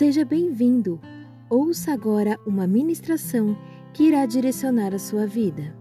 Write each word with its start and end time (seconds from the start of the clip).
Seja 0.00 0.24
bem-vindo. 0.24 0.98
Ouça 1.50 1.92
agora 1.92 2.40
uma 2.46 2.66
ministração 2.66 3.54
que 3.92 4.04
irá 4.04 4.24
direcionar 4.24 4.94
a 4.94 4.98
sua 4.98 5.26
vida. 5.26 5.76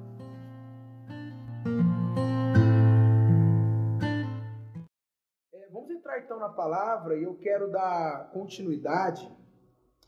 É, 5.53 5.69
vamos 5.71 5.89
entrar 5.89 6.19
então 6.19 6.37
na 6.37 6.49
palavra 6.49 7.15
e 7.15 7.23
eu 7.23 7.33
quero 7.35 7.71
dar 7.71 8.29
continuidade 8.33 9.25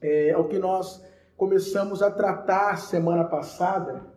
é, 0.02 0.32
ao 0.34 0.50
que 0.50 0.60
nós 0.60 1.02
começamos 1.38 2.04
a 2.04 2.12
tratar 2.12 2.80
semana 2.80 3.24
passada, 3.24 4.14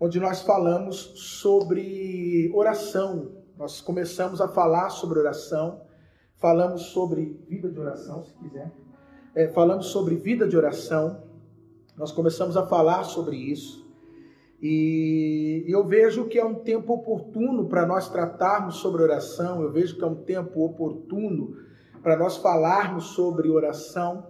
onde 0.00 0.18
nós 0.18 0.42
falamos 0.42 0.96
sobre 1.38 2.50
oração. 2.52 3.44
Nós 3.56 3.80
começamos 3.80 4.40
a 4.40 4.48
falar 4.48 4.90
sobre 4.90 5.20
oração, 5.20 5.86
falamos 6.34 6.86
sobre 6.86 7.40
vida 7.48 7.70
de 7.70 7.78
oração, 7.78 8.24
se 8.24 8.34
quiser 8.34 8.72
é, 9.34 9.48
falamos 9.48 9.86
sobre 9.86 10.16
vida 10.16 10.46
de 10.46 10.56
oração, 10.56 11.22
nós 11.96 12.12
começamos 12.12 12.56
a 12.56 12.66
falar 12.66 13.04
sobre 13.04 13.36
isso, 13.36 13.88
e 14.62 15.64
eu 15.66 15.86
vejo 15.86 16.26
que 16.26 16.38
é 16.38 16.44
um 16.44 16.54
tempo 16.54 16.92
oportuno 16.92 17.66
para 17.66 17.86
nós 17.86 18.10
tratarmos 18.10 18.76
sobre 18.76 19.02
oração, 19.02 19.62
eu 19.62 19.72
vejo 19.72 19.96
que 19.96 20.04
é 20.04 20.06
um 20.06 20.16
tempo 20.16 20.64
oportuno 20.64 21.56
para 22.02 22.16
nós 22.16 22.36
falarmos 22.36 23.06
sobre 23.06 23.48
oração, 23.48 24.26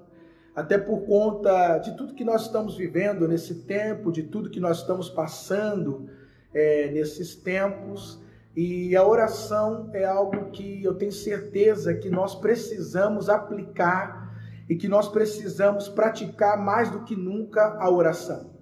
até 0.54 0.76
por 0.76 1.02
conta 1.02 1.78
de 1.78 1.96
tudo 1.96 2.14
que 2.14 2.24
nós 2.24 2.42
estamos 2.42 2.76
vivendo 2.76 3.26
nesse 3.26 3.62
tempo, 3.62 4.12
de 4.12 4.24
tudo 4.24 4.50
que 4.50 4.60
nós 4.60 4.78
estamos 4.78 5.08
passando 5.08 6.08
é, 6.52 6.90
nesses 6.90 7.34
tempos. 7.34 8.20
E 8.54 8.94
a 8.96 9.06
oração 9.06 9.88
é 9.92 10.04
algo 10.04 10.50
que 10.50 10.82
eu 10.82 10.94
tenho 10.94 11.12
certeza 11.12 11.94
que 11.94 12.10
nós 12.10 12.34
precisamos 12.34 13.28
aplicar 13.28 14.19
e 14.70 14.76
que 14.76 14.86
nós 14.86 15.08
precisamos 15.08 15.88
praticar 15.88 16.56
mais 16.56 16.88
do 16.90 17.02
que 17.02 17.16
nunca 17.16 17.76
a 17.80 17.90
oração. 17.90 18.52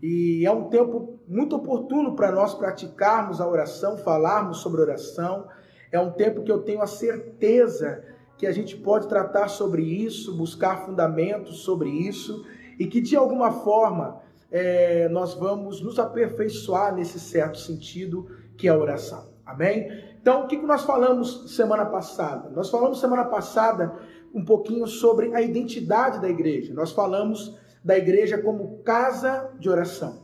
E 0.00 0.46
é 0.46 0.52
um 0.52 0.68
tempo 0.68 1.18
muito 1.26 1.56
oportuno 1.56 2.14
para 2.14 2.30
nós 2.30 2.54
praticarmos 2.54 3.40
a 3.40 3.48
oração, 3.48 3.98
falarmos 3.98 4.58
sobre 4.58 4.80
oração. 4.80 5.48
É 5.90 5.98
um 5.98 6.12
tempo 6.12 6.44
que 6.44 6.52
eu 6.52 6.60
tenho 6.60 6.80
a 6.80 6.86
certeza 6.86 8.04
que 8.38 8.46
a 8.46 8.52
gente 8.52 8.76
pode 8.76 9.08
tratar 9.08 9.48
sobre 9.48 9.82
isso, 9.82 10.36
buscar 10.36 10.86
fundamentos 10.86 11.64
sobre 11.64 11.90
isso 11.90 12.46
e 12.78 12.86
que 12.86 13.00
de 13.00 13.16
alguma 13.16 13.50
forma 13.50 14.20
é, 14.48 15.08
nós 15.08 15.34
vamos 15.34 15.80
nos 15.82 15.98
aperfeiçoar 15.98 16.94
nesse 16.94 17.18
certo 17.18 17.58
sentido 17.58 18.28
que 18.56 18.68
é 18.68 18.70
a 18.70 18.78
oração. 18.78 19.32
Amém? 19.44 19.90
Então, 20.20 20.44
o 20.44 20.46
que 20.46 20.56
nós 20.56 20.84
falamos 20.84 21.52
semana 21.52 21.84
passada? 21.84 22.48
Nós 22.50 22.70
falamos 22.70 23.00
semana 23.00 23.24
passada 23.24 23.92
um 24.34 24.44
pouquinho 24.44 24.86
sobre 24.86 25.34
a 25.34 25.40
identidade 25.40 26.20
da 26.20 26.28
igreja. 26.28 26.72
Nós 26.72 26.92
falamos 26.92 27.58
da 27.84 27.96
igreja 27.96 28.38
como 28.38 28.78
casa 28.78 29.50
de 29.58 29.68
oração. 29.68 30.22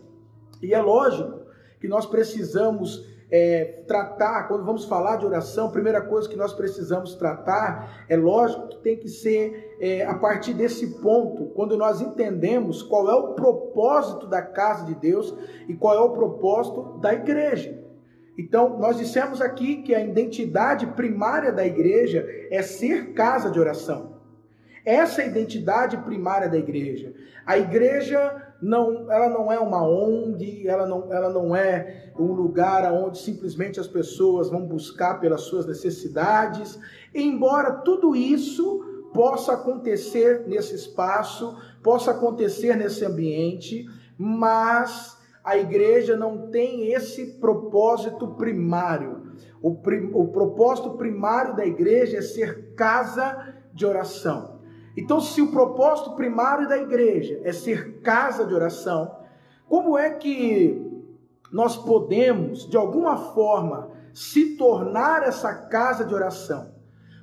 E 0.63 0.73
é 0.75 0.81
lógico 0.81 1.41
que 1.81 1.89
nós 1.89 2.07
precisamos 2.07 3.07
é, 3.31 3.83
tratar, 3.87 4.49
quando 4.49 4.65
vamos 4.65 4.85
falar 4.87 5.17
de 5.17 5.27
oração, 5.27 5.67
a 5.67 5.73
primeira 5.73 6.01
coisa 6.01 6.29
que 6.29 6.37
nós 6.37 6.53
precisamos 6.53 7.15
tratar, 7.15 8.07
é 8.09 8.17
lógico 8.17 8.69
que 8.69 8.79
tem 8.79 8.97
que 8.97 9.09
ser 9.09 9.77
é, 9.81 10.05
a 10.05 10.15
partir 10.15 10.55
desse 10.55 11.01
ponto, 11.01 11.47
quando 11.55 11.77
nós 11.77 12.01
entendemos 12.01 12.83
qual 12.83 13.11
é 13.11 13.15
o 13.15 13.35
propósito 13.35 14.27
da 14.27 14.43
casa 14.43 14.87
de 14.87 14.95
Deus 14.95 15.35
e 15.69 15.75
qual 15.75 15.95
é 15.95 16.01
o 16.01 16.11
propósito 16.11 16.99
da 17.01 17.13
igreja. 17.13 17.88
Então, 18.39 18.79
nós 18.79 18.97
dissemos 18.97 19.41
aqui 19.41 19.83
que 19.83 19.93
a 19.93 20.01
identidade 20.01 20.87
primária 20.87 21.53
da 21.53 21.67
igreja 21.67 22.25
é 22.53 22.63
ser 22.63 23.13
casa 23.13 23.51
de 23.51 23.59
oração. 23.59 24.17
Essa 24.85 25.23
é 25.23 25.25
a 25.25 25.29
identidade 25.29 25.97
primária 25.99 26.49
da 26.49 26.57
igreja. 26.57 27.13
A 27.45 27.59
igreja 27.59 28.55
não, 28.63 29.11
ela 29.11 29.29
não 29.29 29.51
é 29.51 29.59
uma 29.59 29.83
ONG, 29.83 30.67
ela 30.69 30.87
não, 30.87 31.13
ela 31.13 31.31
não 31.31 31.55
é 31.55 32.13
um 32.17 32.33
lugar 32.33 32.91
onde 32.93 33.19
simplesmente 33.19 33.81
as 33.81 33.89
pessoas 33.89 34.49
vão 34.49 34.65
buscar 34.65 35.21
pelas 35.21 35.43
suas 35.43 35.67
necessidades. 35.67 36.79
Embora 37.13 37.73
tudo 37.73 38.15
isso 38.15 39.11
possa 39.13 39.55
acontecer 39.55 40.45
nesse 40.47 40.77
espaço, 40.77 41.57
possa 41.83 42.13
acontecer 42.13 42.77
nesse 42.77 43.05
ambiente, 43.05 43.85
mas 44.17 45.18
a 45.45 45.57
igreja 45.57 46.17
não 46.17 46.51
tem 46.51 46.93
esse 46.93 47.39
propósito 47.39 48.29
primário. 48.35 49.29
O, 49.63 49.75
prim, 49.77 50.11
o 50.13 50.29
propósito 50.29 50.91
primário 50.91 51.57
da 51.57 51.65
igreja 51.65 52.19
é 52.19 52.23
ser 52.23 52.75
casa 52.75 53.55
de 53.73 53.87
oração. 53.87 54.61
Então, 54.97 55.21
se 55.21 55.41
o 55.41 55.51
propósito 55.53 56.17
primário 56.17 56.69
da 56.69 56.77
igreja 56.77 57.41
é 57.45 57.53
ser 57.53 58.01
casa 58.01 58.45
de 58.45 58.55
oração, 58.55 59.17
como 59.69 59.97
é 59.97 60.11
que 60.11 60.85
nós 61.53 61.77
podemos, 61.77 62.69
de 62.69 62.77
alguma 62.77 63.17
forma, 63.17 63.91
se 64.13 64.57
tornar 64.57 65.23
essa 65.23 65.55
casa 65.55 66.05
de 66.05 66.15
oração? 66.15 66.78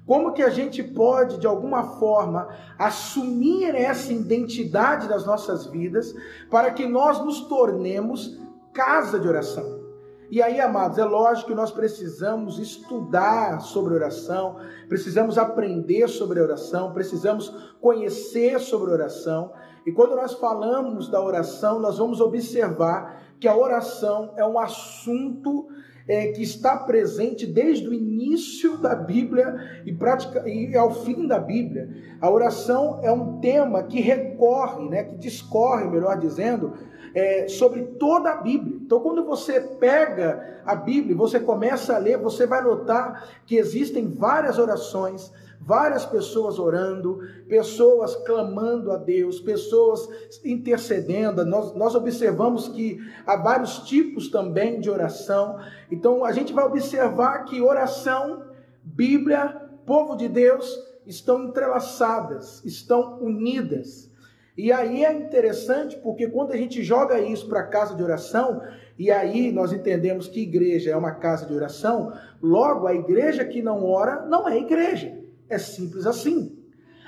Como 0.06 0.34
que 0.34 0.44
a 0.44 0.50
gente 0.50 0.84
pode, 0.84 1.40
de 1.40 1.48
alguma 1.48 1.98
forma, 1.98 2.48
assumir 2.78 3.74
essa 3.74 4.14
identidade 4.14 5.08
das 5.08 5.26
nossas 5.26 5.66
vidas 5.66 6.14
para 6.50 6.72
que 6.72 6.86
nós 6.86 7.24
nos 7.26 7.42
tornemos 7.48 8.40
casa 8.72 9.20
de 9.20 9.28
oração? 9.28 9.84
E 10.30 10.42
aí, 10.42 10.60
amados, 10.60 10.98
é 10.98 11.06
lógico 11.06 11.50
que 11.50 11.56
nós 11.56 11.72
precisamos 11.72 12.58
estudar 12.60 13.62
sobre 13.62 13.94
oração, 13.94 14.58
precisamos 14.88 15.38
aprender 15.38 16.08
sobre 16.08 16.40
oração, 16.40 16.94
precisamos 16.94 17.50
conhecer 17.80 18.60
sobre 18.60 18.92
oração. 18.92 19.52
E 19.86 19.92
quando 19.92 20.16
nós 20.16 20.34
falamos 20.34 21.10
da 21.10 21.22
oração, 21.22 21.80
nós 21.80 22.00
vamos 22.00 22.20
observar 22.22 23.22
que 23.40 23.48
a 23.48 23.56
oração 23.56 24.34
é 24.36 24.46
um 24.46 24.58
assunto 24.58 25.68
é, 26.08 26.28
que 26.28 26.44
está 26.44 26.78
presente 26.78 27.46
desde 27.46 27.88
o 27.88 27.94
início 27.94 28.78
da 28.78 28.96
Bíblia 28.96 29.82
e, 29.86 29.94
pratica, 29.94 30.48
e 30.48 30.76
ao 30.76 31.04
fim 31.04 31.28
da 31.28 31.40
Bíblia. 31.40 31.90
A 32.22 32.30
oração 32.30 33.00
é 33.04 33.12
um 33.12 33.40
tema 33.40 33.84
que 33.84 34.00
recorre, 34.00 34.88
né, 34.90 35.04
que 35.04 35.18
discorre, 35.18 35.90
melhor 35.90 36.18
dizendo, 36.20 36.74
é, 37.14 37.48
sobre 37.48 37.84
toda 37.98 38.32
a 38.32 38.42
Bíblia. 38.42 38.78
Então, 38.82 39.00
quando 39.00 39.26
você 39.26 39.60
pega 39.60 40.62
a 40.66 40.76
Bíblia, 40.76 41.16
você 41.16 41.40
começa 41.40 41.96
a 41.96 41.98
ler, 41.98 42.18
você 42.18 42.46
vai 42.46 42.62
notar 42.62 43.42
que 43.46 43.56
existem 43.56 44.08
várias 44.08 44.60
orações 44.60 45.32
várias 45.60 46.06
pessoas 46.06 46.60
orando, 46.60 47.20
pessoas 47.48 48.16
clamando 48.18 48.92
a 48.92 48.98
Deus, 48.98 49.40
pessoas 49.40 50.08
intercedendo. 50.44 51.46
Nós, 51.46 51.74
nós 51.74 51.96
observamos 51.96 52.68
que 52.68 53.00
há 53.26 53.36
vários 53.36 53.80
tipos 53.80 54.30
também 54.30 54.80
de 54.80 54.90
oração. 54.90 55.60
Então 55.92 56.24
a 56.24 56.32
gente 56.32 56.54
vai 56.54 56.66
observar 56.66 57.46
que 57.46 57.62
oração, 57.62 58.44
Bíblia, 58.84 59.62
povo 59.86 60.16
de 60.16 60.28
Deus 60.28 60.78
estão 61.06 61.46
entrelaçadas, 61.46 62.64
estão 62.66 63.20
unidas. 63.20 64.10
E 64.58 64.72
aí 64.72 65.04
é 65.04 65.12
interessante 65.12 65.98
porque 65.98 66.28
quando 66.28 66.54
a 66.54 66.58
gente 66.58 66.82
joga 66.82 67.20
isso 67.20 67.48
para 67.48 67.60
a 67.60 67.68
casa 67.68 67.94
de 67.94 68.02
oração, 68.02 68.62
e 68.98 69.12
aí 69.12 69.52
nós 69.52 69.74
entendemos 69.74 70.28
que 70.28 70.42
igreja 70.42 70.92
é 70.92 70.96
uma 70.96 71.12
casa 71.12 71.46
de 71.46 71.54
oração, 71.54 72.14
logo 72.42 72.88
a 72.88 72.94
igreja 72.94 73.44
que 73.44 73.62
não 73.62 73.84
ora 73.84 74.26
não 74.26 74.48
é 74.48 74.58
igreja. 74.58 75.15
É 75.50 75.58
simples 75.58 76.06
assim. 76.06 76.58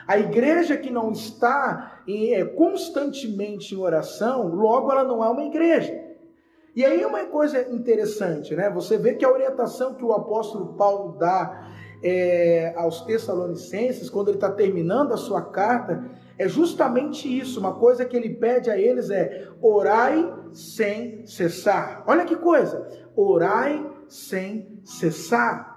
A 0.08 0.18
igreja 0.18 0.78
que 0.78 0.90
não 0.90 1.12
está 1.12 2.02
é, 2.08 2.46
constantemente 2.46 3.76
em 3.76 3.78
oração, 3.78 4.48
logo 4.48 4.92
ela 4.92 5.04
não 5.04 5.24
é 5.24 5.30
uma 5.30 5.44
igreja. 5.44 5.94
E 6.74 6.86
aí 6.86 7.04
uma 7.04 7.26
coisa 7.26 7.68
interessante, 7.74 8.56
né? 8.56 8.70
Você 8.70 8.98
vê 8.98 9.16
que 9.16 9.26
a 9.26 9.32
orientação 9.32 9.96
que 9.96 10.06
o 10.06 10.14
apóstolo 10.14 10.76
Paulo 10.76 11.18
dá 11.18 11.68
é, 12.04 12.74
aos 12.78 13.02
Tessalonicenses, 13.02 14.10
quando 14.10 14.30
ele 14.30 14.38
está 14.38 14.52
terminando 14.52 15.12
a 15.12 15.18
sua 15.18 15.42
carta, 15.42 16.10
é 16.38 16.48
justamente 16.48 17.28
isso. 17.28 17.60
Uma 17.60 17.74
coisa 17.74 18.06
que 18.06 18.16
ele 18.16 18.36
pede 18.36 18.70
a 18.70 18.78
eles 18.78 19.10
é 19.10 19.50
orai 19.62 20.32
sem 20.54 21.26
cessar. 21.26 22.04
Olha 22.08 22.26
que 22.26 22.36
coisa! 22.36 22.88
Orai 23.16 23.84
sem 24.08 24.80
cessar. 24.86 25.77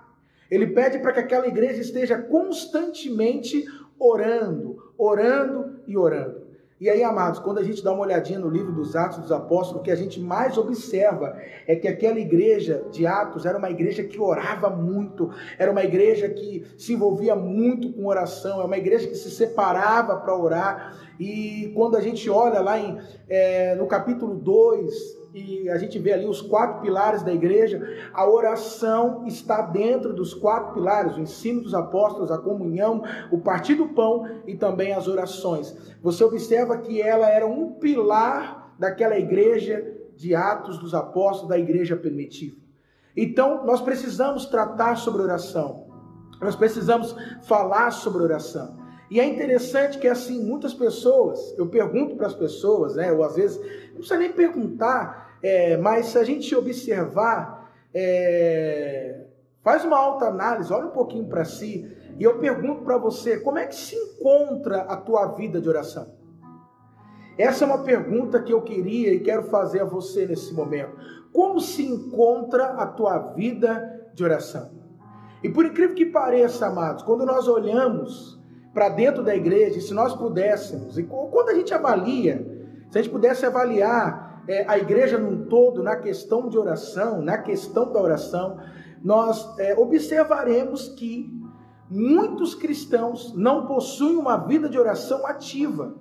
Ele 0.50 0.68
pede 0.68 0.98
para 0.98 1.12
que 1.12 1.20
aquela 1.20 1.46
igreja 1.46 1.80
esteja 1.80 2.18
constantemente 2.18 3.64
orando, 3.98 4.92
orando 4.98 5.80
e 5.86 5.96
orando. 5.96 6.50
E 6.80 6.88
aí, 6.88 7.04
amados, 7.04 7.38
quando 7.38 7.58
a 7.58 7.62
gente 7.62 7.84
dá 7.84 7.92
uma 7.92 8.04
olhadinha 8.04 8.38
no 8.38 8.48
livro 8.48 8.72
dos 8.72 8.96
Atos 8.96 9.18
dos 9.18 9.30
Apóstolos, 9.30 9.82
o 9.82 9.84
que 9.84 9.90
a 9.90 9.96
gente 9.96 10.18
mais 10.18 10.56
observa 10.56 11.36
é 11.66 11.76
que 11.76 11.86
aquela 11.86 12.18
igreja 12.18 12.82
de 12.90 13.06
Atos 13.06 13.44
era 13.44 13.58
uma 13.58 13.70
igreja 13.70 14.02
que 14.02 14.18
orava 14.18 14.70
muito, 14.70 15.30
era 15.58 15.70
uma 15.70 15.84
igreja 15.84 16.26
que 16.30 16.64
se 16.78 16.94
envolvia 16.94 17.36
muito 17.36 17.92
com 17.92 18.06
oração, 18.06 18.62
é 18.62 18.64
uma 18.64 18.78
igreja 18.78 19.06
que 19.06 19.14
se 19.14 19.30
separava 19.30 20.16
para 20.16 20.34
orar. 20.34 20.96
E 21.20 21.70
quando 21.74 21.98
a 21.98 22.00
gente 22.00 22.30
olha 22.30 22.60
lá 22.60 22.78
em, 22.78 22.98
é, 23.28 23.74
no 23.74 23.86
capítulo 23.86 24.34
2 24.36 25.19
e 25.32 25.68
a 25.68 25.78
gente 25.78 25.98
vê 25.98 26.12
ali 26.12 26.26
os 26.26 26.42
quatro 26.42 26.80
pilares 26.80 27.22
da 27.22 27.32
igreja, 27.32 27.80
a 28.12 28.28
oração 28.28 29.24
está 29.26 29.62
dentro 29.62 30.12
dos 30.12 30.34
quatro 30.34 30.74
pilares: 30.74 31.16
o 31.16 31.20
ensino 31.20 31.62
dos 31.62 31.74
apóstolos, 31.74 32.30
a 32.30 32.38
comunhão, 32.38 33.02
o 33.30 33.38
partir 33.38 33.76
do 33.76 33.88
pão 33.88 34.26
e 34.46 34.56
também 34.56 34.92
as 34.92 35.06
orações. 35.06 35.76
Você 36.02 36.24
observa 36.24 36.78
que 36.78 37.00
ela 37.00 37.28
era 37.28 37.46
um 37.46 37.74
pilar 37.74 38.74
daquela 38.78 39.18
igreja 39.18 39.86
de 40.16 40.34
Atos 40.34 40.78
dos 40.78 40.94
Apóstolos, 40.94 41.48
da 41.48 41.58
igreja 41.58 41.96
primitiva. 41.96 42.56
Então, 43.16 43.64
nós 43.64 43.80
precisamos 43.80 44.46
tratar 44.46 44.96
sobre 44.96 45.22
oração. 45.22 45.86
Nós 46.40 46.56
precisamos 46.56 47.14
falar 47.42 47.90
sobre 47.90 48.22
oração. 48.22 48.79
E 49.10 49.18
é 49.18 49.26
interessante 49.26 49.98
que, 49.98 50.06
assim, 50.06 50.40
muitas 50.40 50.72
pessoas, 50.72 51.52
eu 51.58 51.66
pergunto 51.66 52.14
para 52.14 52.28
as 52.28 52.34
pessoas, 52.34 52.94
né, 52.94 53.10
ou 53.10 53.24
às 53.24 53.34
vezes, 53.34 53.58
não 53.88 53.96
precisa 53.96 54.16
nem 54.16 54.30
perguntar, 54.30 55.36
é, 55.42 55.76
mas 55.76 56.06
se 56.06 56.18
a 56.18 56.22
gente 56.22 56.54
observar, 56.54 57.72
é, 57.92 59.24
faz 59.64 59.84
uma 59.84 59.98
alta 59.98 60.26
análise, 60.26 60.72
olha 60.72 60.86
um 60.86 60.92
pouquinho 60.92 61.26
para 61.26 61.44
si, 61.44 61.90
e 62.16 62.22
eu 62.22 62.38
pergunto 62.38 62.84
para 62.84 62.98
você, 62.98 63.40
como 63.40 63.58
é 63.58 63.66
que 63.66 63.74
se 63.74 63.96
encontra 63.96 64.82
a 64.82 64.96
tua 64.96 65.26
vida 65.28 65.60
de 65.60 65.68
oração? 65.68 66.14
Essa 67.36 67.64
é 67.64 67.66
uma 67.66 67.82
pergunta 67.82 68.40
que 68.40 68.52
eu 68.52 68.62
queria 68.62 69.12
e 69.12 69.20
quero 69.20 69.44
fazer 69.44 69.80
a 69.80 69.84
você 69.84 70.26
nesse 70.26 70.52
momento. 70.52 70.94
Como 71.32 71.58
se 71.58 71.84
encontra 71.84 72.66
a 72.74 72.86
tua 72.86 73.18
vida 73.32 74.08
de 74.14 74.22
oração? 74.22 74.70
E 75.42 75.48
por 75.48 75.64
incrível 75.64 75.96
que 75.96 76.04
pareça, 76.04 76.66
amados, 76.66 77.02
quando 77.02 77.24
nós 77.24 77.48
olhamos 77.48 78.39
para 78.72 78.88
dentro 78.88 79.22
da 79.22 79.34
igreja, 79.34 79.80
se 79.80 79.92
nós 79.92 80.14
pudéssemos, 80.14 80.96
e 80.96 81.02
quando 81.02 81.48
a 81.48 81.54
gente 81.54 81.74
avalia, 81.74 82.46
se 82.90 82.98
a 82.98 83.02
gente 83.02 83.10
pudesse 83.10 83.44
avaliar 83.44 84.42
é, 84.46 84.64
a 84.68 84.78
igreja 84.78 85.18
num 85.18 85.46
todo 85.46 85.82
na 85.82 85.96
questão 85.96 86.48
de 86.48 86.56
oração, 86.56 87.20
na 87.20 87.38
questão 87.38 87.92
da 87.92 88.00
oração, 88.00 88.58
nós 89.02 89.58
é, 89.58 89.74
observaremos 89.78 90.88
que 90.88 91.32
muitos 91.88 92.54
cristãos 92.54 93.34
não 93.34 93.66
possuem 93.66 94.16
uma 94.16 94.36
vida 94.36 94.68
de 94.68 94.78
oração 94.78 95.26
ativa. 95.26 95.94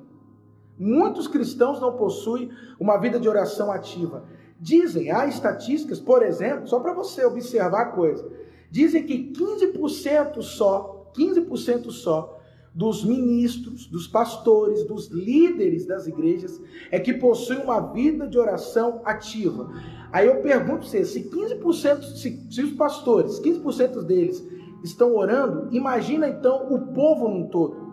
Muitos 0.78 1.28
cristãos 1.28 1.82
não 1.82 1.98
possuem 1.98 2.52
uma 2.80 2.98
vida 2.98 3.20
de 3.20 3.28
oração 3.28 3.72
ativa. 3.72 4.24
Dizem, 4.60 5.12
há 5.12 5.26
estatísticas, 5.26 6.00
por 6.00 6.22
exemplo, 6.22 6.68
só 6.68 6.80
para 6.80 6.94
você 6.94 7.26
observar 7.26 7.82
a 7.82 7.92
coisa, 7.92 8.30
dizem 8.70 9.04
que 9.06 9.32
15% 9.32 10.42
só, 10.42 11.12
15% 11.16 11.90
só 11.92 12.39
dos 12.80 13.04
ministros, 13.04 13.88
dos 13.88 14.08
pastores, 14.08 14.86
dos 14.86 15.10
líderes 15.10 15.86
das 15.86 16.08
igrejas 16.08 16.62
é 16.90 16.98
que 16.98 17.14
possuem 17.14 17.60
uma 17.60 17.82
vida 17.92 18.26
de 18.26 18.40
oração 18.40 19.02
ativa. 19.04 19.70
Aí 20.14 20.28
eu 20.28 20.38
pergunto 20.38 20.86
você, 20.86 21.04
se 21.04 21.30
15%, 21.30 22.02
se, 22.16 22.48
se 22.50 22.62
os 22.64 22.72
pastores, 22.72 23.38
15% 23.42 24.02
deles 24.04 24.42
estão 24.82 25.14
orando, 25.14 25.68
imagina 25.76 26.30
então 26.30 26.74
o 26.74 26.94
povo 26.94 27.28
num 27.28 27.50
todo. 27.50 27.90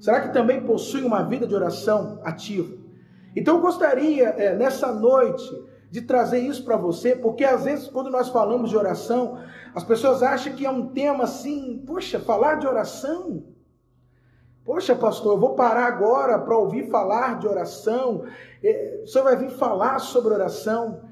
Será 0.00 0.22
que 0.22 0.32
também 0.32 0.62
possuem 0.62 1.04
uma 1.04 1.22
vida 1.22 1.46
de 1.46 1.54
oração 1.54 2.18
ativa? 2.24 2.74
Então 3.36 3.56
eu 3.56 3.60
gostaria, 3.60 4.28
é, 4.28 4.56
nessa 4.56 4.94
noite, 4.94 5.44
de 5.90 6.00
trazer 6.00 6.38
isso 6.38 6.64
para 6.64 6.78
você, 6.78 7.14
porque 7.14 7.44
às 7.44 7.64
vezes 7.64 7.86
quando 7.86 8.08
nós 8.08 8.30
falamos 8.30 8.70
de 8.70 8.78
oração, 8.78 9.38
as 9.74 9.84
pessoas 9.84 10.22
acham 10.22 10.54
que 10.54 10.64
é 10.64 10.70
um 10.70 10.86
tema 10.86 11.24
assim, 11.24 11.84
poxa, 11.86 12.18
falar 12.18 12.54
de 12.54 12.66
oração, 12.66 13.54
Poxa, 14.66 14.96
pastor, 14.96 15.34
eu 15.34 15.38
vou 15.38 15.54
parar 15.54 15.86
agora 15.86 16.36
para 16.40 16.58
ouvir 16.58 16.90
falar 16.90 17.38
de 17.38 17.46
oração. 17.46 18.24
É, 18.64 19.00
o 19.04 19.06
senhor 19.06 19.22
vai 19.22 19.36
vir 19.36 19.50
falar 19.50 20.00
sobre 20.00 20.34
oração. 20.34 21.05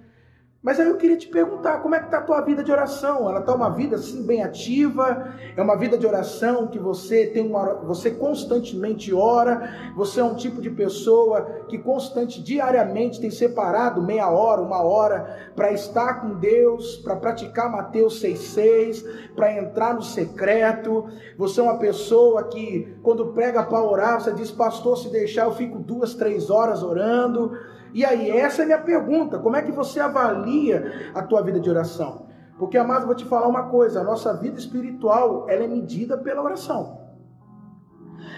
Mas 0.64 0.80
aí 0.80 0.88
eu 0.88 0.96
queria 0.96 1.18
te 1.18 1.28
perguntar, 1.28 1.82
como 1.82 1.94
é 1.94 1.98
que 1.98 2.06
está 2.06 2.20
a 2.20 2.22
tua 2.22 2.40
vida 2.40 2.64
de 2.64 2.72
oração? 2.72 3.28
Ela 3.28 3.40
está 3.40 3.54
uma 3.54 3.68
vida 3.68 3.96
assim 3.96 4.22
bem 4.22 4.42
ativa? 4.42 5.34
É 5.54 5.60
uma 5.60 5.76
vida 5.76 5.98
de 5.98 6.06
oração 6.06 6.68
que 6.68 6.78
você 6.78 7.26
tem 7.26 7.46
uma, 7.46 7.74
você 7.82 8.10
constantemente 8.10 9.12
ora? 9.12 9.92
Você 9.94 10.20
é 10.20 10.24
um 10.24 10.34
tipo 10.34 10.62
de 10.62 10.70
pessoa 10.70 11.42
que 11.68 11.76
constante, 11.76 12.42
diariamente 12.42 13.20
tem 13.20 13.30
separado 13.30 14.00
meia 14.00 14.30
hora, 14.30 14.62
uma 14.62 14.82
hora 14.82 15.50
para 15.54 15.70
estar 15.70 16.22
com 16.22 16.38
Deus, 16.38 16.96
para 16.96 17.16
praticar 17.16 17.70
Mateus 17.70 18.22
6,6, 18.22 19.04
para 19.36 19.58
entrar 19.58 19.92
no 19.92 20.02
secreto? 20.02 21.04
Você 21.36 21.60
é 21.60 21.62
uma 21.62 21.78
pessoa 21.78 22.44
que 22.44 22.96
quando 23.02 23.34
prega 23.34 23.62
para 23.62 23.84
orar, 23.84 24.18
você 24.18 24.32
diz, 24.32 24.50
pastor, 24.50 24.96
se 24.96 25.12
deixar 25.12 25.44
eu 25.44 25.52
fico 25.52 25.78
duas, 25.78 26.14
três 26.14 26.48
horas 26.48 26.82
orando. 26.82 27.52
E 27.94 28.04
aí, 28.04 28.28
essa 28.28 28.62
é 28.62 28.64
a 28.64 28.66
minha 28.66 28.80
pergunta: 28.80 29.38
como 29.38 29.56
é 29.56 29.62
que 29.62 29.70
você 29.70 30.00
avalia 30.00 31.12
a 31.14 31.22
tua 31.22 31.40
vida 31.42 31.60
de 31.60 31.70
oração? 31.70 32.26
Porque, 32.58 32.76
amado, 32.76 33.06
vou 33.06 33.14
te 33.14 33.24
falar 33.24 33.46
uma 33.46 33.68
coisa: 33.68 34.00
a 34.00 34.04
nossa 34.04 34.34
vida 34.34 34.58
espiritual 34.58 35.46
ela 35.48 35.62
é 35.62 35.68
medida 35.68 36.18
pela 36.18 36.42
oração. 36.42 36.98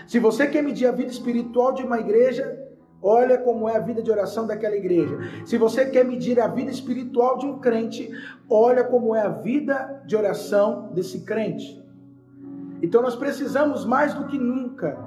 Se 0.06 0.19
você 0.19 0.47
quer 0.47 0.62
medir 0.62 0.87
a 0.87 0.93
vida 0.93 1.11
espiritual 1.11 1.73
de 1.73 1.82
uma 1.82 1.99
igreja, 1.99 2.56
olha 3.03 3.38
como 3.38 3.69
é 3.69 3.76
a 3.76 3.81
vida 3.81 4.03
de 4.03 4.11
oração 4.11 4.47
daquela 4.47 4.76
igreja. 4.76 5.19
Se 5.47 5.56
você 5.56 5.87
quer 5.87 6.05
medir 6.05 6.38
a 6.38 6.49
vida 6.49 6.70
espiritual 6.70 7.38
de 7.38 7.47
um 7.47 7.58
crente, 7.58 8.11
olha 8.49 8.85
como 8.85 9.14
é 9.14 9.23
a 9.23 9.29
vida 9.29 10.03
de 10.06 10.14
oração 10.14 10.91
desse 10.93 11.25
crente. 11.25 11.82
Então 12.82 13.00
nós 13.00 13.17
precisamos 13.17 13.87
mais 13.87 14.12
do 14.12 14.26
que 14.26 14.38
nunca 14.38 14.99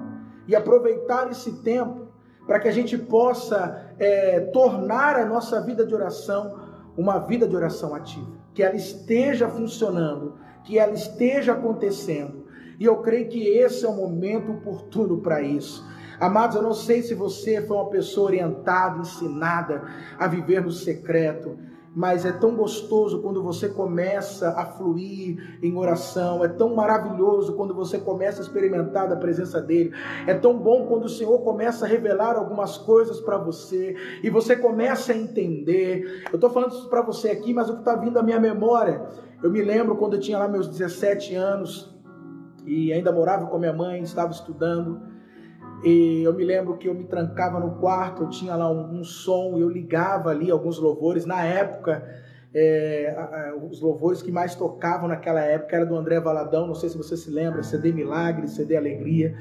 e 0.48 0.56
aproveitar 0.56 1.30
esse 1.30 1.62
tempo 1.62 2.08
para 2.48 2.60
que 2.60 2.68
a 2.68 2.72
gente 2.72 2.98
possa 2.98 3.89
é, 4.00 4.40
tornar 4.54 5.16
a 5.16 5.26
nossa 5.26 5.62
vida 5.62 5.86
de 5.86 5.94
oração 5.94 6.70
uma 7.00 7.18
vida 7.20 7.48
de 7.48 7.56
oração 7.56 7.96
ativa, 7.96 8.30
que 8.54 8.62
ela 8.62 8.76
esteja 8.76 9.48
funcionando, 9.48 10.36
que 10.66 10.78
ela 10.78 10.92
esteja 10.92 11.54
acontecendo. 11.54 12.46
E 12.78 12.84
eu 12.84 12.98
creio 12.98 13.30
que 13.30 13.48
esse 13.48 13.86
é 13.86 13.88
o 13.88 13.96
momento 13.96 14.52
oportuno 14.52 15.22
para 15.22 15.42
isso. 15.42 15.88
Amados, 16.20 16.58
eu 16.58 16.62
não 16.62 16.74
sei 16.74 17.02
se 17.02 17.14
você 17.14 17.62
foi 17.62 17.78
uma 17.78 17.90
pessoa 17.90 18.28
orientada, 18.28 19.00
ensinada 19.00 19.84
a 20.18 20.28
viver 20.28 20.62
no 20.62 20.72
secreto, 20.72 21.58
mas 21.96 22.26
é 22.26 22.32
tão 22.32 22.56
gostoso 22.56 23.22
quando 23.22 23.42
você 23.42 23.70
começa 23.70 24.50
a 24.52 24.66
fluir 24.66 25.60
em 25.62 25.76
oração, 25.76 26.44
é 26.44 26.48
tão 26.48 26.76
maravilhoso 26.76 27.54
quando 27.54 27.74
você 27.74 27.98
começa 27.98 28.42
a 28.42 28.44
experimentar 28.44 29.08
da 29.08 29.16
presença 29.16 29.62
dele, 29.62 29.92
é 30.28 30.34
tão 30.34 30.58
bom 30.58 30.86
quando 30.86 31.06
o 31.06 31.10
Senhor 31.10 31.40
começa 31.40 31.86
a 31.86 31.88
revelar 31.88 32.36
algumas 32.36 32.78
coisas 32.78 33.20
para 33.20 33.38
você 33.38 33.96
e 34.24 34.30
você 34.30 34.56
começa 34.56 35.14
a 35.14 35.18
entender. 35.18 36.24
Eu 36.32 36.36
estou 36.36 36.50
falando 36.50 36.72
isso 36.72 36.90
para 36.90 37.02
você 37.02 37.30
aqui, 37.30 37.54
mas 37.54 37.70
o 37.70 37.74
que 37.74 37.80
está 37.80 37.96
vindo 37.96 38.18
à 38.18 38.24
minha 38.24 38.40
memória, 38.40 39.02
eu 39.42 39.50
me 39.50 39.62
lembro 39.62 39.96
quando 39.96 40.14
eu 40.14 40.20
tinha 40.20 40.38
lá 40.38 40.48
meus 40.48 40.68
17 40.68 41.36
anos 41.36 41.96
e 42.66 42.94
ainda 42.94 43.12
morava 43.12 43.48
com 43.48 43.56
a 43.56 43.60
minha 43.60 43.74
mãe, 43.74 44.02
estava 44.02 44.32
estudando. 44.32 45.02
E 45.84 46.24
eu 46.24 46.34
me 46.34 46.44
lembro 46.44 46.78
que 46.78 46.90
eu 46.90 46.94
me 46.94 47.06
trancava 47.06 47.60
no 47.60 47.76
quarto, 47.80 48.24
eu 48.24 48.30
tinha 48.30 48.56
lá 48.56 48.70
um, 48.70 49.00
um 49.00 49.04
som, 49.04 49.58
eu 49.58 49.70
ligava 49.70 50.30
ali 50.30 50.52
alguns 50.52 50.78
louvores. 50.78 51.26
Na 51.26 51.44
época, 51.44 52.04
é, 52.54 53.16
a, 53.18 53.52
a, 53.52 53.56
os 53.56 53.82
louvores 53.82 54.22
que 54.22 54.32
mais 54.32 54.56
tocavam 54.56 55.08
naquela 55.08 55.42
época 55.42 55.76
era 55.76 55.86
do 55.86 55.96
André 55.96 56.20
Valadão, 56.20 56.68
não 56.68 56.76
sei 56.76 56.90
se 56.90 56.98
você 56.98 57.16
se 57.16 57.30
lembra, 57.30 57.64
CD 57.64 57.94
Milagre, 57.94 58.48
CD 58.48 58.76
Alegria. 58.76 59.38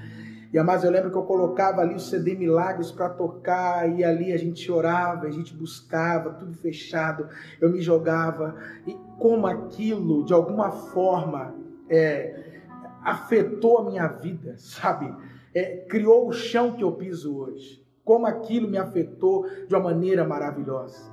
E 0.52 0.62
mais 0.62 0.83
eu 0.83 0.90
lembro 0.90 1.11
que 1.11 1.16
eu 1.16 1.25
colocava 1.25 1.83
ali 1.83 1.95
o 1.95 2.00
CD 2.00 2.35
Milagres 2.35 2.90
para 2.90 3.11
tocar, 3.11 3.88
e 3.99 4.02
ali 4.02 4.33
a 4.33 4.38
gente 4.38 4.71
orava, 4.73 5.26
a 5.26 5.30
gente 5.30 5.54
buscava, 5.54 6.30
tudo 6.30 6.54
fechado, 6.54 7.28
eu 7.61 7.71
me 7.71 7.83
jogava. 7.83 8.54
E 8.87 8.97
como 9.18 9.47
aquilo, 9.47 10.25
de 10.25 10.33
alguma 10.33 10.71
forma, 10.71 11.54
é, 11.90 12.61
afetou 13.02 13.78
a 13.78 13.85
minha 13.85 14.07
vida, 14.07 14.54
sabe? 14.57 15.12
É, 15.59 15.77
criou 15.88 16.29
o 16.29 16.33
chão 16.33 16.73
que 16.73 16.85
eu 16.85 16.93
piso 16.93 17.37
hoje. 17.37 17.85
Como 18.05 18.27
aquilo 18.27 18.69
me 18.69 18.79
afetou 18.79 19.47
de 19.67 19.75
uma 19.75 19.83
maneira 19.83 20.25
maravilhosa. 20.25 21.11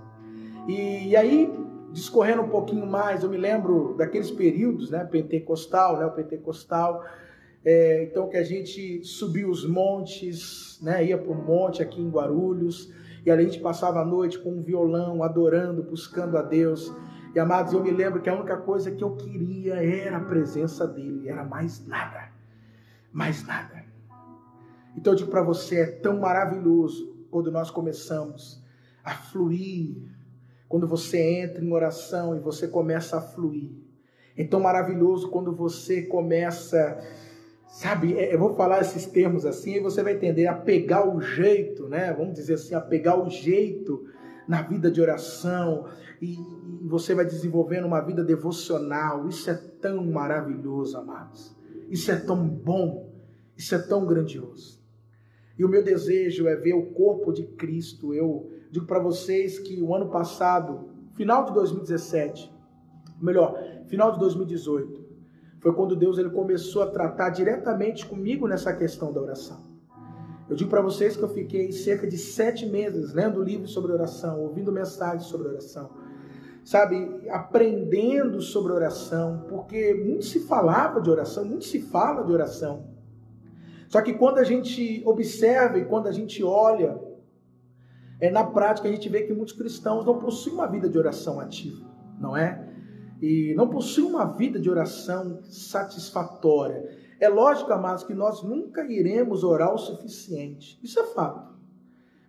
E, 0.68 1.10
e 1.10 1.16
aí, 1.16 1.52
discorrendo 1.92 2.44
um 2.44 2.50
pouquinho 2.50 2.86
mais, 2.86 3.24
eu 3.24 3.30
me 3.30 3.38
lembro 3.38 3.96
daqueles 3.98 4.30
períodos, 4.30 4.92
né, 4.92 5.04
pentecostal, 5.04 5.98
né, 5.98 6.06
o 6.06 6.12
pentecostal, 6.12 7.04
é, 7.64 8.04
então 8.04 8.30
que 8.30 8.38
a 8.38 8.44
gente 8.44 9.04
subia 9.04 9.48
os 9.48 9.68
montes, 9.68 10.80
né, 10.82 11.04
ia 11.04 11.18
para 11.18 11.32
o 11.32 11.36
monte 11.36 11.82
aqui 11.82 12.00
em 12.00 12.10
Guarulhos, 12.10 12.94
e 13.26 13.32
ali 13.32 13.42
a 13.42 13.46
gente 13.46 13.60
passava 13.60 14.02
a 14.02 14.06
noite 14.06 14.38
com 14.38 14.52
um 14.52 14.62
violão, 14.62 15.24
adorando, 15.24 15.82
buscando 15.82 16.38
a 16.38 16.44
Deus. 16.44 16.94
E 17.34 17.40
amados, 17.40 17.74
eu 17.74 17.84
me 17.84 17.90
lembro 17.90 18.22
que 18.22 18.30
a 18.30 18.36
única 18.36 18.56
coisa 18.58 18.92
que 18.92 19.04
eu 19.04 19.16
queria 19.16 19.76
era 19.84 20.18
a 20.18 20.22
presença 20.22 20.88
dele, 20.88 21.28
era 21.28 21.44
mais 21.44 21.84
nada, 21.88 22.30
mais 23.12 23.46
nada. 23.48 23.85
Então 24.98 25.14
eu 25.14 25.18
digo 25.18 25.30
para 25.30 25.42
você, 25.42 25.82
é 25.82 25.86
tão 25.86 26.20
maravilhoso 26.20 27.16
quando 27.30 27.52
nós 27.52 27.70
começamos 27.70 28.64
a 29.04 29.14
fluir, 29.14 29.96
quando 30.68 30.88
você 30.88 31.22
entra 31.22 31.64
em 31.64 31.72
oração 31.72 32.36
e 32.36 32.40
você 32.40 32.68
começa 32.68 33.18
a 33.18 33.22
fluir. 33.22 33.72
É 34.38 34.44
tão 34.44 34.60
maravilhoso 34.60 35.30
quando 35.30 35.56
você 35.56 36.02
começa, 36.02 37.00
sabe, 37.68 38.18
é, 38.18 38.34
eu 38.34 38.40
vou 38.40 38.56
falar 38.56 38.82
esses 38.82 39.06
termos 39.06 39.46
assim 39.46 39.76
e 39.76 39.80
você 39.80 40.04
vai 40.04 40.14
entender, 40.14 40.48
a 40.48 40.54
pegar 40.54 41.08
o 41.08 41.22
jeito, 41.22 41.88
né? 41.88 42.14
Vamos 42.14 42.34
dizer 42.34 42.56
assim, 42.56 42.76
a 42.76 42.82
pegar 42.82 43.18
o 43.18 43.30
jeito 43.30 44.06
na 44.48 44.62
vida 44.62 44.92
de 44.92 45.02
oração 45.02 45.86
e, 46.22 46.34
e 46.82 46.88
você 46.88 47.14
vai 47.16 47.26
desenvolvendo 47.26 47.86
uma 47.86 48.02
vida 48.02 48.24
devocional. 48.24 49.28
Isso 49.28 49.50
é 49.50 49.54
tão 49.54 50.06
maravilhoso, 50.06 50.98
amados. 50.98 51.56
Isso 51.90 52.12
é 52.12 52.16
tão 52.16 52.48
bom. 52.48 53.14
Isso 53.56 53.74
é 53.74 53.80
tão 53.80 54.06
grandioso. 54.06 54.75
E 55.58 55.64
o 55.64 55.70
meu 55.70 55.84
desejo 55.84 56.48
é 56.48 56.56
ver 56.56 56.74
o 56.74 56.88
corpo 56.88 57.32
de 57.32 57.44
Cristo. 57.44 58.14
Eu 58.14 58.52
digo 58.70 58.86
para 58.86 59.00
vocês 59.00 59.58
que 59.58 59.82
o 59.82 59.96
ano 59.96 60.10
passado, 60.10 60.90
final 61.14 61.46
de 61.46 61.54
2017, 61.54 62.54
melhor, 63.22 63.58
final 63.88 64.12
de 64.12 64.20
2018, 64.20 65.06
foi 65.60 65.74
quando 65.74 65.96
Deus 65.96 66.18
ele 66.18 66.30
começou 66.30 66.84
a 66.84 66.88
tratar 66.88 67.30
diretamente 67.30 68.06
comigo 68.06 68.48
nessa 68.48 68.74
questão 68.74 69.12
da 69.12 69.22
oração. 69.22 69.66
Eu 70.48 70.56
digo 70.56 70.70
para 70.70 70.82
vocês 70.82 71.18
que 71.18 71.24
eu 71.24 71.30
fiquei 71.30 71.72
cerca 71.72 72.06
de 72.06 72.18
sete 72.18 72.68
meses 72.68 73.14
lendo 73.14 73.42
livros 73.42 73.72
sobre 73.72 73.92
oração, 73.92 74.42
ouvindo 74.42 74.72
mensagens 74.72 75.24
sobre 75.24 75.48
oração, 75.48 75.90
sabe, 76.64 77.28
aprendendo 77.30 78.42
sobre 78.42 78.72
oração, 78.72 79.46
porque 79.50 79.96
muito 79.96 80.26
se 80.26 80.42
falava 80.42 81.02
de 81.02 81.10
oração, 81.10 81.46
muito 81.46 81.66
se 81.66 81.82
fala 81.82 82.24
de 82.24 82.32
oração. 82.32 82.95
Só 83.96 84.02
que 84.02 84.12
quando 84.12 84.40
a 84.40 84.44
gente 84.44 85.02
observa 85.06 85.80
e 85.80 85.86
quando 85.86 86.08
a 86.08 86.12
gente 86.12 86.44
olha, 86.44 87.00
é 88.20 88.30
na 88.30 88.44
prática 88.44 88.90
a 88.90 88.92
gente 88.92 89.08
vê 89.08 89.22
que 89.22 89.32
muitos 89.32 89.54
cristãos 89.54 90.06
não 90.06 90.20
possuem 90.20 90.54
uma 90.54 90.68
vida 90.68 90.90
de 90.90 90.98
oração 90.98 91.40
ativa, 91.40 91.90
não 92.20 92.36
é? 92.36 92.76
E 93.22 93.54
não 93.56 93.70
possuem 93.70 94.10
uma 94.10 94.26
vida 94.36 94.60
de 94.60 94.70
oração 94.70 95.42
satisfatória. 95.44 96.90
É 97.22 97.30
lógico, 97.30 97.72
amados, 97.72 98.04
que 98.04 98.14
nós 98.14 98.44
nunca 98.44 98.84
iremos 98.84 99.46
orar 99.46 99.74
o 99.74 99.78
suficiente. 99.78 100.78
Isso 100.84 101.00
é 101.00 101.04
fato. 101.06 101.56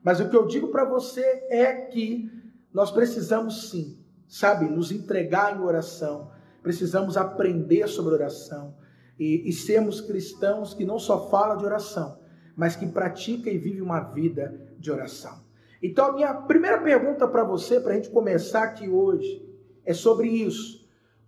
Mas 0.05 0.21
o 0.21 0.29
que 0.29 0.37
eu 0.37 0.47
digo 0.47 0.69
para 0.69 0.85
você 0.85 1.49
é 1.51 1.75
que 1.87 2.31
nós 2.73 2.93
precisamos 2.93 3.71
sim, 3.71 3.99
sabe, 4.29 4.67
nos 4.67 4.93
entregar 4.93 5.57
em 5.57 5.61
oração. 5.61 6.31
Precisamos 6.63 7.17
aprender 7.17 7.89
sobre 7.89 8.15
oração 8.15 8.86
e, 9.19 9.49
e 9.49 9.53
sermos 9.53 10.01
cristãos 10.01 10.75
que 10.75 10.85
não 10.85 10.99
só 10.99 11.29
falam 11.29 11.57
de 11.57 11.65
oração, 11.65 12.19
mas 12.55 12.77
que 12.77 12.87
pratica 12.87 13.51
e 13.51 13.59
vive 13.59 13.81
uma 13.81 14.01
vida 14.01 14.61
de 14.79 14.91
oração. 14.91 15.45
Então, 15.83 16.07
a 16.07 16.13
minha 16.13 16.35
primeira 16.35 16.79
pergunta 16.79 17.29
para 17.29 17.45
você, 17.45 17.81
para 17.81 17.93
a 17.93 17.95
gente 17.97 18.11
começar 18.11 18.63
aqui 18.63 18.89
hoje, 18.89 19.45
é 19.85 19.93
sobre 19.93 20.29
isso. 20.29 20.87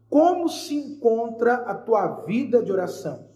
Como 0.09 0.49
se 0.49 0.75
encontra 0.75 1.55
a 1.55 1.75
tua 1.75 2.23
vida 2.25 2.63
de 2.63 2.73
oração? 2.73 3.29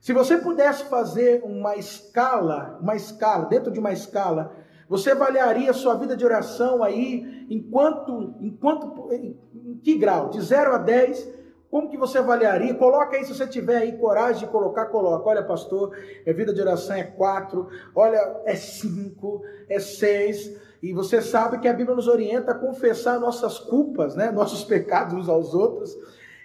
Se 0.00 0.12
você 0.12 0.36
pudesse 0.36 0.84
fazer 0.84 1.42
uma 1.42 1.76
escala, 1.76 2.78
uma 2.80 2.94
escala, 2.94 3.46
dentro 3.46 3.72
de 3.72 3.80
uma 3.80 3.92
escala, 3.92 4.54
você 4.88 5.10
avaliaria 5.10 5.70
a 5.70 5.74
sua 5.74 5.94
vida 5.94 6.16
de 6.16 6.24
oração 6.24 6.82
aí 6.82 7.46
enquanto, 7.50 8.34
enquanto 8.40 9.12
em 9.12 9.36
que 9.82 9.96
grau? 9.96 10.30
De 10.30 10.40
0 10.40 10.74
a 10.74 10.78
10, 10.78 11.28
como 11.70 11.90
que 11.90 11.98
você 11.98 12.18
avaliaria? 12.18 12.74
Coloca 12.74 13.16
aí, 13.16 13.24
se 13.24 13.34
você 13.34 13.46
tiver 13.46 13.76
aí 13.76 13.92
coragem 13.92 14.46
de 14.46 14.52
colocar, 14.52 14.86
coloca. 14.86 15.28
Olha, 15.28 15.42
pastor, 15.42 15.94
minha 16.24 16.34
vida 16.34 16.52
de 16.52 16.60
oração 16.60 16.96
é 16.96 17.04
quatro, 17.04 17.68
olha, 17.94 18.40
é 18.46 18.54
cinco, 18.54 19.42
é 19.68 19.78
seis. 19.78 20.56
E 20.82 20.92
você 20.92 21.20
sabe 21.20 21.58
que 21.58 21.68
a 21.68 21.72
Bíblia 21.72 21.94
nos 21.94 22.08
orienta 22.08 22.52
a 22.52 22.58
confessar 22.58 23.20
nossas 23.20 23.58
culpas, 23.58 24.14
né? 24.14 24.30
nossos 24.30 24.64
pecados 24.64 25.14
uns 25.14 25.28
aos 25.28 25.52
outros. 25.52 25.94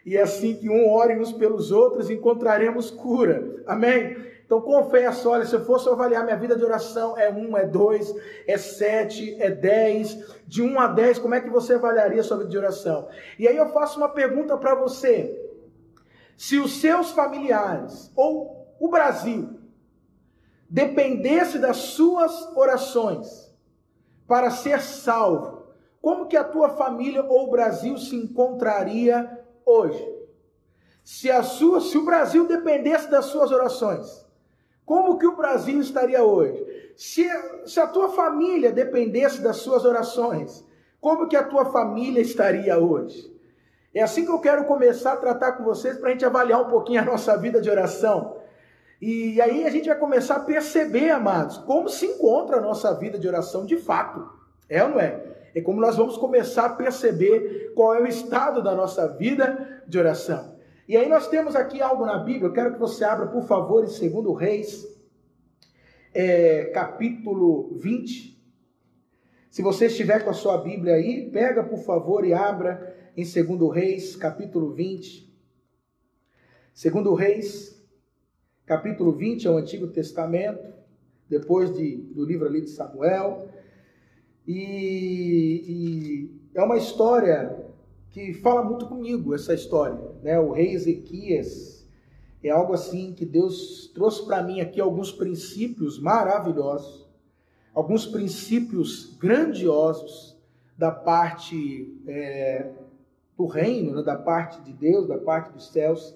E 0.05 0.17
é 0.17 0.21
assim 0.21 0.55
que 0.55 0.69
um 0.69 0.91
ore 0.91 1.17
uns 1.17 1.31
pelos 1.31 1.71
outros, 1.71 2.09
encontraremos 2.09 2.91
cura. 2.91 3.63
Amém? 3.65 4.17
Então 4.45 4.61
confesso, 4.61 5.29
olha, 5.29 5.45
se 5.45 5.55
eu 5.55 5.65
fosse 5.65 5.87
avaliar 5.89 6.23
minha 6.23 6.35
vida 6.35 6.55
de 6.55 6.63
oração, 6.63 7.17
é 7.17 7.31
um, 7.31 7.57
é 7.57 7.65
dois, 7.65 8.13
é 8.47 8.57
sete, 8.57 9.35
é 9.41 9.49
dez, 9.49 10.17
de 10.45 10.61
um 10.61 10.79
a 10.79 10.87
dez, 10.87 11.17
como 11.17 11.33
é 11.33 11.41
que 11.41 11.49
você 11.49 11.73
avaliaria 11.73 12.21
sua 12.23 12.37
vida 12.37 12.49
de 12.49 12.57
oração? 12.57 13.07
E 13.39 13.47
aí 13.47 13.57
eu 13.57 13.69
faço 13.69 13.97
uma 13.97 14.09
pergunta 14.09 14.57
para 14.57 14.75
você. 14.75 15.39
Se 16.37 16.59
os 16.59 16.79
seus 16.81 17.11
familiares 17.11 18.11
ou 18.15 18.67
o 18.79 18.89
Brasil 18.89 19.59
dependesse 20.69 21.59
das 21.59 21.77
suas 21.77 22.55
orações 22.55 23.53
para 24.27 24.49
ser 24.49 24.81
salvo, 24.81 25.63
como 26.01 26.27
que 26.27 26.35
a 26.35 26.43
tua 26.43 26.69
família 26.71 27.23
ou 27.23 27.47
o 27.47 27.51
Brasil 27.51 27.97
se 27.97 28.15
encontraria 28.15 29.39
hoje? 29.65 30.13
Se, 31.03 31.31
sua, 31.43 31.79
se 31.79 31.97
o 31.97 32.05
Brasil 32.05 32.47
dependesse 32.47 33.09
das 33.09 33.25
suas 33.25 33.51
orações, 33.51 34.22
como 34.85 35.17
que 35.17 35.25
o 35.25 35.35
Brasil 35.35 35.79
estaria 35.79 36.23
hoje? 36.23 36.91
Se, 36.95 37.27
se 37.65 37.79
a 37.79 37.87
tua 37.87 38.09
família 38.09 38.71
dependesse 38.71 39.41
das 39.41 39.57
suas 39.57 39.85
orações, 39.85 40.65
como 40.99 41.27
que 41.27 41.35
a 41.35 41.43
tua 41.43 41.65
família 41.65 42.21
estaria 42.21 42.77
hoje? 42.77 43.33
É 43.93 44.01
assim 44.01 44.25
que 44.25 44.31
eu 44.31 44.39
quero 44.39 44.65
começar 44.65 45.13
a 45.13 45.17
tratar 45.17 45.53
com 45.53 45.63
vocês 45.63 45.97
para 45.97 46.09
a 46.09 46.11
gente 46.11 46.25
avaliar 46.25 46.61
um 46.61 46.69
pouquinho 46.69 47.01
a 47.01 47.05
nossa 47.05 47.37
vida 47.37 47.61
de 47.61 47.69
oração. 47.69 48.37
E 48.99 49.39
aí 49.41 49.65
a 49.65 49.69
gente 49.69 49.87
vai 49.87 49.97
começar 49.97 50.37
a 50.37 50.39
perceber, 50.39 51.11
amados, 51.11 51.57
como 51.57 51.89
se 51.89 52.05
encontra 52.05 52.57
a 52.57 52.61
nossa 52.61 52.93
vida 52.93 53.19
de 53.19 53.27
oração 53.27 53.65
de 53.65 53.77
fato. 53.77 54.27
É 54.69 54.83
ou 54.83 54.89
não 54.89 54.99
é? 54.99 55.21
É 55.53 55.61
como 55.61 55.79
nós 55.79 55.95
vamos 55.95 56.17
começar 56.17 56.65
a 56.65 56.69
perceber 56.69 57.73
qual 57.75 57.93
é 57.93 58.01
o 58.01 58.07
estado 58.07 58.63
da 58.63 58.73
nossa 58.73 59.07
vida 59.07 59.83
de 59.87 59.99
oração. 59.99 60.52
E 60.87 60.97
aí 60.97 61.07
nós 61.07 61.29
temos 61.29 61.55
aqui 61.55 61.81
algo 61.81 62.05
na 62.05 62.17
Bíblia, 62.19 62.47
eu 62.47 62.53
quero 62.53 62.73
que 62.73 62.79
você 62.79 63.05
abra, 63.05 63.27
por 63.27 63.43
favor, 63.43 63.85
em 63.85 64.09
2 64.09 64.37
Reis, 64.37 64.85
é, 66.13 66.65
capítulo 66.65 67.77
20. 67.77 68.33
Se 69.49 69.61
você 69.61 69.85
estiver 69.85 70.23
com 70.23 70.29
a 70.29 70.33
sua 70.33 70.57
Bíblia 70.57 70.95
aí, 70.95 71.29
pega, 71.31 71.63
por 71.63 71.79
favor, 71.79 72.25
e 72.25 72.33
abra 72.33 72.93
em 73.15 73.23
2 73.23 73.73
Reis, 73.73 74.15
capítulo 74.17 74.73
20. 74.73 75.31
2 76.73 77.19
Reis, 77.19 77.81
capítulo 78.65 79.13
20 79.13 79.47
é 79.47 79.51
o 79.51 79.57
Antigo 79.57 79.87
Testamento, 79.87 80.73
depois 81.29 81.73
de, 81.73 81.95
do 81.95 82.25
livro 82.25 82.45
ali 82.45 82.61
de 82.61 82.71
Samuel. 82.71 83.47
E, 84.45 85.63
e 85.65 86.41
é 86.53 86.61
uma 86.61 86.75
história 86.75 87.55
que 88.09 88.33
fala 88.33 88.63
muito 88.63 88.85
comigo 88.85 89.33
essa 89.33 89.53
história, 89.53 90.12
né? 90.23 90.39
O 90.39 90.51
rei 90.51 90.73
Ezequias 90.73 91.85
é 92.41 92.49
algo 92.49 92.73
assim 92.73 93.13
que 93.13 93.25
Deus 93.25 93.91
trouxe 93.93 94.25
para 94.25 94.41
mim 94.41 94.61
aqui 94.61 94.79
alguns 94.79 95.11
princípios 95.11 95.99
maravilhosos, 95.99 97.05
alguns 97.73 98.05
princípios 98.05 99.15
grandiosos 99.19 100.35
da 100.77 100.91
parte 100.91 101.93
é, 102.07 102.71
do 103.37 103.45
reino, 103.45 103.95
né? 103.95 104.03
da 104.03 104.15
parte 104.15 104.61
de 104.61 104.73
Deus, 104.73 105.07
da 105.07 105.17
parte 105.17 105.51
dos 105.51 105.71
céus, 105.71 106.15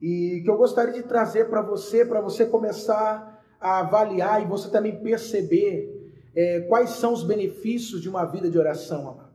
e 0.00 0.40
que 0.42 0.50
eu 0.50 0.56
gostaria 0.56 0.94
de 0.94 1.02
trazer 1.02 1.48
para 1.48 1.60
você, 1.60 2.04
para 2.04 2.20
você 2.20 2.46
começar 2.46 3.44
a 3.60 3.80
avaliar 3.80 4.42
e 4.42 4.46
você 4.46 4.70
também 4.70 5.00
perceber 5.00 6.12
é, 6.34 6.60
quais 6.60 6.90
são 6.90 7.12
os 7.12 7.24
benefícios 7.24 8.00
de 8.00 8.08
uma 8.08 8.24
vida 8.24 8.50
de 8.50 8.58
oração, 8.58 9.08
amado. 9.08 9.27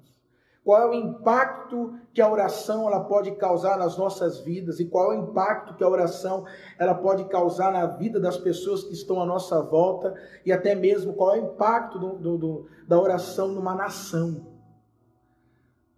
Qual 0.63 0.81
é 0.81 0.87
o 0.87 0.93
impacto 0.93 1.93
que 2.13 2.21
a 2.21 2.31
oração 2.31 2.87
ela 2.87 3.01
pode 3.01 3.31
causar 3.31 3.77
nas 3.77 3.97
nossas 3.97 4.39
vidas 4.39 4.79
e 4.79 4.85
qual 4.85 5.11
é 5.11 5.17
o 5.17 5.23
impacto 5.23 5.75
que 5.75 5.83
a 5.83 5.89
oração 5.89 6.45
ela 6.79 6.93
pode 6.93 7.25
causar 7.25 7.73
na 7.73 7.85
vida 7.85 8.17
das 8.17 8.37
pessoas 8.37 8.83
que 8.83 8.93
estão 8.93 9.21
à 9.21 9.25
nossa 9.25 9.61
volta 9.61 10.13
e 10.45 10.53
até 10.53 10.73
mesmo 10.73 11.13
qual 11.13 11.35
é 11.35 11.39
o 11.39 11.45
impacto 11.53 11.99
do, 11.99 12.17
do, 12.17 12.37
do, 12.37 12.67
da 12.87 12.97
oração 12.97 13.49
numa 13.49 13.75
nação. 13.75 14.53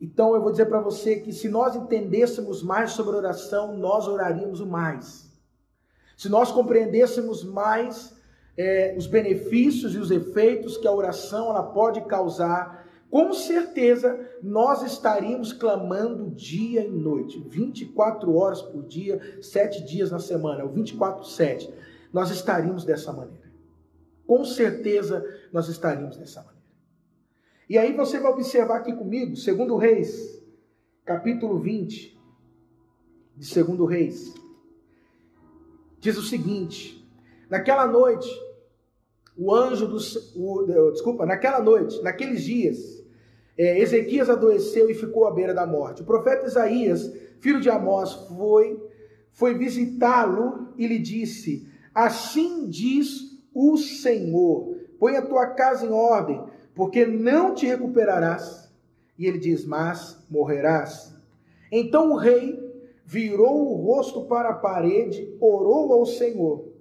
Então 0.01 0.33
eu 0.33 0.41
vou 0.41 0.51
dizer 0.51 0.65
para 0.65 0.81
você 0.81 1.17
que 1.17 1.31
se 1.31 1.47
nós 1.47 1.75
entendêssemos 1.75 2.63
mais 2.63 2.91
sobre 2.91 3.15
oração, 3.15 3.77
nós 3.77 4.07
oraríamos 4.07 4.61
mais. 4.61 5.31
Se 6.17 6.27
nós 6.27 6.51
compreendêssemos 6.51 7.43
mais 7.43 8.15
é, 8.57 8.95
os 8.97 9.05
benefícios 9.05 9.93
e 9.93 9.99
os 9.99 10.09
efeitos 10.09 10.77
que 10.77 10.87
a 10.87 10.91
oração 10.91 11.49
ela 11.49 11.63
pode 11.63 12.01
causar 12.05 12.84
com 13.15 13.31
certeza 13.31 14.29
nós 14.43 14.83
estaríamos 14.83 15.53
clamando 15.53 16.31
dia 16.31 16.83
e 16.83 16.91
noite, 16.91 17.39
24 17.47 18.35
horas 18.35 18.61
por 18.61 18.83
dia, 18.83 19.39
7 19.41 19.85
dias 19.85 20.11
na 20.11 20.19
semana, 20.19 20.65
o 20.65 20.73
24 20.73 21.23
7. 21.23 21.73
Nós 22.11 22.29
estaríamos 22.29 22.83
dessa 22.83 23.13
maneira. 23.13 23.49
Com 24.27 24.43
certeza 24.43 25.23
nós 25.53 25.69
estaríamos 25.69 26.17
dessa 26.17 26.41
maneira. 26.41 26.67
E 27.69 27.77
aí 27.77 27.93
você 27.93 28.19
vai 28.19 28.33
observar 28.33 28.79
aqui 28.79 28.91
comigo, 28.91 29.37
segundo 29.37 29.77
Reis, 29.77 30.43
capítulo 31.05 31.57
20 31.57 32.19
de 33.37 33.45
segundo 33.45 33.85
Reis. 33.85 34.33
Diz 36.01 36.17
o 36.17 36.21
seguinte: 36.21 37.01
Naquela 37.49 37.87
noite, 37.87 38.27
o 39.37 39.55
anjo 39.55 39.87
do 39.87 39.99
o, 40.35 40.91
desculpa, 40.91 41.25
naquela 41.25 41.61
noite, 41.61 42.01
naqueles 42.01 42.43
dias, 42.43 42.94
é, 43.57 43.79
Ezequias 43.79 44.29
adoeceu 44.29 44.89
e 44.89 44.93
ficou 44.93 45.25
à 45.25 45.31
beira 45.31 45.53
da 45.53 45.65
morte. 45.65 46.01
O 46.01 46.05
profeta 46.05 46.45
Isaías, 46.45 47.11
filho 47.39 47.61
de 47.61 47.69
Amós, 47.69 48.13
foi, 48.37 48.81
foi 49.31 49.53
visitá-lo 49.53 50.73
e 50.77 50.85
lhe 50.87 50.99
disse: 50.99 51.67
Assim 51.93 52.67
diz 52.67 53.39
o 53.53 53.77
Senhor: 53.77 54.75
Põe 54.99 55.15
a 55.15 55.21
tua 55.21 55.47
casa 55.47 55.85
em 55.85 55.91
ordem, 55.91 56.43
porque 56.73 57.05
não 57.05 57.53
te 57.53 57.65
recuperarás. 57.65 58.69
E 59.17 59.25
ele 59.25 59.37
diz: 59.37 59.65
Mas 59.65 60.25
morrerás. 60.29 61.15
Então 61.71 62.11
o 62.11 62.17
rei 62.17 62.63
virou 63.05 63.71
o 63.71 63.75
rosto 63.75 64.25
para 64.25 64.49
a 64.49 64.55
parede, 64.55 65.35
orou 65.39 65.93
ao 65.93 66.05
Senhor 66.05 66.74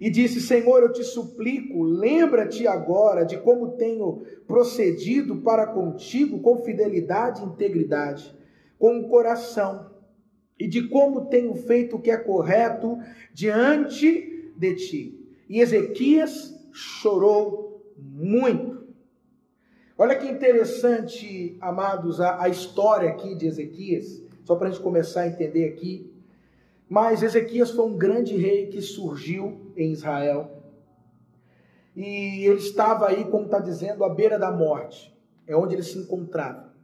e 0.00 0.08
disse: 0.08 0.40
Senhor, 0.40 0.82
eu 0.82 0.92
te 0.92 1.04
suplico, 1.04 1.82
lembra-te 1.82 2.66
agora 2.66 3.24
de 3.24 3.36
como 3.36 3.72
tenho 3.72 4.22
procedido 4.46 5.36
para 5.36 5.66
contigo 5.66 6.40
com 6.40 6.62
fidelidade 6.62 7.42
e 7.42 7.46
integridade, 7.46 8.34
com 8.78 8.98
o 8.98 9.08
coração, 9.08 9.90
e 10.58 10.66
de 10.66 10.88
como 10.88 11.26
tenho 11.26 11.54
feito 11.54 11.96
o 11.96 12.00
que 12.00 12.10
é 12.10 12.16
correto 12.16 12.98
diante 13.34 14.52
de 14.56 14.74
ti. 14.74 15.20
E 15.48 15.60
Ezequias 15.60 16.54
chorou 16.72 17.92
muito. 17.98 18.80
Olha 19.98 20.16
que 20.16 20.26
interessante, 20.26 21.58
amados, 21.60 22.22
a, 22.22 22.44
a 22.44 22.48
história 22.48 23.10
aqui 23.10 23.34
de 23.34 23.46
Ezequias, 23.46 24.22
só 24.44 24.56
para 24.56 24.68
a 24.68 24.70
gente 24.70 24.82
começar 24.82 25.22
a 25.22 25.28
entender 25.28 25.66
aqui. 25.66 26.10
Mas 26.90 27.22
Ezequias 27.22 27.70
foi 27.70 27.86
um 27.86 27.96
grande 27.96 28.36
rei 28.36 28.66
que 28.66 28.82
surgiu 28.82 29.72
em 29.76 29.92
Israel. 29.92 30.60
E 31.94 32.44
ele 32.44 32.58
estava 32.58 33.06
aí, 33.06 33.24
como 33.26 33.44
está 33.44 33.60
dizendo, 33.60 34.02
à 34.02 34.12
beira 34.12 34.36
da 34.36 34.50
morte. 34.50 35.16
É 35.46 35.54
onde 35.54 35.76
ele 35.76 35.84
se 35.84 35.96
encontrava. 35.96 36.74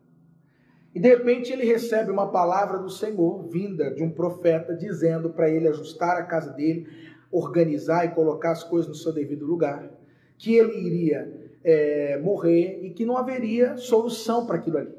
E 0.94 1.00
de 1.00 1.08
repente 1.08 1.52
ele 1.52 1.64
recebe 1.64 2.12
uma 2.12 2.30
palavra 2.30 2.78
do 2.78 2.88
Senhor, 2.88 3.48
vinda 3.48 3.90
de 3.90 4.04
um 4.04 4.10
profeta, 4.10 4.76
dizendo 4.76 5.30
para 5.30 5.50
ele 5.50 5.66
ajustar 5.66 6.16
a 6.16 6.22
casa 6.22 6.52
dele, 6.52 6.86
organizar 7.32 8.04
e 8.04 8.14
colocar 8.14 8.52
as 8.52 8.62
coisas 8.62 8.88
no 8.88 8.94
seu 8.94 9.12
devido 9.12 9.44
lugar, 9.44 9.90
que 10.38 10.54
ele 10.54 10.86
iria 10.86 11.50
é, 11.64 12.16
morrer 12.18 12.78
e 12.80 12.90
que 12.90 13.04
não 13.04 13.16
haveria 13.16 13.76
solução 13.76 14.46
para 14.46 14.56
aquilo 14.56 14.78
ali. 14.78 14.94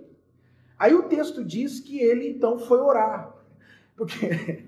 Aí 0.77 0.93
o 0.93 1.03
texto 1.03 1.45
diz 1.45 1.79
que 1.79 1.97
ele 1.97 2.27
então 2.27 2.59
foi 2.59 2.79
orar, 2.79 3.33
porque 3.95 4.66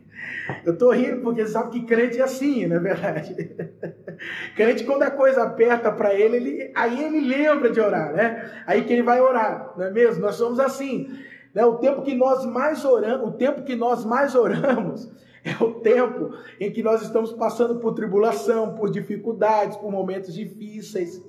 eu 0.66 0.74
estou 0.74 0.92
rindo 0.92 1.22
porque 1.22 1.46
sabe 1.48 1.72
que 1.72 1.86
crente 1.86 2.20
é 2.20 2.24
assim, 2.24 2.66
não 2.66 2.78
é 2.78 2.80
verdade? 2.80 3.36
crente, 4.56 4.84
quando 4.84 5.04
a 5.04 5.12
coisa 5.12 5.44
aperta 5.44 5.92
para 5.92 6.14
ele, 6.14 6.38
ele, 6.38 6.72
aí 6.76 7.04
ele 7.04 7.22
lembra 7.22 7.70
de 7.70 7.80
orar, 7.80 8.14
né? 8.14 8.64
Aí 8.66 8.84
que 8.84 8.94
ele 8.94 9.04
vai 9.04 9.22
orar, 9.22 9.74
não 9.78 9.86
é 9.86 9.92
mesmo? 9.92 10.22
Nós 10.22 10.36
somos 10.36 10.60
assim. 10.60 11.10
Né? 11.54 11.66
O 11.66 11.78
tempo 11.78 12.02
que 12.02 12.16
nós 12.16 12.46
mais 12.46 12.86
oramos, 12.86 13.30
o 13.30 13.32
tempo 13.32 13.64
que 13.64 13.76
nós 13.76 14.06
mais 14.06 14.36
oramos 14.36 15.12
é 15.44 15.64
o 15.64 15.76
tempo 15.76 16.32
em 16.60 16.72
que 16.72 16.84
nós 16.84 17.02
estamos 17.02 17.32
passando 17.34 17.80
por 17.80 17.94
tribulação, 17.94 18.76
por 18.76 18.90
dificuldades, 18.90 19.78
por 19.78 19.92
momentos 19.92 20.34
difíceis. 20.34 21.24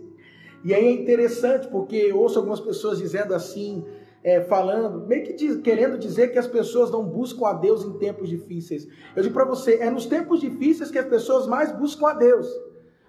E 0.63 0.75
aí 0.75 0.87
é 0.87 0.93
interessante 0.93 1.69
porque 1.69 1.97
eu 1.97 2.19
ouço 2.19 2.39
algumas 2.39 2.61
pessoas 2.61 2.99
dizendo 2.99 3.35
assim, 3.35 3.85
é, 4.23 4.43
falando, 4.43 5.07
meio 5.07 5.25
que 5.25 5.33
diz, 5.33 5.57
querendo 5.61 5.99
dizer 5.99 6.33
que 6.33 6.39
as 6.39 6.47
pessoas 6.47 6.91
não 6.91 7.05
buscam 7.05 7.47
a 7.47 7.53
Deus 7.55 7.85
em 7.85 7.93
tempos 7.95 8.29
difíceis. 8.29 8.87
Eu 9.17 9.23
digo 9.23 9.35
para 9.35 9.47
você, 9.47 9.77
é 9.77 9.91
nos 9.91 10.07
tempos 10.07 10.41
difíceis 10.41 10.91
que 10.91 10.99
as 10.99 11.07
pessoas 11.07 11.47
mais 11.47 11.73
buscam 11.73 12.09
a 12.09 12.13
Deus. 12.15 12.47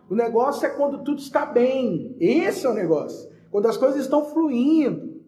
O 0.10 0.16
negócio 0.16 0.66
é 0.66 0.70
quando 0.70 1.04
tudo 1.04 1.20
está 1.20 1.46
bem. 1.46 2.16
Esse 2.20 2.66
é 2.66 2.70
o 2.70 2.74
negócio. 2.74 3.30
Quando 3.50 3.68
as 3.68 3.78
coisas 3.78 4.02
estão 4.02 4.26
fluindo. 4.26 5.22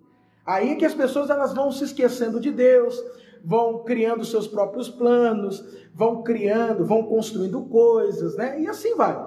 Aí 0.46 0.72
é 0.72 0.76
que 0.76 0.86
as 0.86 0.94
pessoas 0.94 1.30
elas 1.30 1.54
vão 1.54 1.72
se 1.72 1.86
esquecendo 1.86 2.40
de 2.40 2.52
Deus, 2.52 3.02
vão 3.44 3.84
criando 3.84 4.26
seus 4.26 4.46
próprios 4.46 4.90
planos, 4.90 5.64
vão 5.94 6.22
criando, 6.22 6.86
vão 6.86 7.04
construindo 7.04 7.62
coisas, 7.64 8.36
né? 8.36 8.60
E 8.60 8.68
assim 8.68 8.96
vai. 8.96 9.18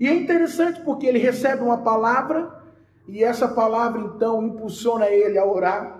E 0.00 0.08
é 0.08 0.14
interessante 0.14 0.80
porque 0.80 1.06
ele 1.06 1.18
recebe 1.18 1.62
uma 1.62 1.78
palavra 1.78 2.57
e 3.08 3.24
essa 3.24 3.48
palavra 3.48 4.02
então 4.02 4.42
impulsiona 4.42 5.08
ele 5.08 5.38
a 5.38 5.46
orar. 5.46 5.98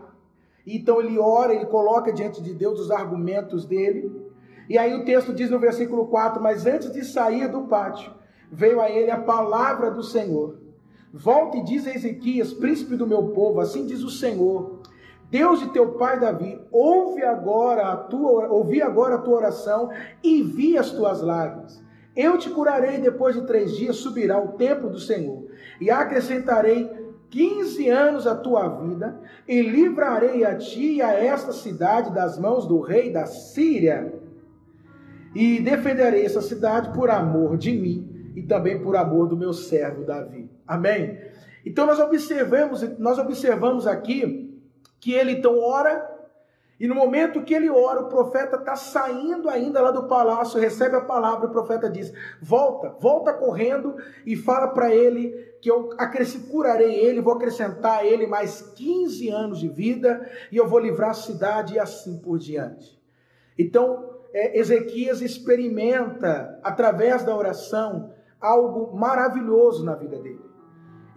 Então 0.67 1.01
ele 1.01 1.19
ora, 1.19 1.55
ele 1.55 1.65
coloca 1.65 2.13
diante 2.13 2.43
de 2.43 2.53
Deus 2.53 2.79
os 2.79 2.91
argumentos 2.91 3.65
dele. 3.65 4.29
E 4.69 4.77
aí 4.77 4.95
o 4.95 5.05
texto 5.05 5.33
diz 5.33 5.51
no 5.51 5.59
versículo 5.59 6.07
4: 6.09 6.43
Mas 6.43 6.67
antes 6.67 6.93
de 6.93 7.03
sair 7.03 7.49
do 7.49 7.63
pátio, 7.63 8.13
veio 8.53 8.81
a 8.81 8.91
ele 8.91 9.11
a 9.11 9.19
palavra 9.19 9.91
do 9.91 10.03
Senhor. 10.03 10.59
Volta 11.13 11.57
e 11.57 11.65
diz 11.65 11.87
a 11.87 11.95
Ezequias, 11.95 12.53
príncipe 12.53 12.95
do 12.95 13.07
meu 13.07 13.29
povo, 13.29 13.61
assim 13.61 13.87
diz 13.87 14.03
o 14.03 14.11
Senhor, 14.11 14.83
Deus 15.31 15.61
de 15.61 15.71
teu 15.73 15.93
pai 15.93 16.21
Davi, 16.21 16.61
ouve 16.71 17.23
agora 17.23 17.93
a 17.93 17.97
tua, 17.97 18.49
ouvi 18.49 18.83
agora 18.83 19.15
a 19.15 19.19
tua 19.19 19.37
oração 19.37 19.91
e 20.23 20.43
vi 20.43 20.77
as 20.77 20.91
tuas 20.91 21.23
lágrimas. 21.23 21.83
Eu 22.15 22.37
te 22.37 22.51
curarei 22.51 22.99
depois 22.99 23.35
de 23.35 23.47
três 23.47 23.77
dias, 23.77 23.97
subirá 23.97 24.35
ao 24.35 24.49
templo 24.49 24.91
do 24.91 24.99
Senhor 24.99 25.47
e 25.81 25.91
acrescentarei 25.91 26.91
15 27.31 27.89
anos 27.89 28.27
à 28.27 28.35
tua 28.35 28.69
vida, 28.69 29.21
e 29.47 29.61
livrarei 29.63 30.45
a 30.45 30.57
ti 30.57 30.97
e 30.97 31.03
a 31.03 31.13
esta 31.13 31.53
cidade 31.53 32.13
das 32.13 32.39
mãos 32.39 32.67
do 32.67 32.81
rei 32.81 33.13
da 33.13 33.27
Síria, 33.27 34.13
e 35.35 35.61
defenderei 35.61 36.25
essa 36.25 36.41
cidade 36.41 36.93
por 36.95 37.11
amor 37.11 37.57
de 37.57 37.73
mim 37.73 38.33
e 38.35 38.43
também 38.43 38.81
por 38.81 38.97
amor 38.97 39.29
do 39.29 39.37
meu 39.37 39.53
servo 39.53 40.05
Davi. 40.05 40.51
Amém? 40.67 41.19
Então 41.65 41.87
nós 41.87 41.99
observamos, 41.99 42.83
nós 42.99 43.19
observamos 43.19 43.87
aqui 43.87 44.59
que 45.01 45.13
ele 45.13 45.33
então 45.33 45.59
ora 45.59 46.18
e 46.81 46.87
no 46.87 46.95
momento 46.95 47.43
que 47.43 47.53
ele 47.53 47.69
ora, 47.69 48.03
o 48.03 48.09
profeta 48.09 48.57
está 48.57 48.77
saindo 48.77 49.49
ainda 49.49 49.81
lá 49.81 49.91
do 49.91 50.07
palácio, 50.07 50.61
recebe 50.61 50.95
a 50.95 51.01
palavra, 51.01 51.49
o 51.49 51.51
profeta 51.51 51.91
diz: 51.91 52.13
Volta, 52.41 52.91
volta 53.01 53.33
correndo 53.33 53.97
e 54.25 54.37
fala 54.37 54.69
para 54.69 54.95
ele 54.95 55.31
que 55.61 55.69
eu 55.69 55.91
curarei 56.51 56.95
ele, 56.95 57.21
vou 57.21 57.33
acrescentar 57.33 57.99
a 57.99 58.05
ele 58.05 58.29
mais 58.29 58.63
15 58.77 59.29
anos 59.29 59.59
de 59.59 59.69
vida 59.69 60.25
e 60.53 60.57
eu 60.57 60.69
vou 60.69 60.79
livrar 60.79 61.11
a 61.11 61.15
cidade 61.15 61.75
e 61.75 61.79
assim 61.81 62.17
por 62.21 62.39
diante. 62.39 62.97
Então, 63.59 64.15
é, 64.33 64.57
Ezequias 64.57 65.21
experimenta, 65.21 66.61
através 66.63 67.25
da 67.25 67.37
oração, 67.37 68.13
algo 68.41 68.97
maravilhoso 68.97 69.85
na 69.85 69.97
vida 69.97 70.17
dele. 70.19 70.38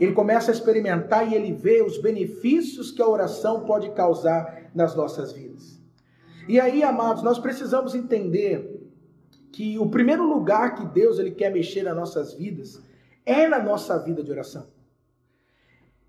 Ele 0.01 0.13
começa 0.13 0.49
a 0.49 0.53
experimentar 0.53 1.31
e 1.31 1.35
ele 1.35 1.53
vê 1.53 1.83
os 1.83 1.99
benefícios 1.99 2.89
que 2.89 3.03
a 3.03 3.07
oração 3.07 3.65
pode 3.65 3.91
causar 3.91 4.71
nas 4.73 4.95
nossas 4.95 5.31
vidas. 5.31 5.79
E 6.47 6.59
aí, 6.59 6.81
amados, 6.81 7.21
nós 7.21 7.37
precisamos 7.37 7.93
entender 7.93 8.81
que 9.51 9.77
o 9.77 9.91
primeiro 9.91 10.23
lugar 10.23 10.73
que 10.73 10.87
Deus 10.87 11.19
ele 11.19 11.29
quer 11.29 11.53
mexer 11.53 11.83
nas 11.83 11.95
nossas 11.95 12.33
vidas 12.33 12.81
é 13.23 13.47
na 13.47 13.61
nossa 13.61 13.95
vida 13.99 14.23
de 14.23 14.31
oração. 14.31 14.65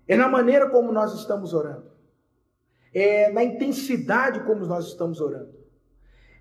É 0.07 0.17
na 0.17 0.27
maneira 0.27 0.71
como 0.71 0.91
nós 0.91 1.13
estamos 1.13 1.53
orando. 1.53 1.91
É 2.91 3.31
na 3.31 3.43
intensidade 3.43 4.39
como 4.39 4.65
nós 4.65 4.87
estamos 4.87 5.21
orando. 5.21 5.53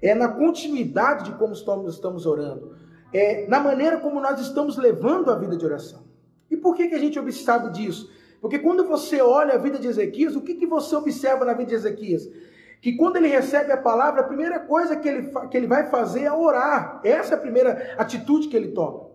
É 0.01 0.15
na 0.15 0.29
continuidade 0.29 1.25
de 1.25 1.37
como 1.37 1.53
estamos 1.53 2.25
orando. 2.25 2.75
É 3.13 3.47
na 3.47 3.61
maneira 3.61 4.01
como 4.01 4.23
nós 4.23 4.41
estamos 4.41 4.79
levando 4.79 5.31
a 5.31 5.37
vida 5.37 5.55
de 5.55 5.67
oração. 5.67 6.12
E 6.53 6.57
por 6.59 6.75
que, 6.77 6.87
que 6.87 6.95
a 6.95 6.99
gente 6.99 7.33
sabe 7.33 7.73
disso? 7.73 8.13
Porque 8.39 8.59
quando 8.59 8.87
você 8.87 9.23
olha 9.23 9.55
a 9.55 9.59
vida 9.59 9.79
de 9.79 9.89
Ezequias, 9.89 10.37
o 10.37 10.43
que, 10.43 10.55
que 10.55 10.67
você 10.67 10.95
observa 10.95 11.47
na 11.47 11.55
vida 11.55 11.71
de 11.71 11.77
Ezequias? 11.77 12.29
Que 12.83 12.95
quando 12.95 13.17
ele 13.17 13.29
recebe 13.29 13.73
a 13.73 13.77
palavra, 13.79 14.21
a 14.21 14.25
primeira 14.25 14.61
coisa 14.61 14.95
que 14.97 15.09
ele, 15.09 15.31
que 15.51 15.57
ele 15.57 15.67
vai 15.67 15.89
fazer 15.89 16.25
é 16.25 16.33
orar. 16.33 17.01
Essa 17.03 17.35
é 17.35 17.37
a 17.39 17.41
primeira 17.41 17.95
atitude 17.97 18.49
que 18.49 18.57
ele 18.57 18.73
toma. 18.73 19.13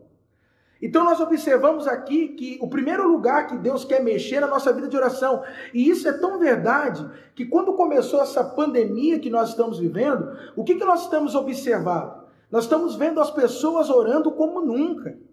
Então 0.81 1.03
nós 1.03 1.19
observamos 1.19 1.87
aqui 1.87 2.29
que 2.29 2.57
o 2.59 2.67
primeiro 2.67 3.07
lugar 3.07 3.45
que 3.45 3.57
Deus 3.57 3.85
quer 3.85 4.03
mexer 4.03 4.37
é 4.37 4.39
na 4.39 4.47
nossa 4.47 4.73
vida 4.73 4.87
de 4.87 4.97
oração. 4.97 5.43
E 5.75 5.87
isso 5.87 6.07
é 6.07 6.13
tão 6.13 6.39
verdade 6.39 7.07
que 7.35 7.45
quando 7.45 7.73
começou 7.73 8.19
essa 8.19 8.43
pandemia 8.43 9.19
que 9.19 9.29
nós 9.29 9.49
estamos 9.49 9.77
vivendo, 9.77 10.35
o 10.55 10.63
que, 10.63 10.73
que 10.73 10.85
nós 10.85 11.03
estamos 11.03 11.35
observando? 11.35 12.23
Nós 12.49 12.63
estamos 12.63 12.95
vendo 12.95 13.21
as 13.21 13.29
pessoas 13.29 13.91
orando 13.91 14.31
como 14.31 14.59
nunca. 14.61 15.26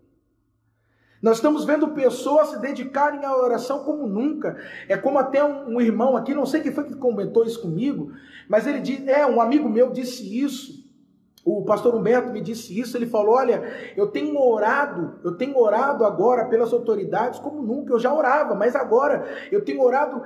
Nós 1.24 1.36
estamos 1.38 1.64
vendo 1.64 1.88
pessoas 1.88 2.48
se 2.48 2.60
dedicarem 2.60 3.24
à 3.24 3.34
oração 3.34 3.82
como 3.82 4.06
nunca. 4.06 4.58
É 4.86 4.94
como 4.94 5.18
até 5.18 5.42
um, 5.42 5.76
um 5.76 5.80
irmão 5.80 6.18
aqui, 6.18 6.34
não 6.34 6.44
sei 6.44 6.60
quem 6.60 6.70
foi 6.70 6.84
que 6.84 6.94
comentou 6.94 7.46
isso 7.46 7.62
comigo, 7.62 8.12
mas 8.46 8.66
ele 8.66 8.78
disse, 8.78 9.08
é, 9.08 9.26
um 9.26 9.40
amigo 9.40 9.66
meu 9.66 9.90
disse 9.90 10.38
isso. 10.38 10.84
O 11.42 11.64
pastor 11.64 11.94
Humberto 11.94 12.30
me 12.30 12.42
disse 12.42 12.78
isso, 12.78 12.94
ele 12.94 13.06
falou: 13.06 13.36
"Olha, 13.36 13.62
eu 13.96 14.08
tenho 14.08 14.38
orado, 14.38 15.18
eu 15.24 15.34
tenho 15.34 15.58
orado 15.58 16.04
agora 16.04 16.44
pelas 16.44 16.74
autoridades 16.74 17.40
como 17.40 17.62
nunca, 17.62 17.94
eu 17.94 17.98
já 17.98 18.12
orava, 18.12 18.54
mas 18.54 18.76
agora 18.76 19.26
eu 19.50 19.64
tenho 19.64 19.80
orado 19.80 20.22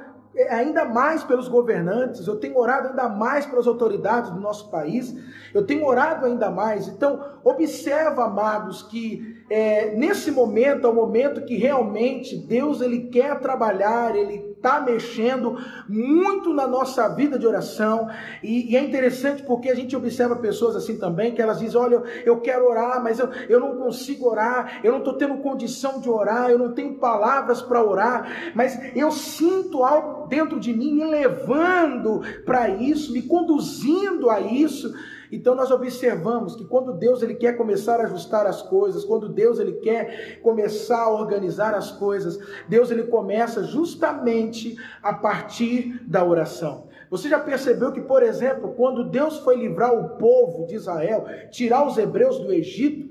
ainda 0.51 0.85
mais 0.85 1.24
pelos 1.24 1.48
governantes, 1.48 2.27
eu 2.27 2.37
tenho 2.37 2.57
orado 2.57 2.88
ainda 2.88 3.09
mais 3.09 3.46
pelas 3.46 3.66
autoridades 3.66 4.31
do 4.31 4.40
nosso 4.40 4.70
país, 4.70 5.14
eu 5.53 5.64
tenho 5.66 5.85
orado 5.85 6.27
ainda 6.27 6.51
mais. 6.51 6.88
Então, 6.88 7.24
observa, 7.42 8.24
amados, 8.24 8.83
que 8.83 9.42
é, 9.51 9.94
nesse 9.96 10.31
momento 10.31 10.87
é 10.87 10.90
o 10.90 10.94
momento 10.94 11.44
que 11.44 11.57
realmente 11.57 12.37
Deus 12.37 12.81
ele 12.81 13.09
quer 13.09 13.40
trabalhar, 13.40 14.14
ele 14.14 14.47
está 14.58 14.80
mexendo 14.80 15.56
muito 15.88 16.52
na 16.52 16.66
nossa 16.66 17.08
vida 17.08 17.38
de 17.38 17.46
oração. 17.46 18.08
E, 18.42 18.72
e, 18.72 18.76
é 18.76 18.82
interessante 18.82 19.42
porque 19.42 19.70
a 19.70 19.74
gente 19.74 19.96
observa 19.96 20.36
pessoas 20.36 20.76
assim 20.76 20.98
também, 20.98 21.34
que 21.34 21.40
elas 21.40 21.60
dizem: 21.60 21.80
Olha, 21.80 22.02
eu 22.26 22.40
quero 22.40 22.68
orar, 22.68 23.02
mas 23.02 23.18
eu, 23.18 23.30
eu 23.48 23.58
não 23.58 23.76
consigo 23.76 24.28
orar, 24.28 24.80
eu 24.84 24.92
não 24.92 24.98
estou 24.98 25.14
tendo 25.14 25.38
condição 25.38 26.00
de 26.00 26.10
orar, 26.10 26.50
eu 26.50 26.58
não 26.58 26.72
tenho 26.72 26.94
palavras 26.98 27.62
para 27.62 27.82
orar, 27.82 28.52
mas 28.54 28.78
eu 28.94 29.10
sinto 29.10 29.82
algo 29.82 30.26
dentro 30.26 30.60
de 30.60 30.74
mim 30.74 30.92
me 30.92 31.04
levando 31.04 32.20
para 32.44 32.68
isso, 32.68 33.12
me 33.12 33.22
conduzindo 33.22 34.28
a 34.28 34.40
isso. 34.40 34.92
Então 35.30 35.54
nós 35.54 35.70
observamos 35.70 36.56
que 36.56 36.64
quando 36.64 36.92
Deus 36.92 37.22
ele 37.22 37.34
quer 37.34 37.56
começar 37.56 38.00
a 38.00 38.04
ajustar 38.04 38.46
as 38.46 38.62
coisas, 38.62 39.04
quando 39.04 39.28
Deus 39.28 39.58
ele 39.58 39.72
quer 39.74 40.40
começar 40.40 41.02
a 41.02 41.12
organizar 41.12 41.74
as 41.74 41.90
coisas, 41.90 42.38
Deus 42.68 42.90
ele 42.90 43.04
começa 43.04 43.62
justamente 43.62 44.76
a 45.02 45.12
partir 45.12 46.00
da 46.06 46.24
oração. 46.24 46.88
Você 47.10 47.28
já 47.28 47.40
percebeu 47.40 47.92
que, 47.92 48.00
por 48.00 48.22
exemplo, 48.22 48.74
quando 48.74 49.08
Deus 49.08 49.38
foi 49.38 49.56
livrar 49.56 49.94
o 49.94 50.16
povo 50.18 50.66
de 50.66 50.74
Israel, 50.74 51.24
tirar 51.50 51.86
os 51.86 51.96
hebreus 51.96 52.38
do 52.38 52.52
Egito, 52.52 53.08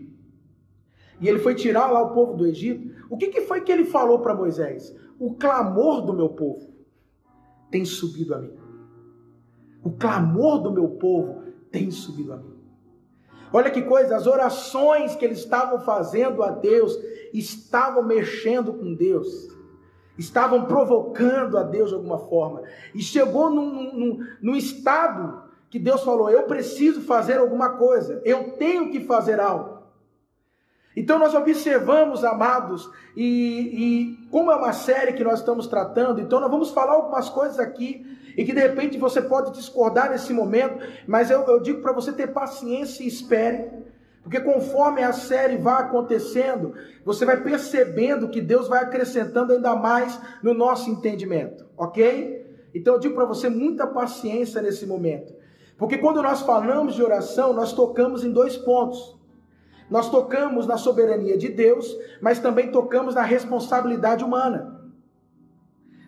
e 1.19 1.27
ele 1.27 1.39
foi 1.39 1.55
tirar 1.55 1.91
lá 1.91 2.01
o 2.01 2.13
povo 2.13 2.35
do 2.35 2.45
Egito, 2.45 2.95
o 3.09 3.17
que, 3.17 3.27
que 3.27 3.41
foi 3.41 3.61
que 3.61 3.71
ele 3.71 3.85
falou 3.85 4.19
para 4.19 4.35
Moisés? 4.35 4.95
O 5.19 5.33
clamor 5.33 6.01
do 6.01 6.13
meu 6.13 6.29
povo 6.29 6.71
tem 7.71 7.83
subido 7.85 8.35
a 8.35 8.39
mim. 8.39 8.53
O 9.83 9.91
clamor 9.91 10.61
do 10.61 10.71
meu 10.71 10.89
povo 10.89 11.46
tem 11.71 11.91
subido 11.91 12.33
a 12.33 12.37
mim. 12.37 12.57
Olha 13.51 13.71
que 13.71 13.81
coisa, 13.81 14.15
as 14.15 14.27
orações 14.27 15.15
que 15.15 15.23
eles 15.23 15.39
estavam 15.39 15.79
fazendo 15.79 16.43
a 16.43 16.51
Deus 16.51 16.97
estavam 17.33 18.03
mexendo 18.03 18.73
com 18.73 18.93
Deus, 18.93 19.27
estavam 20.17 20.65
provocando 20.65 21.57
a 21.57 21.63
Deus 21.63 21.89
de 21.89 21.95
alguma 21.95 22.19
forma, 22.19 22.63
e 22.93 23.01
chegou 23.01 23.49
num, 23.49 23.93
num, 23.93 24.27
num 24.41 24.55
estado 24.55 25.43
que 25.69 25.79
Deus 25.79 26.03
falou: 26.03 26.29
Eu 26.29 26.43
preciso 26.43 27.01
fazer 27.01 27.37
alguma 27.37 27.77
coisa, 27.77 28.21
eu 28.25 28.51
tenho 28.53 28.91
que 28.91 29.01
fazer 29.01 29.39
algo. 29.39 29.77
Então 30.95 31.19
nós 31.19 31.35
observamos, 31.35 32.23
amados, 32.23 32.89
e, 33.15 33.23
e, 33.23 34.27
como 34.31 34.51
é 34.51 34.55
uma 34.55 34.73
série 34.73 35.13
que 35.13 35.23
nós 35.23 35.39
estamos 35.39 35.67
tratando, 35.67 36.19
então 36.19 36.39
nós 36.39 36.49
vamos 36.49 36.71
falar 36.71 36.93
algumas 36.93 37.29
coisas 37.29 37.59
aqui 37.59 38.16
e 38.37 38.45
que 38.45 38.53
de 38.53 38.61
repente 38.61 38.99
você 38.99 39.19
pode 39.19 39.51
discordar 39.51 40.11
nesse 40.11 40.31
momento, 40.31 40.77
mas 41.07 41.31
eu, 41.31 41.41
eu 41.45 41.59
digo 41.59 41.81
para 41.81 41.91
você 41.91 42.13
ter 42.13 42.27
paciência 42.27 43.03
e 43.03 43.07
espere, 43.07 43.67
porque 44.21 44.39
conforme 44.39 45.01
a 45.01 45.11
série 45.11 45.57
vai 45.57 45.81
acontecendo, 45.81 46.75
você 47.03 47.25
vai 47.25 47.41
percebendo 47.41 48.29
que 48.29 48.39
Deus 48.39 48.67
vai 48.67 48.83
acrescentando 48.83 49.53
ainda 49.53 49.75
mais 49.75 50.19
no 50.43 50.53
nosso 50.53 50.87
entendimento, 50.87 51.65
ok? 51.75 52.45
Então 52.75 52.93
eu 52.93 52.99
digo 52.99 53.15
para 53.15 53.25
você 53.25 53.49
muita 53.49 53.87
paciência 53.87 54.61
nesse 54.61 54.85
momento, 54.85 55.33
porque 55.75 55.97
quando 55.97 56.21
nós 56.21 56.41
falamos 56.41 56.93
de 56.93 57.01
oração, 57.01 57.53
nós 57.53 57.73
tocamos 57.73 58.23
em 58.23 58.31
dois 58.31 58.55
pontos. 58.55 59.17
Nós 59.89 60.09
tocamos 60.09 60.67
na 60.67 60.75
soberania 60.75 61.37
de 61.37 61.47
Deus, 61.47 61.97
mas 62.19 62.39
também 62.39 62.71
tocamos 62.71 63.15
na 63.15 63.21
responsabilidade 63.21 64.21
humana 64.21 64.76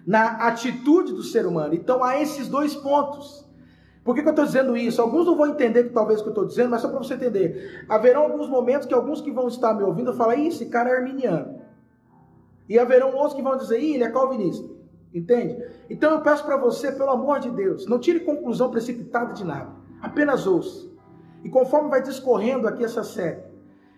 na 0.06 0.48
atitude 0.48 1.14
do 1.14 1.24
ser 1.24 1.46
humano. 1.46 1.74
Então 1.74 2.04
há 2.04 2.22
esses 2.22 2.48
dois 2.48 2.76
pontos. 2.76 3.48
Por 4.04 4.16
que, 4.16 4.22
que 4.22 4.28
eu 4.28 4.32
estou 4.32 4.46
dizendo 4.46 4.76
isso? 4.76 5.02
Alguns 5.02 5.26
não 5.26 5.36
vão 5.36 5.48
entender 5.48 5.84
que 5.84 5.90
talvez 5.90 6.20
o 6.20 6.24
que 6.24 6.30
eu 6.30 6.32
estou 6.32 6.46
dizendo, 6.46 6.70
mas 6.70 6.82
só 6.82 6.88
para 6.88 6.98
você 6.98 7.14
entender. 7.14 7.86
Haverão 7.88 8.24
alguns 8.24 8.50
momentos 8.50 8.88
que 8.88 8.94
alguns 8.94 9.22
que 9.22 9.32
vão 9.32 9.48
estar 9.48 9.74
me 9.74 9.84
ouvindo 9.84 10.14
falar, 10.14 10.36
esse 10.38 10.66
cara 10.68 10.90
é 10.90 10.96
arminiano. 10.96 11.62
E 12.68 12.80
haverão 12.80 13.14
outros 13.14 13.34
que 13.34 13.42
vão 13.42 13.58
dizer, 13.58 13.80
Ih, 13.80 13.96
ele 13.96 14.04
é 14.04 14.12
calvinista. 14.12 14.68
Entende? 15.14 15.64
Então 15.90 16.12
eu 16.12 16.22
peço 16.22 16.46
para 16.46 16.58
você, 16.58 16.92
pelo 16.92 17.10
amor 17.10 17.40
de 17.40 17.50
Deus, 17.50 17.86
não 17.88 18.00
tire 18.00 18.20
conclusão 18.22 18.70
precipitada 18.70 19.34
de 19.34 19.44
nada. 19.44 19.72
Apenas 20.02 20.46
ouça. 20.48 20.88
E 21.44 21.50
conforme 21.50 21.90
vai 21.90 22.02
discorrendo 22.02 22.68
aqui 22.68 22.84
essa 22.84 23.04
série, 23.04 23.42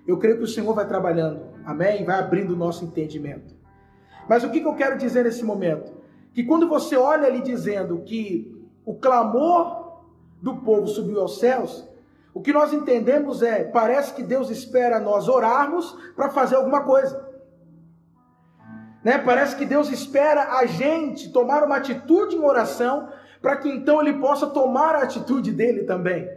eu 0.08 0.18
creio 0.18 0.38
que 0.38 0.44
o 0.44 0.48
Senhor 0.48 0.74
vai 0.74 0.88
trabalhando. 0.88 1.42
Amém? 1.66 2.04
Vai 2.06 2.20
abrindo 2.20 2.54
o 2.54 2.58
nosso 2.58 2.86
entendimento. 2.86 3.61
Mas 4.28 4.44
o 4.44 4.50
que, 4.50 4.62
que 4.62 4.68
eu 4.68 4.76
quero 4.76 4.98
dizer 4.98 5.24
nesse 5.24 5.44
momento? 5.44 6.02
que 6.34 6.44
quando 6.44 6.68
você 6.68 6.96
olha 6.96 7.28
ali 7.28 7.42
dizendo 7.42 8.00
que 8.00 8.50
o 8.86 8.96
clamor 8.96 10.00
do 10.42 10.58
povo 10.58 10.88
subiu 10.88 11.20
aos 11.20 11.40
céus, 11.40 11.88
o 12.34 12.42
que 12.42 12.54
nós 12.54 12.72
entendemos 12.72 13.42
é, 13.44 13.66
parece 13.66 14.14
que 14.14 14.24
Deus 14.24 14.50
espera 14.50 15.00
nós 15.00 15.28
orarmos 15.28 15.92
para 16.16 16.30
fazer 16.30 16.56
alguma 16.56 16.84
coisa. 16.84 17.30
Né? 19.04 19.18
Parece 19.18 19.56
que 19.56 19.66
Deus 19.66 19.92
espera 19.92 20.58
a 20.58 20.66
gente 20.66 21.32
tomar 21.32 21.64
uma 21.64 21.78
atitude 21.78 22.36
em 22.36 22.44
oração 22.44 23.10
para 23.42 23.58
que 23.58 23.68
então 23.68 24.00
ele 24.00 24.20
possa 24.20 24.48
tomar 24.48 24.96
a 24.96 25.04
atitude 25.04 25.52
dele 25.52 25.84
também. 25.84 26.30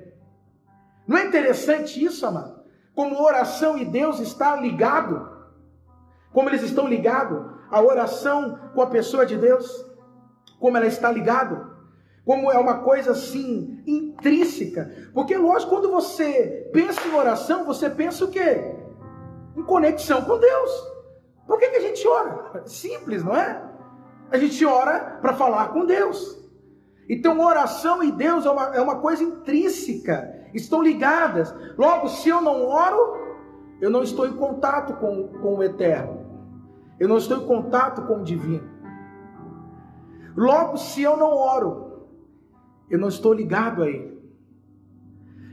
Não 1.07 1.19
é 1.19 1.27
interessante 1.27 2.03
isso, 2.03 2.27
amado? 2.27 2.65
Como 2.95 3.23
oração 3.23 3.77
e 3.77 3.85
Deus 3.85 4.19
está 4.21 4.57
ligado? 4.57 5.34
Como 6.35 6.51
eles 6.51 6.63
estão 6.63 6.87
ligados? 6.87 7.55
a 7.75 7.83
oração 7.83 8.57
com 8.73 8.83
a 8.83 8.87
pessoa 8.87 9.27
de 9.27 9.37
Deus, 9.37 9.85
como 10.61 10.77
ela 10.77 10.87
está 10.87 11.11
ligada, 11.11 11.75
como 12.25 12.49
é 12.51 12.57
uma 12.57 12.85
coisa 12.85 13.11
assim 13.11 13.83
intrínseca. 13.85 15.11
Porque 15.13 15.37
lógico, 15.37 15.73
quando 15.73 15.91
você 15.91 16.71
pensa 16.73 17.01
em 17.05 17.15
oração, 17.15 17.65
você 17.65 17.91
pensa 17.91 18.25
o 18.25 18.29
quê? 18.29 18.77
Em 19.57 19.63
conexão 19.65 20.23
com 20.23 20.39
Deus. 20.39 20.71
Por 21.49 21.59
que, 21.59 21.69
que 21.69 21.77
a 21.77 21.81
gente 21.81 22.07
ora? 22.07 22.63
Simples, 22.65 23.25
não 23.25 23.37
é? 23.37 23.61
A 24.31 24.39
gente 24.39 24.65
ora 24.65 25.19
para 25.21 25.35
falar 25.35 25.73
com 25.73 25.85
Deus. 25.85 26.43
Então, 27.09 27.45
oração 27.45 28.05
e 28.05 28.13
Deus 28.13 28.47
é 28.47 28.51
uma, 28.51 28.77
é 28.77 28.81
uma 28.81 29.01
coisa 29.01 29.25
intrínseca, 29.25 30.49
estão 30.55 30.81
ligadas. 30.81 31.53
Logo, 31.77 32.09
se 32.09 32.29
eu 32.29 32.41
não 32.41 32.65
oro, 32.65 33.19
eu 33.81 33.91
não 33.91 34.05
estou 34.05 34.29
em 34.29 34.33
contato 34.33 34.95
com, 34.95 35.27
com 35.41 35.57
o 35.57 35.63
Eterno. 35.65 36.24
Eu 36.99 37.09
não 37.09 37.19
estou 37.19 37.39
em 37.39 37.47
contato 37.47 38.03
com 38.03 38.21
o 38.21 38.25
divino. 38.25 38.69
Logo, 40.37 40.77
se 40.77 41.03
eu 41.03 41.17
não 41.17 41.33
oro, 41.33 42.09
eu 42.91 42.99
não 42.99 43.09
estou 43.09 43.33
ligado 43.33 43.83
a 43.83 43.89
ele. 43.89 44.15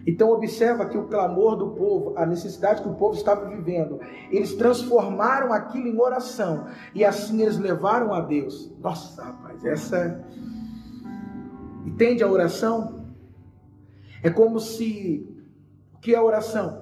Então 0.06 0.32
observa 0.32 0.86
que 0.86 0.98
o 0.98 1.08
clamor 1.08 1.56
do 1.56 1.72
povo, 1.72 2.18
a 2.18 2.26
necessidade 2.26 2.82
que 2.82 2.88
o 2.88 2.96
povo 2.96 3.16
estava 3.16 3.48
vivendo, 3.48 4.00
eles 4.32 4.56
transformaram 4.56 5.54
aquilo 5.54 5.88
em 5.88 6.00
oração 6.00 6.66
e 6.96 7.06
assim 7.06 7.42
eles 7.42 7.60
levaram 7.60 8.12
a 8.12 8.22
Deus. 8.22 8.74
Nossa, 8.80 9.24
rapaz, 9.24 9.64
essa 9.64 10.24
entende 11.86 12.24
a 12.24 12.28
oração? 12.28 13.06
É 14.24 14.30
como 14.32 14.60
se 14.60 15.28
o 15.94 16.00
que 16.00 16.16
é 16.16 16.22
oração? 16.22 16.82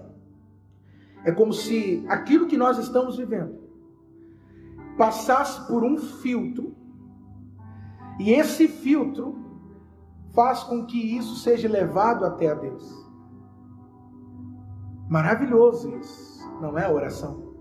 É 1.26 1.32
como 1.34 1.52
se 1.52 2.06
aquilo 2.08 2.48
que 2.48 2.56
nós 2.56 2.78
estamos 2.78 3.18
vivendo 3.18 3.59
passasse 5.00 5.66
por 5.66 5.82
um 5.82 5.98
filtro, 5.98 6.76
e 8.20 8.34
esse 8.34 8.68
filtro 8.68 9.34
faz 10.36 10.62
com 10.64 10.86
que 10.86 11.18
isso 11.18 11.38
seja 11.38 11.70
levado 11.70 12.26
até 12.26 12.50
a 12.50 12.54
Deus. 12.54 13.08
Maravilhoso 15.08 15.96
isso, 15.96 16.46
não 16.62 16.78
é 16.78 16.84
a 16.84 16.92
oração? 16.92 17.56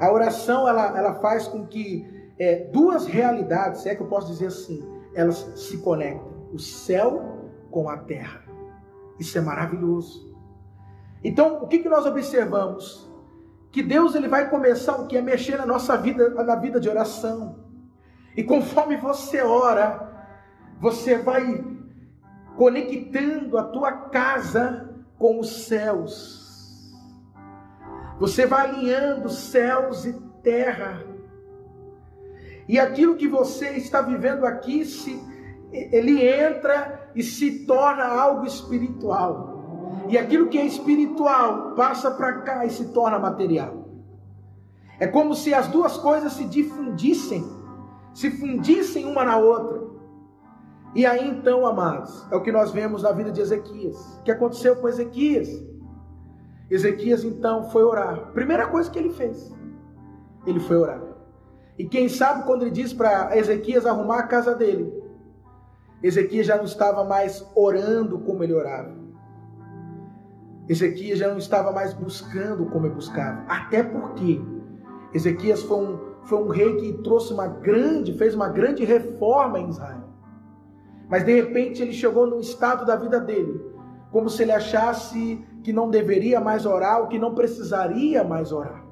A 0.00 0.10
oração 0.10 0.68
ela, 0.68 0.98
ela 0.98 1.14
faz 1.20 1.46
com 1.46 1.64
que 1.68 2.04
é, 2.36 2.64
duas 2.72 3.06
realidades, 3.06 3.82
se 3.82 3.88
é 3.88 3.94
que 3.94 4.02
eu 4.02 4.08
posso 4.08 4.26
dizer 4.26 4.46
assim, 4.46 4.84
elas 5.14 5.36
se 5.54 5.78
conectem: 5.78 6.32
o 6.52 6.58
céu 6.58 7.48
com 7.70 7.88
a 7.88 7.98
terra. 7.98 8.42
Isso 9.20 9.38
é 9.38 9.40
maravilhoso. 9.40 10.36
Então, 11.22 11.62
o 11.62 11.68
que, 11.68 11.78
que 11.78 11.88
nós 11.88 12.04
observamos? 12.04 13.08
Que 13.72 13.82
Deus 13.82 14.14
ele 14.14 14.28
vai 14.28 14.50
começar 14.50 14.96
o 14.96 15.06
que 15.06 15.16
é 15.16 15.22
mexer 15.22 15.56
na 15.56 15.64
nossa 15.64 15.96
vida, 15.96 16.28
na 16.28 16.54
vida 16.54 16.78
de 16.78 16.90
oração. 16.90 17.64
E 18.36 18.44
conforme 18.44 18.98
você 18.98 19.40
ora, 19.40 20.12
você 20.78 21.16
vai 21.16 21.64
conectando 22.54 23.56
a 23.56 23.64
tua 23.64 23.92
casa 24.10 24.94
com 25.18 25.40
os 25.40 25.66
céus. 25.66 26.92
Você 28.20 28.46
vai 28.46 28.68
alinhando 28.68 29.30
céus 29.30 30.04
e 30.04 30.12
terra. 30.42 31.04
E 32.68 32.78
aquilo 32.78 33.16
que 33.16 33.26
você 33.26 33.70
está 33.70 34.02
vivendo 34.02 34.44
aqui, 34.44 34.84
se, 34.84 35.18
ele 35.72 36.22
entra 36.22 37.10
e 37.14 37.22
se 37.22 37.66
torna 37.66 38.04
algo 38.04 38.46
espiritual. 38.46 39.51
E 40.08 40.18
aquilo 40.18 40.48
que 40.48 40.58
é 40.58 40.64
espiritual 40.64 41.72
passa 41.74 42.10
para 42.10 42.40
cá 42.40 42.64
e 42.64 42.70
se 42.70 42.92
torna 42.92 43.18
material. 43.18 43.88
É 44.98 45.06
como 45.06 45.34
se 45.34 45.52
as 45.52 45.68
duas 45.68 45.96
coisas 45.96 46.32
se 46.32 46.44
difundissem, 46.44 47.44
se 48.14 48.30
fundissem 48.30 49.04
uma 49.04 49.24
na 49.24 49.36
outra. 49.36 49.82
E 50.94 51.06
aí 51.06 51.26
então, 51.28 51.66
amados, 51.66 52.26
é 52.30 52.36
o 52.36 52.42
que 52.42 52.52
nós 52.52 52.70
vemos 52.70 53.02
na 53.02 53.12
vida 53.12 53.32
de 53.32 53.40
Ezequias. 53.40 53.96
O 54.20 54.22
que 54.22 54.30
aconteceu 54.30 54.76
com 54.76 54.88
Ezequias? 54.88 55.48
Ezequias 56.70 57.24
então 57.24 57.64
foi 57.70 57.82
orar. 57.82 58.32
Primeira 58.32 58.66
coisa 58.66 58.90
que 58.90 58.98
ele 58.98 59.10
fez, 59.10 59.52
ele 60.46 60.60
foi 60.60 60.76
orar. 60.76 61.02
E 61.78 61.86
quem 61.86 62.08
sabe 62.08 62.44
quando 62.44 62.62
ele 62.62 62.70
diz 62.70 62.92
para 62.92 63.36
Ezequias 63.36 63.86
arrumar 63.86 64.20
a 64.20 64.26
casa 64.26 64.54
dele, 64.54 65.02
Ezequias 66.02 66.46
já 66.46 66.56
não 66.56 66.64
estava 66.64 67.04
mais 67.04 67.46
orando 67.54 68.18
como 68.20 68.44
ele 68.44 68.52
orava. 68.52 69.01
Ezequias 70.68 71.18
já 71.18 71.28
não 71.28 71.38
estava 71.38 71.72
mais 71.72 71.92
buscando 71.92 72.66
como 72.66 72.86
ele 72.86 72.94
buscava. 72.94 73.44
Até 73.48 73.82
porque 73.82 74.40
Ezequias 75.12 75.62
foi 75.62 75.78
um, 75.78 75.98
foi 76.24 76.38
um 76.38 76.48
rei 76.48 76.76
que 76.76 76.92
trouxe 77.02 77.32
uma 77.32 77.48
grande, 77.48 78.16
fez 78.16 78.34
uma 78.34 78.48
grande 78.48 78.84
reforma 78.84 79.58
em 79.58 79.68
Israel. 79.68 80.04
Mas 81.08 81.24
de 81.24 81.34
repente 81.34 81.82
ele 81.82 81.92
chegou 81.92 82.26
num 82.26 82.40
estado 82.40 82.86
da 82.86 82.96
vida 82.96 83.20
dele, 83.20 83.60
como 84.10 84.30
se 84.30 84.42
ele 84.42 84.52
achasse 84.52 85.44
que 85.62 85.72
não 85.72 85.90
deveria 85.90 86.40
mais 86.40 86.64
orar, 86.64 87.00
ou 87.00 87.08
que 87.08 87.18
não 87.18 87.34
precisaria 87.34 88.24
mais 88.24 88.52
orar. 88.52 88.82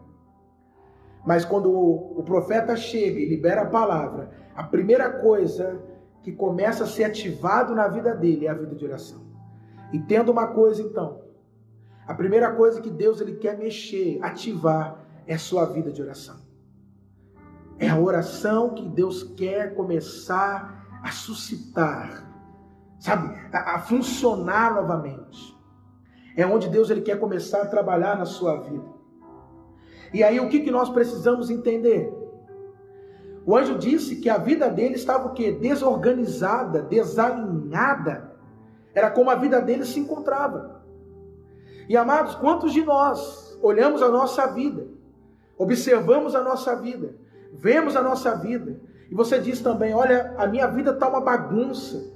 Mas 1.24 1.44
quando 1.44 1.70
o, 1.70 2.22
profeta 2.24 2.76
chega 2.76 3.18
e 3.18 3.28
libera 3.28 3.62
a 3.62 3.66
palavra, 3.66 4.30
a 4.54 4.62
primeira 4.62 5.10
coisa 5.10 5.80
que 6.22 6.32
começa 6.32 6.84
a 6.84 6.86
ser 6.86 7.04
ativado 7.04 7.74
na 7.74 7.88
vida 7.88 8.14
dele 8.14 8.46
é 8.46 8.50
a 8.50 8.54
vida 8.54 8.74
de 8.74 8.84
oração. 8.84 9.22
Entenda 9.92 10.30
uma 10.30 10.48
coisa 10.48 10.82
então. 10.82 11.20
A 12.10 12.14
primeira 12.14 12.50
coisa 12.50 12.80
que 12.80 12.90
Deus 12.90 13.20
ele 13.20 13.36
quer 13.36 13.56
mexer, 13.56 14.18
ativar, 14.20 14.98
é 15.28 15.34
a 15.34 15.38
sua 15.38 15.64
vida 15.66 15.92
de 15.92 16.02
oração. 16.02 16.40
É 17.78 17.88
a 17.88 17.96
oração 17.96 18.74
que 18.74 18.84
Deus 18.84 19.22
quer 19.22 19.76
começar 19.76 21.00
a 21.04 21.12
suscitar, 21.12 22.28
sabe, 22.98 23.32
a, 23.52 23.76
a 23.76 23.78
funcionar 23.78 24.74
novamente. 24.74 25.56
É 26.36 26.44
onde 26.44 26.68
Deus 26.68 26.90
ele 26.90 27.02
quer 27.02 27.20
começar 27.20 27.62
a 27.62 27.66
trabalhar 27.66 28.18
na 28.18 28.24
sua 28.24 28.56
vida. 28.56 28.88
E 30.12 30.24
aí 30.24 30.40
o 30.40 30.48
que, 30.48 30.62
que 30.62 30.70
nós 30.72 30.90
precisamos 30.90 31.48
entender? 31.48 32.12
O 33.46 33.56
anjo 33.56 33.78
disse 33.78 34.16
que 34.16 34.28
a 34.28 34.36
vida 34.36 34.68
dele 34.68 34.96
estava 34.96 35.28
o 35.28 35.32
quê? 35.32 35.52
Desorganizada, 35.52 36.82
desalinhada. 36.82 38.32
Era 38.92 39.12
como 39.12 39.30
a 39.30 39.36
vida 39.36 39.60
dele 39.60 39.84
se 39.84 40.00
encontrava. 40.00 40.79
E 41.90 41.96
amados, 41.96 42.36
quantos 42.36 42.72
de 42.72 42.84
nós 42.84 43.58
olhamos 43.60 44.00
a 44.00 44.08
nossa 44.08 44.46
vida, 44.46 44.86
observamos 45.58 46.36
a 46.36 46.40
nossa 46.40 46.76
vida, 46.76 47.16
vemos 47.52 47.96
a 47.96 48.00
nossa 48.00 48.36
vida, 48.36 48.80
e 49.10 49.12
você 49.12 49.40
diz 49.40 49.58
também: 49.58 49.92
olha, 49.92 50.32
a 50.38 50.46
minha 50.46 50.68
vida 50.68 50.92
está 50.92 51.08
uma 51.08 51.20
bagunça, 51.20 52.14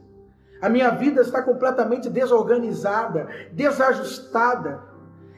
a 0.62 0.68
minha 0.68 0.90
vida 0.90 1.22
está 1.22 1.42
completamente 1.42 2.08
desorganizada, 2.08 3.26
desajustada. 3.50 4.80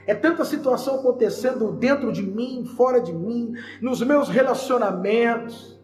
É 0.06 0.14
tanta 0.14 0.44
situação 0.44 0.96
acontecendo 0.96 1.72
dentro 1.72 2.12
de 2.12 2.22
mim, 2.22 2.66
fora 2.76 3.00
de 3.00 3.14
mim, 3.14 3.54
nos 3.80 4.02
meus 4.02 4.28
relacionamentos. 4.28 5.75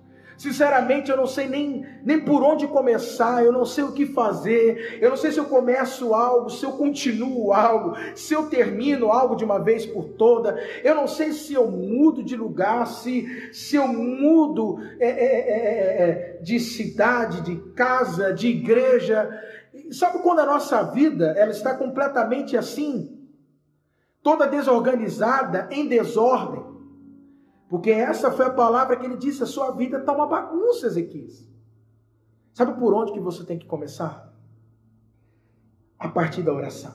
Sinceramente, 0.42 1.08
eu 1.08 1.16
não 1.16 1.28
sei 1.28 1.46
nem, 1.46 1.86
nem 2.02 2.18
por 2.18 2.42
onde 2.42 2.66
começar, 2.66 3.44
eu 3.44 3.52
não 3.52 3.64
sei 3.64 3.84
o 3.84 3.92
que 3.92 4.06
fazer, 4.06 4.98
eu 5.00 5.08
não 5.08 5.16
sei 5.16 5.30
se 5.30 5.38
eu 5.38 5.44
começo 5.44 6.12
algo, 6.14 6.50
se 6.50 6.64
eu 6.64 6.72
continuo 6.72 7.52
algo, 7.52 7.94
se 8.16 8.34
eu 8.34 8.50
termino 8.50 9.12
algo 9.12 9.36
de 9.36 9.44
uma 9.44 9.60
vez 9.60 9.86
por 9.86 10.02
toda, 10.14 10.60
eu 10.82 10.96
não 10.96 11.06
sei 11.06 11.30
se 11.32 11.54
eu 11.54 11.70
mudo 11.70 12.24
de 12.24 12.34
lugar, 12.34 12.88
se, 12.88 13.52
se 13.52 13.76
eu 13.76 13.86
mudo 13.86 14.80
é, 14.98 15.08
é, 15.08 15.12
é, 15.12 15.60
é, 15.60 16.08
é 16.08 16.42
de 16.42 16.58
cidade, 16.58 17.42
de 17.42 17.54
casa, 17.74 18.34
de 18.34 18.48
igreja. 18.48 19.30
Sabe 19.92 20.18
quando 20.24 20.40
a 20.40 20.46
nossa 20.46 20.82
vida 20.82 21.34
ela 21.36 21.52
está 21.52 21.76
completamente 21.76 22.56
assim, 22.56 23.16
toda 24.20 24.48
desorganizada, 24.48 25.68
em 25.70 25.86
desordem? 25.86 26.71
Porque 27.72 27.90
essa 27.90 28.30
foi 28.30 28.44
a 28.44 28.50
palavra 28.50 28.98
que 28.98 29.06
ele 29.06 29.16
disse: 29.16 29.42
a 29.42 29.46
sua 29.46 29.70
vida 29.70 29.96
está 29.96 30.12
uma 30.12 30.26
bagunça, 30.26 30.86
Ezequias. 30.86 31.48
Sabe 32.52 32.78
por 32.78 32.92
onde 32.92 33.12
que 33.12 33.18
você 33.18 33.44
tem 33.44 33.58
que 33.58 33.64
começar? 33.64 34.30
A 35.98 36.06
partir 36.06 36.42
da 36.42 36.52
oração. 36.52 36.92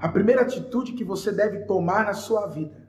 A 0.00 0.08
primeira 0.08 0.42
atitude 0.42 0.94
que 0.94 1.04
você 1.04 1.30
deve 1.30 1.60
tomar 1.60 2.06
na 2.06 2.12
sua 2.12 2.48
vida 2.48 2.79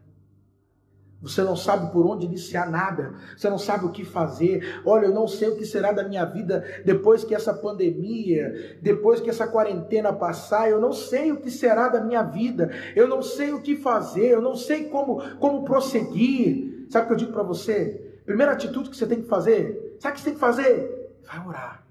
você 1.22 1.44
não 1.44 1.56
sabe 1.56 1.92
por 1.92 2.06
onde 2.08 2.26
iniciar 2.26 2.70
nada. 2.70 3.14
Você 3.38 3.48
não 3.48 3.60
sabe 3.60 3.86
o 3.86 3.92
que 3.92 4.04
fazer. 4.04 4.82
Olha, 4.84 5.06
eu 5.06 5.14
não 5.14 5.28
sei 5.28 5.50
o 5.50 5.56
que 5.56 5.66
será 5.66 5.92
da 5.92 6.04
minha 6.04 6.26
vida 6.26 6.66
depois 6.84 7.24
que 7.24 7.36
essa 7.36 7.54
pandemia, 7.54 8.80
depois 8.82 9.22
que 9.22 9.30
essa 9.30 9.48
quarentena 9.48 10.12
passar. 10.12 10.70
Eu 10.70 10.82
não 10.82 10.92
sei 10.92 11.32
o 11.32 11.40
que 11.40 11.52
será 11.52 11.90
da 11.90 12.02
minha 12.02 12.24
vida. 12.24 12.72
Eu 12.96 13.08
não 13.08 13.22
sei 13.22 13.54
o 13.54 13.62
que 13.62 13.76
fazer. 13.76 14.30
Eu 14.30 14.42
não 14.42 14.56
sei 14.56 14.86
como, 14.86 15.22
como 15.38 15.64
prosseguir. 15.64 16.88
Sabe 16.90 17.06
o 17.06 17.08
que 17.08 17.14
eu 17.14 17.18
digo 17.18 17.34
para 17.34 17.44
você? 17.44 18.20
Primeira 18.26 18.54
atitude 18.54 18.90
que 18.90 18.98
você 18.98 19.06
tem 19.06 19.22
que 19.22 19.28
fazer. 19.28 19.98
Sabe 20.00 20.14
o 20.14 20.16
que 20.16 20.22
você 20.22 20.26
tem 20.26 20.34
que 20.34 20.40
fazer? 20.40 21.20
Vai 21.24 21.48
orar. 21.48 21.86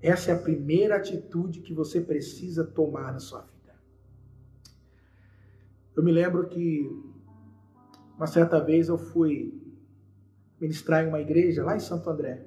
Essa 0.00 0.30
é 0.30 0.34
a 0.34 0.38
primeira 0.38 0.96
atitude 0.96 1.60
que 1.60 1.74
você 1.74 2.00
precisa 2.00 2.64
tomar 2.64 3.12
na 3.12 3.18
sua 3.18 3.40
vida. 3.40 3.74
Eu 5.94 6.02
me 6.02 6.12
lembro 6.12 6.48
que 6.48 6.88
uma 8.18 8.26
certa 8.26 8.58
vez 8.58 8.88
eu 8.88 8.98
fui 8.98 9.62
ministrar 10.60 11.04
em 11.04 11.08
uma 11.08 11.20
igreja 11.20 11.64
lá 11.64 11.76
em 11.76 11.80
Santo 11.80 12.10
André. 12.10 12.44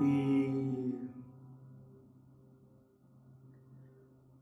E 0.00 1.08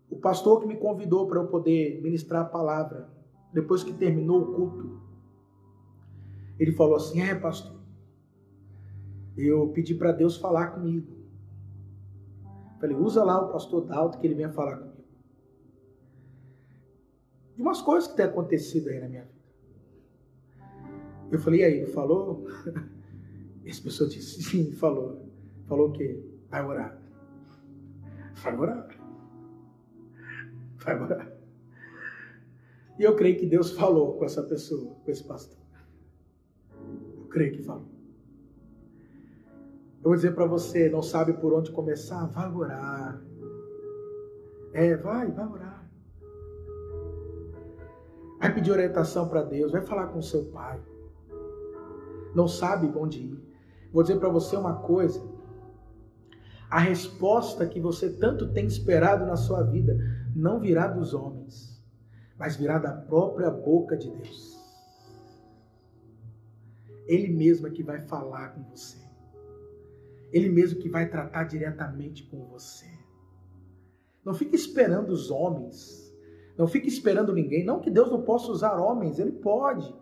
o 0.08 0.16
pastor 0.16 0.60
que 0.60 0.66
me 0.66 0.76
convidou 0.76 1.28
para 1.28 1.38
eu 1.38 1.48
poder 1.48 2.00
ministrar 2.00 2.42
a 2.42 2.48
palavra, 2.48 3.10
depois 3.52 3.84
que 3.84 3.92
terminou 3.92 4.40
o 4.40 4.54
culto, 4.54 5.02
ele 6.58 6.72
falou 6.72 6.96
assim: 6.96 7.20
É, 7.20 7.34
pastor, 7.34 7.78
eu 9.36 9.68
pedi 9.68 9.94
para 9.94 10.12
Deus 10.12 10.38
falar 10.38 10.68
comigo. 10.68 11.20
Falei, 12.80 12.96
usa 12.96 13.22
lá 13.22 13.38
o 13.38 13.52
pastor 13.52 13.84
Dalto 13.84 14.18
que 14.18 14.26
ele 14.26 14.34
venha 14.34 14.48
falar 14.48 14.78
comigo 14.78 14.89
de 17.60 17.62
umas 17.62 17.82
coisas 17.82 18.10
que 18.10 18.16
tem 18.16 18.24
acontecido 18.24 18.88
aí 18.88 18.98
na 18.98 19.06
minha 19.06 19.22
vida. 19.22 19.34
Eu 21.30 21.38
falei, 21.38 21.60
e 21.60 21.64
aí, 21.64 21.86
falou? 21.86 22.46
Essa 23.62 23.82
pessoa 23.82 24.08
disse, 24.08 24.42
sim, 24.42 24.72
falou. 24.72 25.28
Falou 25.68 25.90
o 25.90 25.92
quê? 25.92 26.24
Vai 26.48 26.64
orar. 26.64 26.98
Vai 28.36 28.56
orar. 28.56 28.88
Vai 30.78 31.02
orar. 31.02 31.32
E 32.98 33.02
eu 33.02 33.14
creio 33.14 33.38
que 33.38 33.44
Deus 33.44 33.72
falou 33.72 34.16
com 34.16 34.24
essa 34.24 34.42
pessoa, 34.42 34.94
com 34.94 35.10
esse 35.10 35.22
pastor. 35.22 35.58
Eu 37.18 37.26
creio 37.28 37.52
que 37.52 37.62
falou. 37.62 37.86
Eu 39.98 40.04
vou 40.04 40.14
dizer 40.14 40.34
para 40.34 40.46
você, 40.46 40.88
não 40.88 41.02
sabe 41.02 41.34
por 41.34 41.52
onde 41.52 41.70
começar? 41.70 42.24
Vai 42.26 42.50
orar. 42.50 43.22
É, 44.72 44.96
vai, 44.96 45.30
vai 45.30 45.46
orar. 45.46 45.79
Vai 48.40 48.54
pedir 48.54 48.72
orientação 48.72 49.28
para 49.28 49.42
Deus, 49.42 49.70
vai 49.70 49.82
falar 49.82 50.06
com 50.06 50.22
seu 50.22 50.46
pai. 50.46 50.80
Não 52.34 52.48
sabe 52.48 52.90
onde 52.96 53.20
ir. 53.20 53.50
Vou 53.92 54.02
dizer 54.02 54.18
para 54.18 54.30
você 54.30 54.56
uma 54.56 54.76
coisa. 54.76 55.22
A 56.70 56.78
resposta 56.78 57.66
que 57.66 57.78
você 57.78 58.08
tanto 58.08 58.50
tem 58.52 58.66
esperado 58.66 59.26
na 59.26 59.36
sua 59.36 59.62
vida 59.62 59.98
não 60.34 60.58
virá 60.58 60.86
dos 60.86 61.12
homens, 61.12 61.84
mas 62.38 62.56
virá 62.56 62.78
da 62.78 62.92
própria 62.92 63.50
boca 63.50 63.96
de 63.96 64.08
Deus. 64.08 64.58
Ele 67.06 67.28
mesmo 67.28 67.66
é 67.66 67.70
que 67.70 67.82
vai 67.82 68.00
falar 68.06 68.54
com 68.54 68.62
você. 68.62 68.98
Ele 70.32 70.48
mesmo 70.48 70.80
que 70.80 70.88
vai 70.88 71.08
tratar 71.08 71.44
diretamente 71.44 72.22
com 72.22 72.46
você. 72.46 72.86
Não 74.24 74.32
fique 74.32 74.54
esperando 74.54 75.10
os 75.10 75.28
homens 75.30 75.99
não 76.60 76.66
fique 76.66 76.88
esperando 76.88 77.32
ninguém. 77.32 77.64
Não 77.64 77.80
que 77.80 77.90
Deus 77.90 78.10
não 78.10 78.20
possa 78.20 78.52
usar 78.52 78.76
homens, 78.76 79.18
ele 79.18 79.32
pode. 79.32 79.94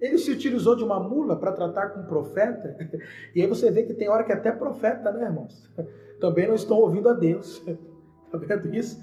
Ele 0.00 0.18
se 0.18 0.32
utilizou 0.32 0.74
de 0.74 0.82
uma 0.82 0.98
mula 0.98 1.36
para 1.36 1.52
tratar 1.52 1.90
com 1.90 2.00
um 2.00 2.06
profeta. 2.06 2.76
E 3.32 3.40
aí 3.40 3.46
você 3.46 3.70
vê 3.70 3.84
que 3.84 3.94
tem 3.94 4.08
hora 4.08 4.24
que 4.24 4.32
até 4.32 4.50
profeta, 4.50 5.12
né, 5.12 5.26
irmãos? 5.26 5.70
Também 6.20 6.48
não 6.48 6.56
estão 6.56 6.78
ouvindo 6.78 7.08
a 7.08 7.12
Deus. 7.12 7.62
Está 7.64 8.36
vendo 8.56 8.74
isso? 8.74 9.00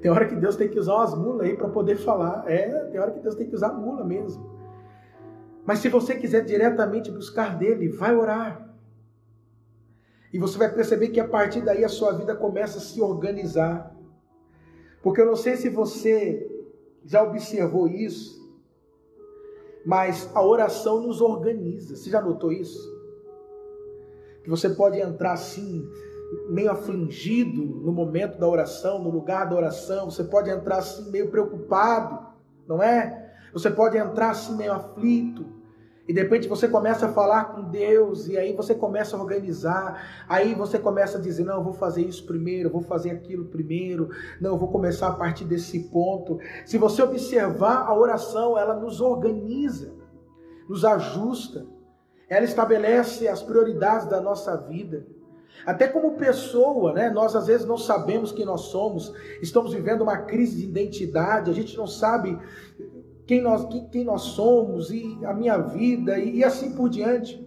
Tem 0.00 0.08
hora 0.08 0.28
que 0.28 0.36
Deus 0.36 0.54
tem 0.54 0.68
que 0.68 0.78
usar 0.78 0.94
umas 0.94 1.16
mulas 1.16 1.48
aí 1.48 1.56
para 1.56 1.68
poder 1.68 1.96
falar. 1.96 2.48
É, 2.48 2.84
tem 2.84 3.00
hora 3.00 3.10
que 3.10 3.18
Deus 3.18 3.34
tem 3.34 3.48
que 3.48 3.54
usar 3.56 3.72
mula 3.72 4.04
mesmo. 4.04 4.48
Mas 5.66 5.80
se 5.80 5.88
você 5.88 6.14
quiser 6.14 6.44
diretamente 6.44 7.10
buscar 7.10 7.58
dele, 7.58 7.88
vai 7.88 8.14
orar. 8.14 8.72
E 10.32 10.38
você 10.38 10.56
vai 10.56 10.72
perceber 10.72 11.08
que 11.08 11.18
a 11.18 11.26
partir 11.26 11.60
daí 11.60 11.84
a 11.84 11.88
sua 11.88 12.12
vida 12.12 12.36
começa 12.36 12.78
a 12.78 12.80
se 12.80 13.02
organizar. 13.02 13.92
Porque 15.02 15.20
eu 15.20 15.26
não 15.26 15.36
sei 15.36 15.56
se 15.56 15.68
você 15.68 16.48
já 17.04 17.22
observou 17.22 17.88
isso, 17.88 18.40
mas 19.84 20.30
a 20.34 20.42
oração 20.42 21.00
nos 21.00 21.20
organiza. 21.20 21.96
Você 21.96 22.08
já 22.10 22.22
notou 22.22 22.52
isso? 22.52 22.90
Que 24.44 24.50
você 24.50 24.68
pode 24.70 25.00
entrar 25.00 25.32
assim, 25.32 25.88
meio 26.48 26.70
afligido 26.70 27.64
no 27.64 27.92
momento 27.92 28.38
da 28.38 28.48
oração, 28.48 29.02
no 29.02 29.10
lugar 29.10 29.48
da 29.48 29.56
oração, 29.56 30.10
você 30.10 30.24
pode 30.24 30.50
entrar 30.50 30.78
assim 30.78 31.10
meio 31.10 31.28
preocupado, 31.30 32.26
não 32.66 32.82
é? 32.82 33.32
Você 33.52 33.70
pode 33.70 33.98
entrar 33.98 34.30
assim 34.30 34.56
meio 34.56 34.72
aflito, 34.72 35.44
e 36.12 36.14
de 36.14 36.20
repente 36.20 36.46
você 36.46 36.68
começa 36.68 37.06
a 37.06 37.08
falar 37.08 37.54
com 37.54 37.62
Deus, 37.62 38.28
e 38.28 38.36
aí 38.36 38.52
você 38.52 38.74
começa 38.74 39.16
a 39.16 39.18
organizar, 39.18 40.24
aí 40.28 40.54
você 40.54 40.78
começa 40.78 41.16
a 41.16 41.20
dizer: 41.22 41.42
não, 41.42 41.54
eu 41.54 41.64
vou 41.64 41.72
fazer 41.72 42.02
isso 42.02 42.26
primeiro, 42.26 42.68
eu 42.68 42.72
vou 42.72 42.82
fazer 42.82 43.12
aquilo 43.12 43.46
primeiro, 43.46 44.10
não, 44.38 44.50
eu 44.50 44.58
vou 44.58 44.68
começar 44.68 45.08
a 45.08 45.14
partir 45.14 45.46
desse 45.46 45.84
ponto. 45.84 46.38
Se 46.66 46.76
você 46.76 47.02
observar, 47.02 47.86
a 47.86 47.98
oração, 47.98 48.58
ela 48.58 48.74
nos 48.74 49.00
organiza, 49.00 49.94
nos 50.68 50.84
ajusta, 50.84 51.64
ela 52.28 52.44
estabelece 52.44 53.26
as 53.26 53.42
prioridades 53.42 54.06
da 54.06 54.20
nossa 54.20 54.54
vida. 54.54 55.06
Até 55.64 55.88
como 55.88 56.18
pessoa, 56.18 56.92
né? 56.92 57.08
Nós 57.08 57.34
às 57.34 57.46
vezes 57.46 57.66
não 57.66 57.78
sabemos 57.78 58.32
quem 58.32 58.44
nós 58.44 58.62
somos, 58.62 59.14
estamos 59.40 59.72
vivendo 59.72 60.02
uma 60.02 60.18
crise 60.18 60.58
de 60.58 60.64
identidade, 60.64 61.50
a 61.50 61.54
gente 61.54 61.74
não 61.74 61.86
sabe 61.86 62.38
quem 63.32 63.40
nós, 63.40 63.66
quem 63.90 64.04
nós 64.04 64.20
somos 64.20 64.90
e 64.90 65.18
a 65.24 65.32
minha 65.32 65.56
vida 65.56 66.18
e, 66.18 66.40
e 66.40 66.44
assim 66.44 66.74
por 66.74 66.90
diante. 66.90 67.42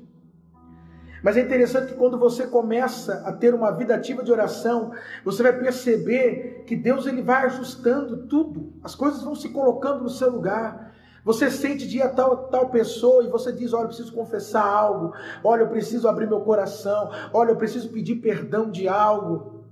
Mas 1.22 1.38
é 1.38 1.42
interessante 1.42 1.90
que 1.90 2.00
quando 2.00 2.18
você 2.18 2.48
começa 2.48 3.22
a 3.24 3.32
ter 3.32 3.54
uma 3.54 3.70
vida 3.70 3.94
ativa 3.94 4.24
de 4.24 4.32
oração, 4.32 4.92
você 5.24 5.44
vai 5.44 5.54
perceber 5.54 6.64
que 6.66 6.76
Deus 6.76 7.06
ele 7.06 7.22
vai 7.22 7.46
ajustando 7.46 8.26
tudo, 8.26 8.74
as 8.84 8.96
coisas 8.96 9.22
vão 9.22 9.36
se 9.36 9.50
colocando 9.50 10.02
no 10.02 10.10
seu 10.10 10.32
lugar. 10.32 10.96
Você 11.24 11.52
sente 11.52 11.88
dia 11.88 12.10
tal 12.10 12.48
tal 12.48 12.72
pessoa 12.72 13.24
e 13.24 13.30
você 13.30 13.54
diz: 13.54 13.72
"Olha, 13.72 13.84
eu 13.84 13.90
preciso 13.90 14.12
confessar 14.12 14.66
algo. 14.66 15.14
Olha, 15.44 15.62
eu 15.62 15.70
preciso 15.70 16.08
abrir 16.08 16.28
meu 16.28 16.42
coração. 16.42 17.12
Olha, 17.32 17.52
eu 17.52 17.58
preciso 17.58 17.90
pedir 17.90 18.16
perdão 18.16 18.72
de 18.72 18.88
algo". 18.88 19.64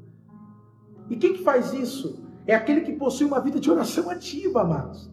E 1.09 1.15
quem 1.15 1.33
que 1.33 1.43
faz 1.43 1.73
isso? 1.73 2.23
É 2.45 2.53
aquele 2.53 2.81
que 2.81 2.91
possui 2.91 3.25
uma 3.25 3.39
vida 3.39 3.59
de 3.59 3.71
oração 3.71 4.11
ativa, 4.11 4.61
amados. 4.61 5.12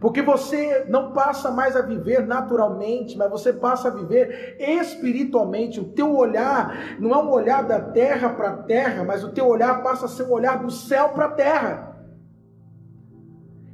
Porque 0.00 0.22
você 0.22 0.84
não 0.88 1.12
passa 1.12 1.50
mais 1.50 1.74
a 1.74 1.82
viver 1.82 2.24
naturalmente, 2.24 3.18
mas 3.18 3.30
você 3.30 3.52
passa 3.52 3.88
a 3.88 3.90
viver 3.90 4.56
espiritualmente. 4.58 5.80
O 5.80 5.92
teu 5.92 6.16
olhar 6.16 6.96
não 7.00 7.10
é 7.10 7.16
um 7.16 7.30
olhar 7.30 7.64
da 7.64 7.80
terra 7.80 8.28
para 8.28 8.50
a 8.50 8.56
terra, 8.62 9.02
mas 9.02 9.24
o 9.24 9.32
teu 9.32 9.46
olhar 9.46 9.82
passa 9.82 10.06
a 10.06 10.08
ser 10.08 10.22
um 10.24 10.32
olhar 10.32 10.62
do 10.62 10.70
céu 10.70 11.08
para 11.08 11.24
a 11.24 11.30
terra. 11.30 11.96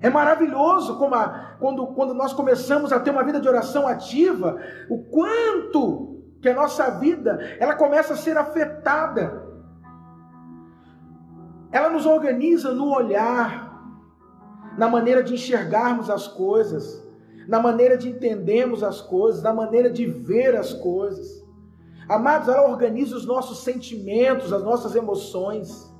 É 0.01 0.09
maravilhoso 0.09 0.99
como 0.99 1.15
a, 1.15 1.57
quando, 1.59 1.87
quando 1.89 2.15
nós 2.15 2.33
começamos 2.33 2.93
a 2.93 3.01
ter 3.01 3.11
uma 3.11 3.25
vida 3.25 3.41
de 3.41 3.49
oração 3.49 3.87
ativa, 3.87 4.59
o 4.89 4.99
quanto 5.05 6.23
que 6.41 6.49
a 6.51 6.55
nossa 6.55 6.91
vida 6.91 7.39
ela 7.59 7.75
começa 7.75 8.15
a 8.15 8.17
ser 8.17 8.37
afetada. 8.37 9.43
Ela 11.73 11.89
nos 11.89 12.05
organiza 12.07 12.73
no 12.73 12.95
olhar, 12.95 13.74
na 14.77 14.89
maneira 14.89 15.23
de 15.23 15.35
enxergarmos 15.35 16.11
as 16.11 16.27
coisas, 16.27 17.03
na 17.47 17.61
maneira 17.61 17.97
de 17.97 18.09
entendermos 18.09 18.83
as 18.83 19.01
coisas, 19.01 19.43
na 19.43 19.53
maneira 19.53 19.91
de 19.91 20.07
ver 20.07 20.57
as 20.57 20.73
coisas. 20.73 21.45
Amados, 22.09 22.49
ela 22.49 22.69
organiza 22.69 23.17
os 23.17 23.27
nossos 23.27 23.63
sentimentos, 23.63 24.53
as 24.53 24.63
nossas 24.63 24.95
emoções. 24.95 25.93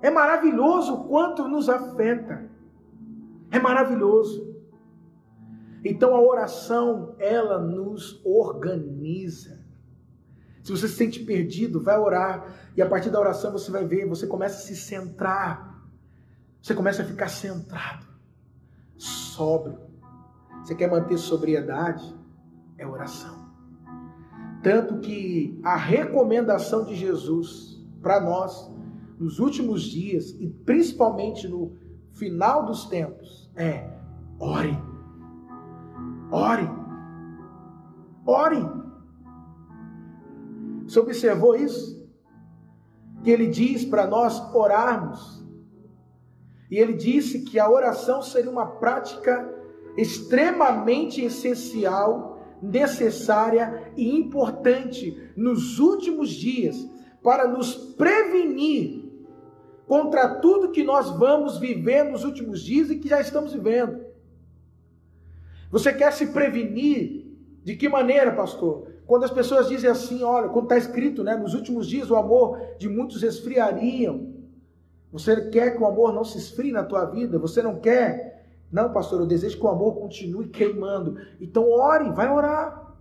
É 0.00 0.10
maravilhoso 0.10 0.94
o 0.94 1.04
quanto 1.04 1.46
nos 1.48 1.68
afeta. 1.68 2.50
É 3.50 3.58
maravilhoso. 3.58 4.54
Então 5.84 6.14
a 6.14 6.20
oração, 6.20 7.14
ela 7.18 7.58
nos 7.58 8.20
organiza. 8.24 9.62
Se 10.62 10.72
você 10.72 10.88
se 10.88 10.94
sente 10.94 11.20
perdido, 11.20 11.80
vai 11.80 11.98
orar. 11.98 12.72
E 12.76 12.82
a 12.82 12.88
partir 12.88 13.10
da 13.10 13.20
oração 13.20 13.52
você 13.52 13.70
vai 13.70 13.84
ver, 13.84 14.08
você 14.08 14.26
começa 14.26 14.56
a 14.56 14.60
se 14.60 14.74
centrar 14.74 15.73
você 16.64 16.74
começa 16.74 17.02
a 17.02 17.04
ficar 17.04 17.28
centrado, 17.28 18.06
sóbrio. 18.96 19.80
Você 20.62 20.74
quer 20.74 20.90
manter 20.90 21.18
sobriedade? 21.18 22.02
É 22.78 22.86
oração. 22.86 23.36
Tanto 24.62 24.98
que 25.00 25.60
a 25.62 25.76
recomendação 25.76 26.86
de 26.86 26.94
Jesus 26.94 27.86
para 28.00 28.18
nós 28.18 28.72
nos 29.18 29.40
últimos 29.40 29.82
dias 29.82 30.30
e 30.40 30.48
principalmente 30.48 31.46
no 31.46 31.76
final 32.14 32.64
dos 32.64 32.86
tempos 32.86 33.52
é: 33.54 33.86
ore. 34.38 34.74
Ore. 36.32 36.70
Ore. 38.24 38.66
Você 40.84 40.98
observou 40.98 41.54
isso? 41.56 42.08
Que 43.22 43.30
ele 43.30 43.48
diz 43.48 43.84
para 43.84 44.06
nós 44.06 44.40
orarmos 44.54 45.43
e 46.70 46.78
ele 46.78 46.94
disse 46.94 47.42
que 47.42 47.58
a 47.58 47.70
oração 47.70 48.22
seria 48.22 48.50
uma 48.50 48.66
prática 48.66 49.52
extremamente 49.96 51.22
essencial, 51.22 52.42
necessária 52.60 53.92
e 53.96 54.16
importante 54.16 55.30
nos 55.36 55.78
últimos 55.78 56.30
dias 56.30 56.76
para 57.22 57.46
nos 57.46 57.74
prevenir 57.74 59.04
contra 59.86 60.40
tudo 60.40 60.70
que 60.70 60.82
nós 60.82 61.10
vamos 61.10 61.58
viver 61.58 62.04
nos 62.04 62.24
últimos 62.24 62.62
dias 62.62 62.90
e 62.90 62.98
que 62.98 63.08
já 63.08 63.20
estamos 63.20 63.52
vivendo. 63.52 64.04
Você 65.70 65.92
quer 65.92 66.12
se 66.12 66.28
prevenir? 66.28 67.24
De 67.62 67.74
que 67.76 67.88
maneira, 67.88 68.32
pastor? 68.32 68.88
Quando 69.06 69.24
as 69.24 69.30
pessoas 69.30 69.68
dizem 69.68 69.88
assim, 69.88 70.22
olha, 70.22 70.48
quando 70.48 70.64
está 70.64 70.76
escrito, 70.76 71.24
né, 71.24 71.34
nos 71.34 71.54
últimos 71.54 71.86
dias 71.88 72.10
o 72.10 72.16
amor 72.16 72.58
de 72.78 72.88
muitos 72.88 73.22
esfriariam. 73.22 74.33
Você 75.14 75.48
quer 75.48 75.70
que 75.70 75.80
o 75.80 75.86
amor 75.86 76.12
não 76.12 76.24
se 76.24 76.36
esfrie 76.36 76.72
na 76.72 76.82
tua 76.82 77.04
vida? 77.04 77.38
Você 77.38 77.62
não 77.62 77.78
quer? 77.78 78.48
Não, 78.70 78.92
pastor, 78.92 79.20
eu 79.20 79.26
desejo 79.26 79.56
que 79.56 79.64
o 79.64 79.68
amor 79.68 79.94
continue 79.94 80.48
queimando. 80.48 81.16
Então 81.40 81.70
ore, 81.70 82.10
vai 82.10 82.28
orar. 82.28 82.92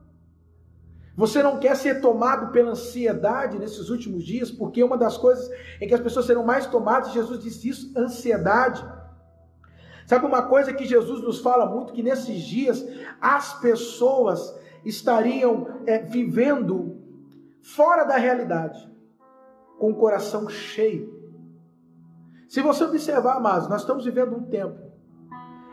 Você 1.18 1.42
não 1.42 1.60
quer 1.60 1.76
ser 1.76 2.02
tomado 2.02 2.52
pela 2.52 2.70
ansiedade 2.70 3.58
nesses 3.58 3.90
últimos 3.90 4.24
dias, 4.24 4.52
porque 4.52 4.84
uma 4.84 4.96
das 4.96 5.18
coisas 5.18 5.50
em 5.82 5.88
que 5.88 5.94
as 5.96 6.00
pessoas 6.00 6.28
serão 6.28 6.46
mais 6.46 6.68
tomadas, 6.68 7.14
Jesus 7.14 7.44
disse 7.44 7.70
isso, 7.70 7.92
ansiedade. 7.98 8.86
Sabe 10.06 10.28
uma 10.28 10.44
coisa 10.44 10.72
que 10.72 10.86
Jesus 10.86 11.20
nos 11.20 11.40
fala 11.40 11.66
muito, 11.66 11.94
que 11.94 12.04
nesses 12.04 12.44
dias 12.44 12.86
as 13.20 13.60
pessoas 13.60 14.56
estariam 14.86 15.80
é, 15.88 15.98
vivendo 15.98 16.96
fora 17.60 18.04
da 18.04 18.18
realidade, 18.18 18.88
com 19.80 19.90
o 19.90 19.96
coração 19.96 20.48
cheio. 20.48 21.13
Se 22.54 22.62
você 22.62 22.84
observar, 22.84 23.42
mas 23.42 23.68
nós 23.68 23.82
estamos 23.82 24.06
vivendo 24.06 24.36
um 24.36 24.44
tempo 24.44 24.80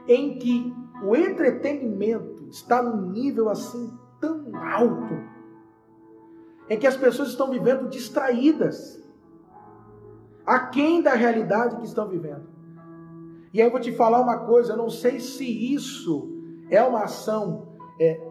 em 0.08 0.38
que 0.38 0.74
o 1.04 1.14
entretenimento 1.14 2.48
está 2.48 2.82
num 2.82 3.10
nível 3.10 3.50
assim 3.50 3.92
tão 4.18 4.56
alto, 4.56 5.12
em 6.70 6.78
que 6.78 6.86
as 6.86 6.96
pessoas 6.96 7.28
estão 7.28 7.50
vivendo 7.50 7.86
distraídas, 7.90 8.98
aquém 10.46 11.02
da 11.02 11.12
realidade 11.12 11.76
que 11.76 11.84
estão 11.84 12.08
vivendo. 12.08 12.48
E 13.52 13.60
aí 13.60 13.68
eu 13.68 13.70
vou 13.70 13.78
te 13.78 13.92
falar 13.92 14.18
uma 14.18 14.38
coisa, 14.46 14.72
eu 14.72 14.78
não 14.78 14.88
sei 14.88 15.20
se 15.20 15.44
isso 15.74 16.30
é 16.70 16.82
uma 16.82 17.02
ação 17.02 17.76
é, 18.00 18.26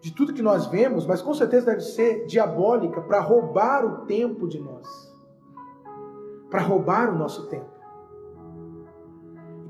de 0.00 0.12
tudo 0.12 0.34
que 0.34 0.42
nós 0.42 0.66
vemos, 0.66 1.06
mas 1.06 1.22
com 1.22 1.34
certeza 1.34 1.66
deve 1.66 1.82
ser 1.82 2.26
diabólica 2.26 3.00
para 3.00 3.20
roubar 3.20 3.86
o 3.86 4.06
tempo 4.06 4.48
de 4.48 4.58
nós, 4.58 4.88
para 6.50 6.62
roubar 6.62 7.08
o 7.08 7.16
nosso 7.16 7.46
tempo. 7.46 7.71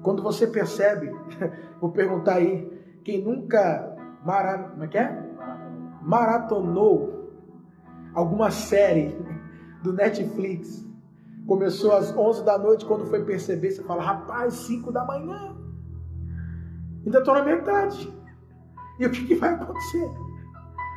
Quando 0.02 0.22
você 0.22 0.46
percebe, 0.46 1.10
vou 1.80 1.90
perguntar 1.90 2.34
aí, 2.34 2.70
quem 3.04 3.22
nunca 3.22 3.96
mara, 4.24 4.58
como 4.58 4.84
é 4.84 4.88
que 4.88 4.98
é? 4.98 5.32
maratonou 6.02 7.30
alguma 8.14 8.50
série 8.50 9.16
do 9.82 9.92
Netflix, 9.92 10.84
começou 11.46 11.92
às 11.92 12.16
11 12.16 12.44
da 12.44 12.58
noite, 12.58 12.84
quando 12.84 13.06
foi 13.06 13.24
perceber, 13.24 13.70
você 13.70 13.82
fala, 13.82 14.02
rapaz, 14.02 14.54
5 14.54 14.92
da 14.92 15.04
manhã, 15.04 15.56
ainda 17.04 17.18
estou 17.18 17.34
na 17.34 17.44
metade. 17.44 18.12
E 18.98 19.06
o 19.06 19.10
que, 19.10 19.24
que 19.24 19.34
vai 19.36 19.54
acontecer? 19.54 20.10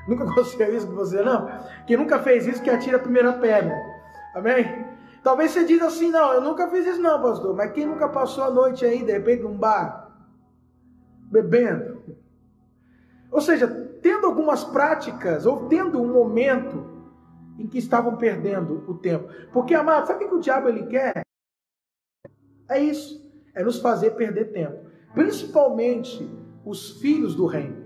Nunca 0.07 0.23
aconteceu 0.23 0.75
isso 0.75 0.87
com 0.87 0.93
você, 0.93 1.21
não? 1.21 1.49
Quem 1.87 1.97
nunca 1.97 2.19
fez 2.19 2.45
isso, 2.45 2.61
que 2.61 2.69
atira 2.69 2.97
a 2.97 2.99
primeira 2.99 3.33
pedra. 3.33 3.75
Amém? 4.35 4.84
Talvez 5.25 5.49
você 5.49 5.65
diga 5.65 5.87
assim, 5.87 6.11
não, 6.11 6.35
eu 6.35 6.41
nunca 6.41 6.69
fiz 6.69 6.85
isso 6.85 7.01
não, 7.01 7.19
pastor. 7.19 7.55
Mas 7.55 7.71
quem 7.71 7.83
nunca 7.83 8.07
passou 8.07 8.43
a 8.43 8.51
noite 8.51 8.85
aí, 8.85 9.03
de 9.03 9.11
repente, 9.11 9.41
num 9.41 9.57
bar, 9.57 10.15
bebendo? 11.31 12.15
Ou 13.31 13.41
seja, 13.41 13.67
tendo 14.03 14.27
algumas 14.27 14.63
práticas, 14.63 15.47
ou 15.47 15.67
tendo 15.67 15.99
um 15.99 16.13
momento 16.13 16.85
em 17.57 17.65
que 17.65 17.79
estavam 17.79 18.17
perdendo 18.17 18.83
o 18.87 18.93
tempo. 18.99 19.27
Porque, 19.51 19.73
amado, 19.73 20.05
sabe 20.05 20.25
o 20.25 20.29
que 20.29 20.35
o 20.35 20.39
diabo 20.39 20.69
ele 20.69 20.85
quer? 20.85 21.23
É 22.69 22.79
isso, 22.79 23.27
é 23.55 23.63
nos 23.63 23.79
fazer 23.79 24.11
perder 24.11 24.51
tempo. 24.51 24.77
Principalmente 25.15 26.29
os 26.63 27.01
filhos 27.01 27.33
do 27.33 27.47
reino. 27.47 27.83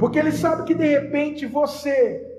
Porque 0.00 0.18
ele 0.18 0.32
sabe 0.32 0.64
que 0.64 0.74
de 0.74 0.86
repente 0.86 1.44
você 1.44 2.33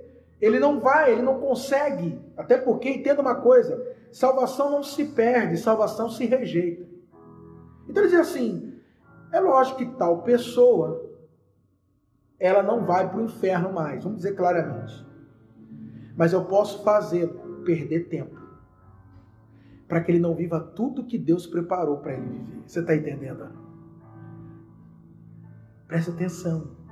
ele 0.46 0.60
não 0.60 0.80
vai, 0.80 1.12
ele 1.12 1.24
não 1.24 1.40
consegue. 1.40 2.22
Até 2.38 2.56
porque, 2.56 2.88
entenda 2.88 3.20
uma 3.20 3.36
coisa: 3.36 3.84
salvação 4.12 4.70
não 4.70 4.84
se 4.84 5.06
perde, 5.06 5.58
salvação 5.58 6.08
se 6.08 6.26
rejeita. 6.26 6.86
Então 7.90 8.04
ele 8.04 8.12
diz 8.12 8.20
assim: 8.20 8.80
É 9.32 9.40
lógico 9.40 9.80
que 9.80 9.98
tal 9.98 10.22
pessoa 10.22 11.04
ela 12.40 12.62
não 12.62 12.86
vai 12.86 13.10
para 13.10 13.18
o 13.18 13.24
inferno 13.24 13.74
mais, 13.74 14.04
vamos 14.04 14.20
dizer 14.20 14.36
claramente. 14.36 15.04
Mas 16.16 16.32
eu 16.32 16.46
posso 16.46 16.84
fazer 16.84 17.28
perder 17.66 18.08
tempo 18.08 18.40
para 19.88 20.02
que 20.02 20.12
ele 20.12 20.20
não 20.20 20.36
viva 20.36 20.60
tudo 20.60 21.06
que 21.06 21.18
Deus 21.18 21.48
preparou 21.48 21.98
para 21.98 22.14
ele 22.14 22.28
viver. 22.28 22.62
Você 22.68 22.80
está 22.82 22.96
entendendo? 22.96 23.50
Presta 25.88 26.12
atenção. 26.12 26.85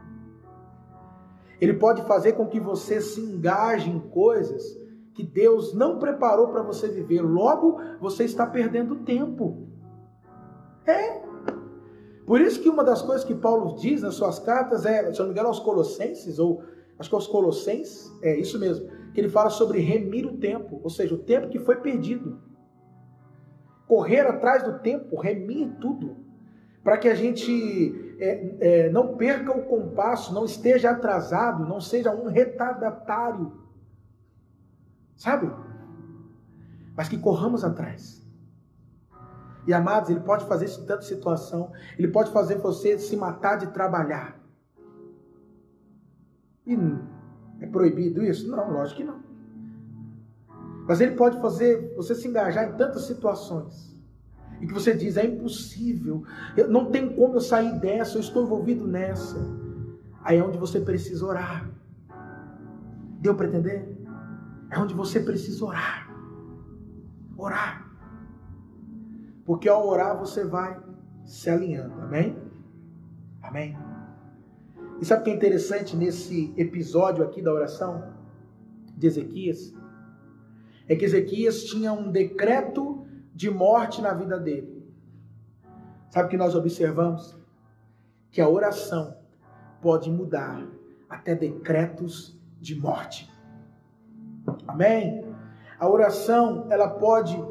Ele 1.64 1.76
pode 1.76 2.02
fazer 2.02 2.34
com 2.34 2.46
que 2.46 2.60
você 2.60 3.00
se 3.00 3.22
engaje 3.22 3.90
em 3.90 3.98
coisas 3.98 4.78
que 5.14 5.24
Deus 5.24 5.74
não 5.74 5.98
preparou 5.98 6.50
para 6.50 6.62
você 6.62 6.90
viver. 6.90 7.22
Logo, 7.22 7.80
você 8.02 8.26
está 8.26 8.46
perdendo 8.46 8.98
tempo. 8.98 9.66
É. 10.86 11.22
Por 12.26 12.42
isso 12.42 12.62
que 12.62 12.68
uma 12.68 12.84
das 12.84 13.02
coisas 13.02 13.24
que 13.24 13.34
Paulo 13.34 13.78
diz 13.78 14.02
nas 14.02 14.16
suas 14.16 14.40
cartas 14.40 14.86
é, 14.86 15.14
se 15.14 15.20
não 15.20 15.28
me 15.28 15.32
engano, 15.32 15.48
aos 15.48 15.60
Colossenses, 15.62 16.38
ou 16.38 16.64
acho 17.00 17.08
que 17.08 17.16
aos 17.16 17.28
Colossenses, 17.28 18.12
é 18.22 18.38
isso 18.38 18.60
mesmo, 18.60 18.90
que 19.14 19.22
ele 19.22 19.30
fala 19.30 19.50
sobre 19.50 19.80
remir 19.80 20.26
o 20.26 20.36
tempo, 20.36 20.82
ou 20.84 20.90
seja, 20.90 21.16
o 21.16 21.20
tempo 21.20 21.48
que 21.48 21.60
foi 21.60 21.78
perdido. 21.78 22.42
Correr 23.88 24.28
atrás 24.28 24.64
do 24.64 24.80
tempo, 24.80 25.18
remir 25.18 25.78
tudo, 25.80 26.18
para 26.84 26.98
que 26.98 27.08
a 27.08 27.16
gente 27.16 28.03
é, 28.20 28.86
é, 28.86 28.90
não 28.90 29.16
perca 29.16 29.52
o 29.52 29.66
compasso, 29.66 30.34
não 30.34 30.46
esteja 30.46 30.92
atrasado, 30.92 31.66
não 31.66 31.80
seja 31.80 32.14
um 32.14 32.28
retardatário, 32.28 33.52
sabe? 35.16 35.52
Mas 36.96 37.10
que 37.10 37.18
corramos 37.18 37.64
atrás. 37.64 38.24
E 39.66 39.74
amados, 39.74 40.10
ele 40.10 40.20
pode 40.20 40.46
fazer 40.46 40.66
isso 40.66 40.82
em 40.82 40.86
tanta 40.86 41.04
situação. 41.04 41.72
Ele 41.98 42.10
pode 42.10 42.32
fazer 42.32 42.58
você 42.58 43.00
se 43.00 43.16
matar 43.16 43.58
de 43.58 43.68
trabalhar. 43.68 44.38
E 46.66 46.78
é 47.62 47.68
proibido 47.68 48.24
isso? 48.24 48.50
Não, 48.50 48.72
lógico 48.72 48.98
que 48.98 49.04
não. 49.06 49.24
Mas 50.86 51.00
ele 51.00 51.16
pode 51.16 51.40
fazer 51.40 51.94
você 51.96 52.14
se 52.14 52.28
engajar 52.28 52.70
em 52.70 52.78
tantas 52.78 53.06
situações. 53.06 53.93
E 54.64 54.66
que 54.66 54.74
você 54.74 54.94
diz, 54.94 55.18
é 55.18 55.26
impossível. 55.26 56.24
Eu, 56.56 56.70
não 56.70 56.90
tem 56.90 57.14
como 57.14 57.36
eu 57.36 57.42
sair 57.42 57.78
dessa, 57.82 58.16
eu 58.16 58.22
estou 58.22 58.44
envolvido 58.44 58.88
nessa. 58.88 59.38
Aí 60.24 60.38
é 60.38 60.44
onde 60.44 60.58
você 60.58 60.80
precisa 60.80 61.26
orar. 61.26 61.70
Deu 63.20 63.36
para 63.36 63.48
entender? 63.48 63.94
É 64.70 64.80
onde 64.80 64.94
você 64.94 65.20
precisa 65.20 65.66
orar. 65.66 66.10
Orar. 67.38 67.92
Porque 69.44 69.68
ao 69.68 69.86
orar 69.86 70.18
você 70.18 70.46
vai 70.46 70.82
se 71.26 71.50
alinhando. 71.50 72.00
Amém? 72.00 72.38
Amém? 73.42 73.78
E 75.02 75.06
sabe 75.06 75.24
o 75.24 75.26
que 75.26 75.32
é 75.32 75.36
interessante 75.36 75.94
nesse 75.98 76.54
episódio 76.56 77.22
aqui 77.22 77.42
da 77.42 77.52
oração 77.52 78.02
de 78.96 79.08
Ezequias? 79.08 79.74
É 80.88 80.96
que 80.96 81.04
Ezequias 81.04 81.66
tinha 81.66 81.92
um 81.92 82.10
decreto 82.10 83.04
de 83.34 83.50
morte 83.50 84.02
na 84.02 84.14
vida 84.14 84.40
dele. 84.40 84.84
Sabe 86.10 86.28
o 86.28 86.30
que 86.30 86.38
nós 86.38 86.54
observamos? 86.54 87.36
Que 88.30 88.40
a 88.40 88.48
oração 88.48 89.18
pode 89.82 90.12
mudar 90.12 90.64
até 91.10 91.34
decretos 91.34 92.40
de 92.60 92.80
morte. 92.80 93.30
Amém? 94.68 95.26
A 95.80 95.90
oração, 95.90 96.68
ela 96.70 96.88
pode 96.88 97.44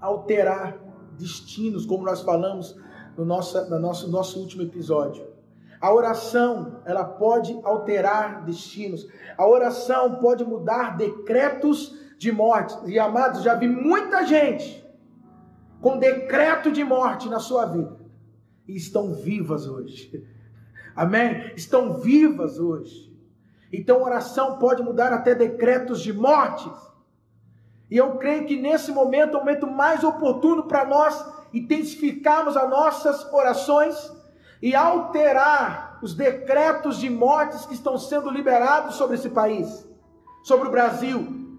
alterar 0.00 0.76
destinos, 1.16 1.86
como 1.86 2.04
nós 2.04 2.20
falamos 2.20 2.78
no 3.16 3.24
nosso, 3.24 3.70
no 3.70 3.78
nosso, 3.78 4.10
nosso 4.10 4.40
último 4.40 4.62
episódio. 4.62 5.32
A 5.80 5.92
oração, 5.92 6.80
ela 6.84 7.04
pode 7.04 7.58
alterar 7.62 8.44
destinos. 8.44 9.06
A 9.36 9.46
oração 9.46 10.16
pode 10.16 10.44
mudar 10.44 10.96
decretos 10.96 11.94
de 12.18 12.32
morte. 12.32 12.74
E 12.86 12.98
amados, 12.98 13.42
já 13.42 13.54
vi 13.54 13.68
muita 13.68 14.24
gente 14.24 14.83
com 15.84 15.98
decreto 15.98 16.72
de 16.72 16.82
morte 16.82 17.28
na 17.28 17.38
sua 17.38 17.66
vida 17.66 17.94
e 18.66 18.74
estão 18.74 19.12
vivas 19.12 19.68
hoje. 19.68 20.26
Amém? 20.96 21.52
Estão 21.54 21.98
vivas 21.98 22.58
hoje. 22.58 23.14
Então, 23.70 24.02
oração 24.02 24.58
pode 24.58 24.82
mudar 24.82 25.12
até 25.12 25.34
decretos 25.34 26.00
de 26.00 26.10
mortes. 26.10 26.72
E 27.90 27.98
eu 27.98 28.16
creio 28.16 28.46
que 28.46 28.58
nesse 28.58 28.92
momento 28.92 29.34
é 29.34 29.36
o 29.36 29.40
momento 29.40 29.66
mais 29.66 30.02
oportuno 30.02 30.62
para 30.62 30.86
nós 30.86 31.22
intensificarmos 31.52 32.56
as 32.56 32.70
nossas 32.70 33.30
orações 33.30 34.10
e 34.62 34.74
alterar 34.74 35.98
os 36.00 36.14
decretos 36.14 36.96
de 36.96 37.10
mortes 37.10 37.66
que 37.66 37.74
estão 37.74 37.98
sendo 37.98 38.30
liberados 38.30 38.94
sobre 38.94 39.16
esse 39.16 39.28
país, 39.28 39.86
sobre 40.44 40.66
o 40.66 40.70
Brasil 40.70 41.58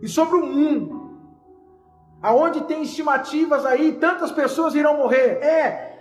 e 0.00 0.08
sobre 0.08 0.36
o 0.36 0.46
mundo. 0.46 0.95
Aonde 2.26 2.62
tem 2.62 2.82
estimativas 2.82 3.64
aí, 3.64 3.92
tantas 4.00 4.32
pessoas 4.32 4.74
irão 4.74 4.96
morrer. 4.96 5.38
É, 5.40 5.96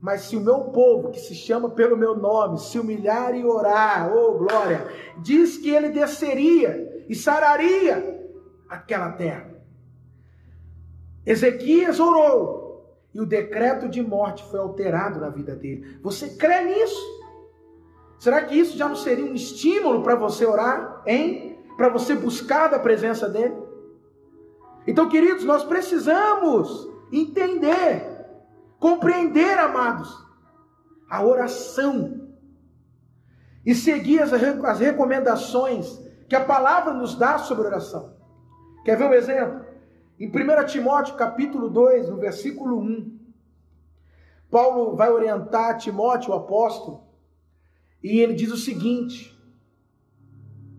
mas 0.00 0.22
se 0.22 0.34
o 0.34 0.40
meu 0.40 0.60
povo, 0.60 1.10
que 1.10 1.20
se 1.20 1.34
chama 1.34 1.68
pelo 1.68 1.98
meu 1.98 2.16
nome, 2.16 2.58
se 2.58 2.78
humilhar 2.78 3.34
e 3.34 3.44
orar, 3.44 4.10
oh 4.10 4.38
glória, 4.38 4.86
diz 5.18 5.58
que 5.58 5.68
ele 5.68 5.90
desceria 5.90 7.04
e 7.10 7.14
sararia 7.14 8.26
aquela 8.66 9.12
terra. 9.12 9.54
Ezequias 11.26 12.00
orou 12.00 12.98
e 13.12 13.20
o 13.20 13.26
decreto 13.26 13.86
de 13.86 14.00
morte 14.00 14.44
foi 14.44 14.60
alterado 14.60 15.20
na 15.20 15.28
vida 15.28 15.54
dele. 15.54 15.98
Você 16.02 16.38
crê 16.38 16.64
nisso? 16.64 17.02
Será 18.18 18.40
que 18.40 18.58
isso 18.58 18.78
já 18.78 18.88
não 18.88 18.96
seria 18.96 19.26
um 19.26 19.34
estímulo 19.34 20.02
para 20.02 20.14
você 20.14 20.46
orar, 20.46 21.02
hein? 21.04 21.58
Para 21.76 21.90
você 21.90 22.14
buscar 22.14 22.68
da 22.68 22.78
presença 22.78 23.28
dele? 23.28 23.65
Então, 24.86 25.08
queridos, 25.08 25.44
nós 25.44 25.64
precisamos 25.64 26.88
entender, 27.12 28.26
compreender, 28.78 29.58
amados, 29.58 30.24
a 31.10 31.24
oração 31.24 32.30
e 33.64 33.74
seguir 33.74 34.20
as, 34.22 34.32
as 34.32 34.80
recomendações 34.80 36.00
que 36.28 36.36
a 36.36 36.44
palavra 36.44 36.92
nos 36.92 37.16
dá 37.16 37.38
sobre 37.38 37.66
oração. 37.66 38.14
Quer 38.84 38.96
ver 38.96 39.04
um 39.04 39.14
exemplo? 39.14 39.64
Em 40.18 40.28
1 40.28 40.66
Timóteo 40.66 41.16
capítulo 41.16 41.68
2, 41.68 42.08
no 42.08 42.16
versículo 42.16 42.80
1, 42.80 43.18
Paulo 44.50 44.96
vai 44.96 45.10
orientar 45.10 45.76
Timóteo, 45.76 46.30
o 46.30 46.34
apóstolo, 46.34 47.04
e 48.02 48.20
ele 48.20 48.34
diz 48.34 48.52
o 48.52 48.56
seguinte, 48.56 49.36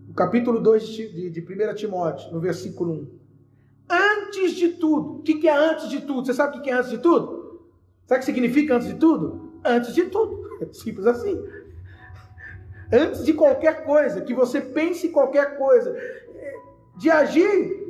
no 0.06 0.14
capítulo 0.14 0.60
2 0.60 0.86
de, 0.86 1.30
de 1.30 1.40
1 1.40 1.74
Timóteo, 1.74 2.32
no 2.32 2.40
versículo 2.40 2.92
1. 2.94 3.17
Antes 3.90 4.52
de 4.52 4.68
tudo, 4.70 5.16
o 5.16 5.22
que, 5.22 5.48
é 5.48 5.56
antes 5.56 5.88
de 5.88 6.00
tudo? 6.00 6.26
Você 6.26 6.34
sabe 6.34 6.58
o 6.58 6.62
que 6.62 6.70
é 6.70 6.74
antes 6.74 6.90
de 6.90 6.98
tudo? 6.98 7.62
Sabe 8.06 8.16
o 8.16 8.20
que 8.20 8.24
significa 8.26 8.76
antes 8.76 8.88
de 8.88 8.94
tudo? 8.94 9.52
Antes 9.64 9.94
de 9.94 10.04
tudo. 10.04 10.48
É 10.60 10.72
simples 10.72 11.06
assim. 11.06 11.40
Antes 12.92 13.24
de 13.24 13.32
qualquer 13.32 13.84
coisa, 13.84 14.22
que 14.22 14.34
você 14.34 14.60
pense 14.60 15.08
qualquer 15.10 15.56
coisa, 15.56 15.96
de 16.96 17.08
agir, 17.08 17.88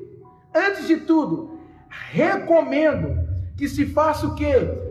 Antes 0.54 0.86
de 0.86 0.96
tudo, 0.98 1.58
recomendo 1.88 3.16
que 3.56 3.68
se 3.68 3.86
faça 3.86 4.26
o 4.26 4.34
que? 4.34 4.46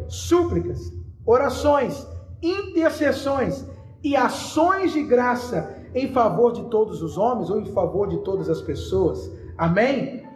Súplicas, 0.08 0.94
orações, 1.26 2.08
intercessões 2.42 3.66
e 4.04 4.16
ações 4.16 4.94
de 4.94 5.04
graça 5.04 5.76
em 5.96 6.14
favor 6.14 6.54
de 6.54 6.64
todos 6.66 7.02
os 7.02 7.18
homens 7.18 7.50
ou 7.50 7.60
em 7.60 7.66
favor 7.66 8.08
de 8.08 8.18
todas 8.20 8.50
as 8.50 8.62
pessoas. 8.62 9.32
Amém? 9.58 10.27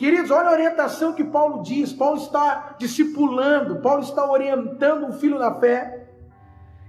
Queridos, 0.00 0.30
olha 0.30 0.48
a 0.48 0.52
orientação 0.52 1.12
que 1.12 1.22
Paulo 1.22 1.62
diz. 1.62 1.92
Paulo 1.92 2.16
está 2.16 2.74
discipulando, 2.78 3.82
Paulo 3.82 4.02
está 4.02 4.24
orientando 4.24 5.04
um 5.04 5.12
filho 5.12 5.38
na 5.38 5.54
fé. 5.56 6.08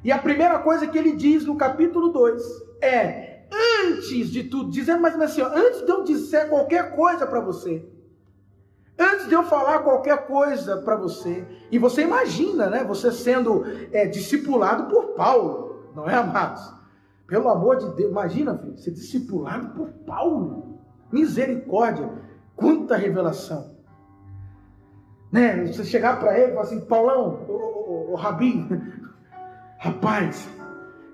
E 0.02 0.14
a 0.14 0.18
primeira 0.18 0.60
coisa 0.60 0.88
que 0.88 0.98
ele 0.98 1.18
diz 1.18 1.46
no 1.46 1.58
capítulo 1.58 2.08
2 2.08 2.42
é: 2.82 3.48
antes 3.84 4.30
de 4.30 4.46
tudo, 4.46 4.72
dizendo 4.72 5.02
mais 5.02 5.20
assim, 5.20 5.42
ó, 5.42 5.48
antes 5.48 5.82
de 5.82 5.92
eu 5.92 6.06
dizer 6.06 6.48
qualquer 6.48 6.96
coisa 6.96 7.28
para 7.28 7.42
você, 7.42 7.86
antes 8.98 9.28
de 9.28 9.34
eu 9.34 9.44
falar 9.44 9.80
qualquer 9.80 10.26
coisa 10.26 10.78
para 10.78 10.96
você, 10.96 11.46
e 11.70 11.78
você 11.78 12.04
imagina, 12.04 12.70
né, 12.70 12.82
você 12.86 13.12
sendo 13.12 13.66
é, 13.92 14.06
discipulado 14.06 14.86
por 14.86 15.16
Paulo, 15.16 15.92
não 15.94 16.10
é, 16.10 16.16
amados? 16.16 16.64
Pelo 17.28 17.50
amor 17.50 17.76
de 17.76 17.94
Deus, 17.94 18.10
imagina, 18.10 18.58
filho, 18.58 18.78
ser 18.78 18.92
discipulado 18.92 19.76
por 19.76 19.90
Paulo, 20.06 20.80
misericórdia, 21.12 22.31
quanta 22.62 22.96
revelação. 22.96 23.76
Né, 25.32 25.66
você 25.66 25.84
chegar 25.84 26.20
para 26.20 26.38
ele 26.38 26.52
e 26.52 26.54
falar 26.54 26.62
assim, 26.62 26.82
Paulão, 26.82 27.46
ô, 27.48 28.12
ô, 28.12 28.16
rapaz, 29.80 30.48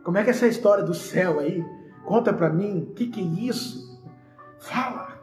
como 0.03 0.17
é 0.17 0.23
que 0.23 0.29
é 0.29 0.31
essa 0.31 0.47
história 0.47 0.83
do 0.83 0.93
céu 0.93 1.39
aí? 1.39 1.63
Conta 2.05 2.33
para 2.33 2.49
mim, 2.49 2.89
o 2.89 2.93
que, 2.93 3.07
que 3.07 3.21
é 3.21 3.47
isso? 3.47 4.01
Fala. 4.59 5.19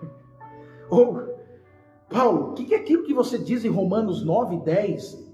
Ou, 0.88 1.34
Paulo, 2.08 2.50
o 2.50 2.54
que, 2.54 2.64
que 2.64 2.74
é 2.74 2.78
aquilo 2.78 3.02
que 3.02 3.12
você 3.12 3.38
diz 3.38 3.64
em 3.64 3.70
Romanos 3.70 4.24
9, 4.24 4.58
10? 4.58 5.24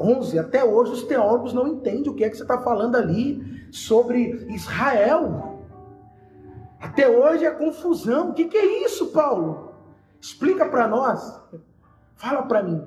11, 0.00 0.38
até 0.38 0.64
hoje 0.64 0.92
os 0.92 1.04
teólogos 1.04 1.52
não 1.52 1.66
entendem 1.68 2.10
o 2.10 2.14
que 2.14 2.24
é 2.24 2.28
que 2.28 2.36
você 2.36 2.42
está 2.42 2.60
falando 2.60 2.96
ali 2.96 3.68
sobre 3.70 4.46
Israel. 4.48 5.53
Até 6.84 7.08
hoje 7.08 7.46
é 7.46 7.50
confusão. 7.50 8.30
O 8.30 8.34
que, 8.34 8.44
que 8.44 8.58
é 8.58 8.84
isso, 8.84 9.10
Paulo? 9.10 9.72
Explica 10.20 10.68
para 10.68 10.86
nós. 10.86 11.42
Fala 12.14 12.42
para 12.42 12.62
mim. 12.62 12.86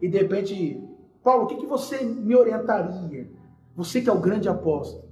E 0.00 0.08
de 0.08 0.18
repente, 0.18 0.80
Paulo, 1.22 1.44
o 1.44 1.46
que, 1.48 1.56
que 1.56 1.66
você 1.66 2.04
me 2.04 2.36
orientaria? 2.36 3.28
Você 3.74 4.00
que 4.00 4.08
é 4.08 4.12
o 4.12 4.20
grande 4.20 4.48
apóstolo. 4.48 5.08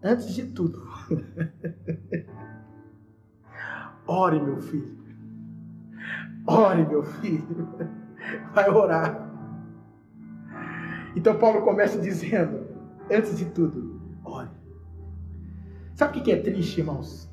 Antes 0.00 0.32
de 0.32 0.46
tudo, 0.46 0.80
ore, 4.06 4.40
meu 4.40 4.60
filho. 4.60 4.96
Ore, 6.46 6.86
meu 6.86 7.02
filho. 7.02 7.68
Vai 8.54 8.70
orar. 8.70 9.28
Então 11.16 11.36
Paulo 11.36 11.62
começa 11.62 12.00
dizendo, 12.00 12.64
antes 13.10 13.36
de 13.36 13.46
tudo, 13.46 14.00
ore. 14.24 14.57
Sabe 15.98 16.20
o 16.20 16.22
que 16.22 16.30
é 16.30 16.36
triste, 16.36 16.78
irmãos? 16.78 17.28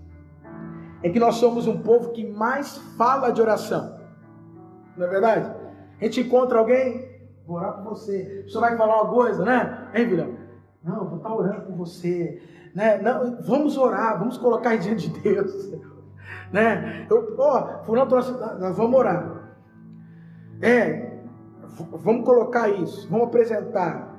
É 1.04 1.10
que 1.12 1.20
nós 1.20 1.36
somos 1.36 1.68
um 1.68 1.84
povo 1.84 2.10
que 2.14 2.28
mais 2.28 2.78
fala 2.98 3.30
de 3.30 3.40
oração. 3.40 4.00
Não 4.98 5.06
é 5.06 5.10
verdade? 5.10 5.56
A 6.02 6.04
gente 6.04 6.22
encontra 6.22 6.58
alguém, 6.58 7.08
vou 7.46 7.58
orar 7.58 7.76
por 7.76 7.84
você. 7.84 8.44
Você 8.48 8.60
vai 8.60 8.76
falar 8.76 9.04
uma 9.04 9.14
coisa, 9.14 9.46
né? 9.46 9.92
Hein, 9.94 10.08
Vilhão? 10.08 10.34
Não, 10.84 10.96
eu 10.96 11.06
vou 11.06 11.18
estar 11.18 11.36
orando 11.36 11.62
por 11.62 11.76
você. 11.76 12.42
Né? 12.74 12.98
Não, 13.04 13.40
vamos 13.44 13.78
orar, 13.78 14.18
vamos 14.18 14.36
colocar 14.40 14.76
diante 14.78 15.12
de 15.12 15.20
Deus. 15.20 15.72
Né? 16.52 17.06
Eu, 17.10 17.36
ó, 17.38 17.84
fulano 17.84 18.08
trouxe, 18.08 18.32
nós 18.32 18.78
vamos 18.78 18.98
orar. 18.98 19.58
É, 20.62 21.20
vamos 21.92 22.24
colocar 22.24 22.70
isso, 22.70 23.10
vamos 23.10 23.28
apresentar. 23.28 24.16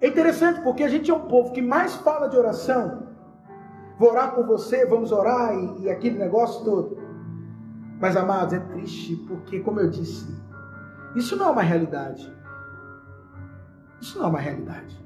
É 0.00 0.08
interessante 0.08 0.60
porque 0.62 0.82
a 0.82 0.88
gente 0.88 1.10
é 1.10 1.14
um 1.14 1.28
povo 1.28 1.52
que 1.52 1.62
mais 1.62 1.94
fala 1.96 2.28
de 2.28 2.36
oração. 2.36 3.03
Vou 3.98 4.10
orar 4.10 4.34
por 4.34 4.46
você, 4.46 4.84
vamos 4.86 5.12
orar 5.12 5.54
e, 5.54 5.82
e 5.82 5.90
aquele 5.90 6.18
negócio 6.18 6.64
todo. 6.64 6.98
Mas, 8.00 8.16
amados, 8.16 8.52
é 8.52 8.60
triste 8.60 9.16
porque, 9.28 9.60
como 9.60 9.80
eu 9.80 9.88
disse, 9.88 10.26
isso 11.14 11.36
não 11.36 11.46
é 11.46 11.50
uma 11.50 11.62
realidade. 11.62 12.34
Isso 14.00 14.18
não 14.18 14.26
é 14.26 14.28
uma 14.28 14.40
realidade 14.40 15.02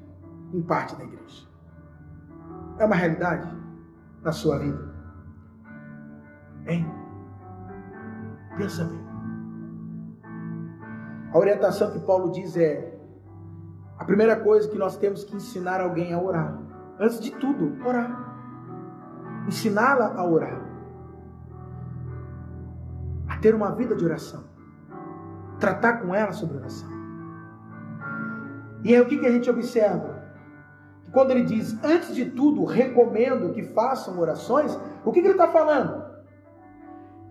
em 0.53 0.61
parte 0.61 0.95
da 0.95 1.03
igreja. 1.03 1.47
É 2.77 2.85
uma 2.85 2.95
realidade 2.95 3.47
na 4.21 4.31
sua 4.31 4.57
vida. 4.57 4.89
Hein? 6.67 6.85
Pensa 8.57 8.83
bem. 8.85 9.09
A 11.31 11.37
orientação 11.37 11.91
que 11.91 11.99
Paulo 11.99 12.31
diz 12.31 12.57
é: 12.57 12.99
a 13.97 14.03
primeira 14.03 14.35
coisa 14.35 14.67
que 14.67 14.77
nós 14.77 14.97
temos 14.97 15.23
que 15.23 15.35
ensinar 15.35 15.79
alguém 15.79 16.13
a 16.13 16.21
orar. 16.21 16.59
Antes 16.99 17.19
de 17.19 17.31
tudo, 17.31 17.77
orar. 17.85 18.28
Ensiná-la 19.49 20.13
a 20.15 20.23
orar. 20.23 20.61
A 23.27 23.37
ter 23.37 23.55
uma 23.55 23.71
vida 23.71 23.95
de 23.95 24.05
oração. 24.05 24.43
Tratar 25.59 26.01
com 26.01 26.13
ela 26.13 26.31
sobre 26.31 26.57
oração. 26.57 26.87
E 28.83 28.93
aí 28.93 29.01
o 29.01 29.07
que, 29.07 29.17
que 29.17 29.25
a 29.25 29.31
gente 29.31 29.49
observa? 29.49 30.19
Quando 31.11 31.31
ele 31.31 31.45
diz, 31.45 31.75
antes 31.83 32.13
de 32.13 32.25
tudo, 32.25 32.63
recomendo 32.63 33.51
que 33.51 33.63
façam 33.63 34.19
orações, 34.19 34.79
o 35.03 35.11
que, 35.11 35.19
que 35.19 35.25
ele 35.25 35.33
está 35.33 35.47
falando? 35.47 36.05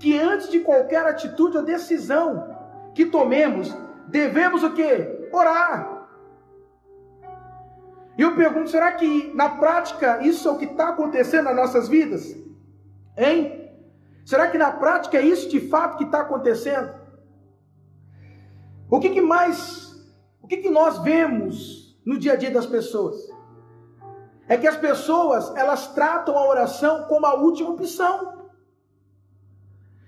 Que 0.01 0.19
antes 0.19 0.51
de 0.51 0.59
qualquer 0.59 1.07
atitude 1.07 1.57
ou 1.57 1.63
decisão 1.63 2.49
que 2.97 3.07
tomemos, 3.07 3.73
devemos 4.09 4.65
o 4.65 4.73
quê? 4.73 5.29
Orar. 5.33 5.98
E 8.19 8.23
eu 8.23 8.35
pergunto, 8.35 8.69
será 8.69 8.91
que 8.91 9.33
na 9.33 9.49
prática 9.49 10.21
isso 10.27 10.49
é 10.49 10.51
o 10.51 10.59
que 10.59 10.65
está 10.65 10.89
acontecendo 10.89 11.45
nas 11.45 11.55
nossas 11.55 11.89
vidas? 11.89 12.37
Hein? 13.17 13.71
Será 14.27 14.49
que 14.49 14.59
na 14.59 14.73
prática 14.73 15.19
é 15.19 15.23
isso 15.23 15.49
de 15.49 15.61
fato 15.61 15.97
que 15.97 16.05
está 16.05 16.23
acontecendo? 16.23 16.93
O 18.91 18.99
que, 18.99 19.11
que 19.11 19.21
mais, 19.21 20.05
o 20.43 20.49
que, 20.49 20.57
que 20.57 20.69
nós 20.69 20.99
vemos 20.99 21.97
no 22.05 22.19
dia 22.19 22.33
a 22.33 22.37
dia 22.37 22.51
das 22.51 22.67
pessoas? 22.67 23.17
É 24.49 24.57
que 24.57 24.67
as 24.67 24.77
pessoas, 24.77 25.55
elas 25.55 25.87
tratam 25.95 26.37
a 26.37 26.49
oração 26.49 27.05
como 27.05 27.25
a 27.25 27.35
última 27.35 27.71
opção. 27.71 28.38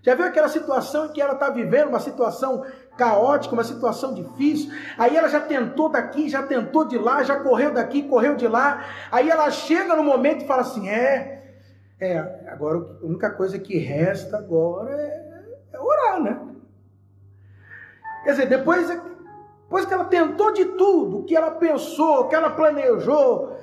Já 0.03 0.15
viu 0.15 0.25
aquela 0.25 0.49
situação 0.49 1.07
em 1.07 1.09
que 1.13 1.21
ela 1.21 1.35
está 1.35 1.51
vivendo 1.51 1.89
uma 1.89 2.01
situação 2.01 2.65
caótica, 2.97 3.55
uma 3.55 3.65
situação 3.65 4.15
difícil? 4.15 4.73
Aí 4.97 5.17
ela 5.17 5.29
já 5.29 5.41
tentou 5.41 5.91
daqui, 5.91 6.29
já 6.29 6.43
tentou 6.43 6.87
de 6.87 6.97
lá, 6.97 7.23
já 7.23 7.37
correu 7.41 7.73
daqui, 7.73 8.03
correu 8.03 8.35
de 8.35 8.49
lá. 8.49 8.85
Aí 9.13 9.29
ela 9.29 9.51
chega 9.51 9.95
no 9.95 10.03
momento 10.03 10.45
e 10.45 10.47
fala 10.47 10.63
assim: 10.63 10.89
é, 10.89 11.55
é, 12.01 12.19
agora 12.49 12.79
a 12.79 13.07
única 13.07 13.31
coisa 13.31 13.59
que 13.59 13.77
resta 13.77 14.39
agora 14.39 14.91
é, 14.91 15.75
é 15.75 15.79
orar, 15.79 16.23
né? 16.23 16.41
Quer 18.25 18.31
dizer, 18.31 18.47
depois, 18.49 18.89
depois 18.89 19.85
que 19.85 19.95
ela 19.95 20.05
tentou 20.05 20.53
de 20.53 20.65
tudo, 20.65 21.25
que 21.25 21.37
ela 21.37 21.53
pensou, 21.53 22.27
que 22.29 22.35
ela 22.35 22.51
planejou, 22.51 23.57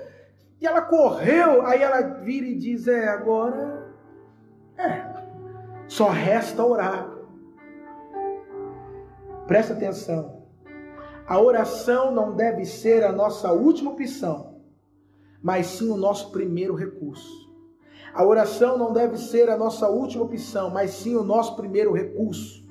e 0.60 0.66
ela 0.66 0.82
correu, 0.82 1.66
aí 1.66 1.82
ela 1.82 2.02
vira 2.02 2.46
e 2.46 2.56
diz: 2.56 2.88
É, 2.88 3.08
agora. 3.08 3.88
É, 4.78 5.07
só 5.88 6.10
resta 6.10 6.66
orar. 6.66 7.10
Presta 9.48 9.74
atenção. 9.74 10.44
A 11.28 11.40
oração 11.40 12.12
não 12.12 12.36
deve 12.36 12.66
ser 12.66 13.04
a 13.04 13.12
nossa 13.12 13.52
última 13.52 13.92
opção, 13.92 14.62
mas 15.42 15.68
sim 15.68 15.90
o 15.90 15.98
nosso 15.98 16.32
primeiro 16.32 16.74
recurso. 16.74 17.48
A 18.14 18.24
oração 18.24 18.78
não 18.78 18.92
deve 18.92 19.18
ser 19.18 19.50
a 19.50 19.58
nossa 19.58 19.88
última 19.90 20.24
opção, 20.24 20.70
mas 20.70 20.92
sim 20.92 21.16
o 21.16 21.24
nosso 21.24 21.56
primeiro 21.56 21.94
recurso. 21.94 22.66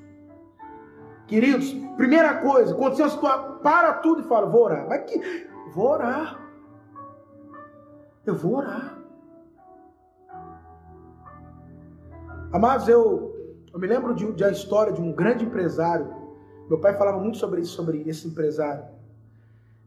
Queridos, 1.27 1.73
primeira 1.95 2.35
coisa, 2.41 2.73
quando 2.73 2.95
você 2.95 3.17
para 3.61 3.93
tudo 3.95 4.21
e 4.21 4.23
fala, 4.23 4.47
vou 4.47 4.63
orar. 4.63 4.87
Mas 4.87 5.09
que, 5.09 5.47
vou 5.73 5.89
orar. 5.89 6.39
Eu 8.25 8.35
vou 8.35 8.55
orar. 8.55 8.96
Amados, 12.51 12.87
eu, 12.87 13.35
eu 13.73 13.79
me 13.79 13.87
lembro 13.87 14.15
de, 14.15 14.31
de 14.31 14.43
a 14.43 14.49
história 14.49 14.93
de 14.93 15.01
um 15.01 15.11
grande 15.11 15.43
empresário. 15.43 16.07
Meu 16.69 16.79
pai 16.79 16.97
falava 16.97 17.19
muito 17.19 17.37
sobre 17.37 17.59
isso, 17.59 17.75
sobre 17.75 18.03
esse 18.07 18.25
empresário. 18.25 18.85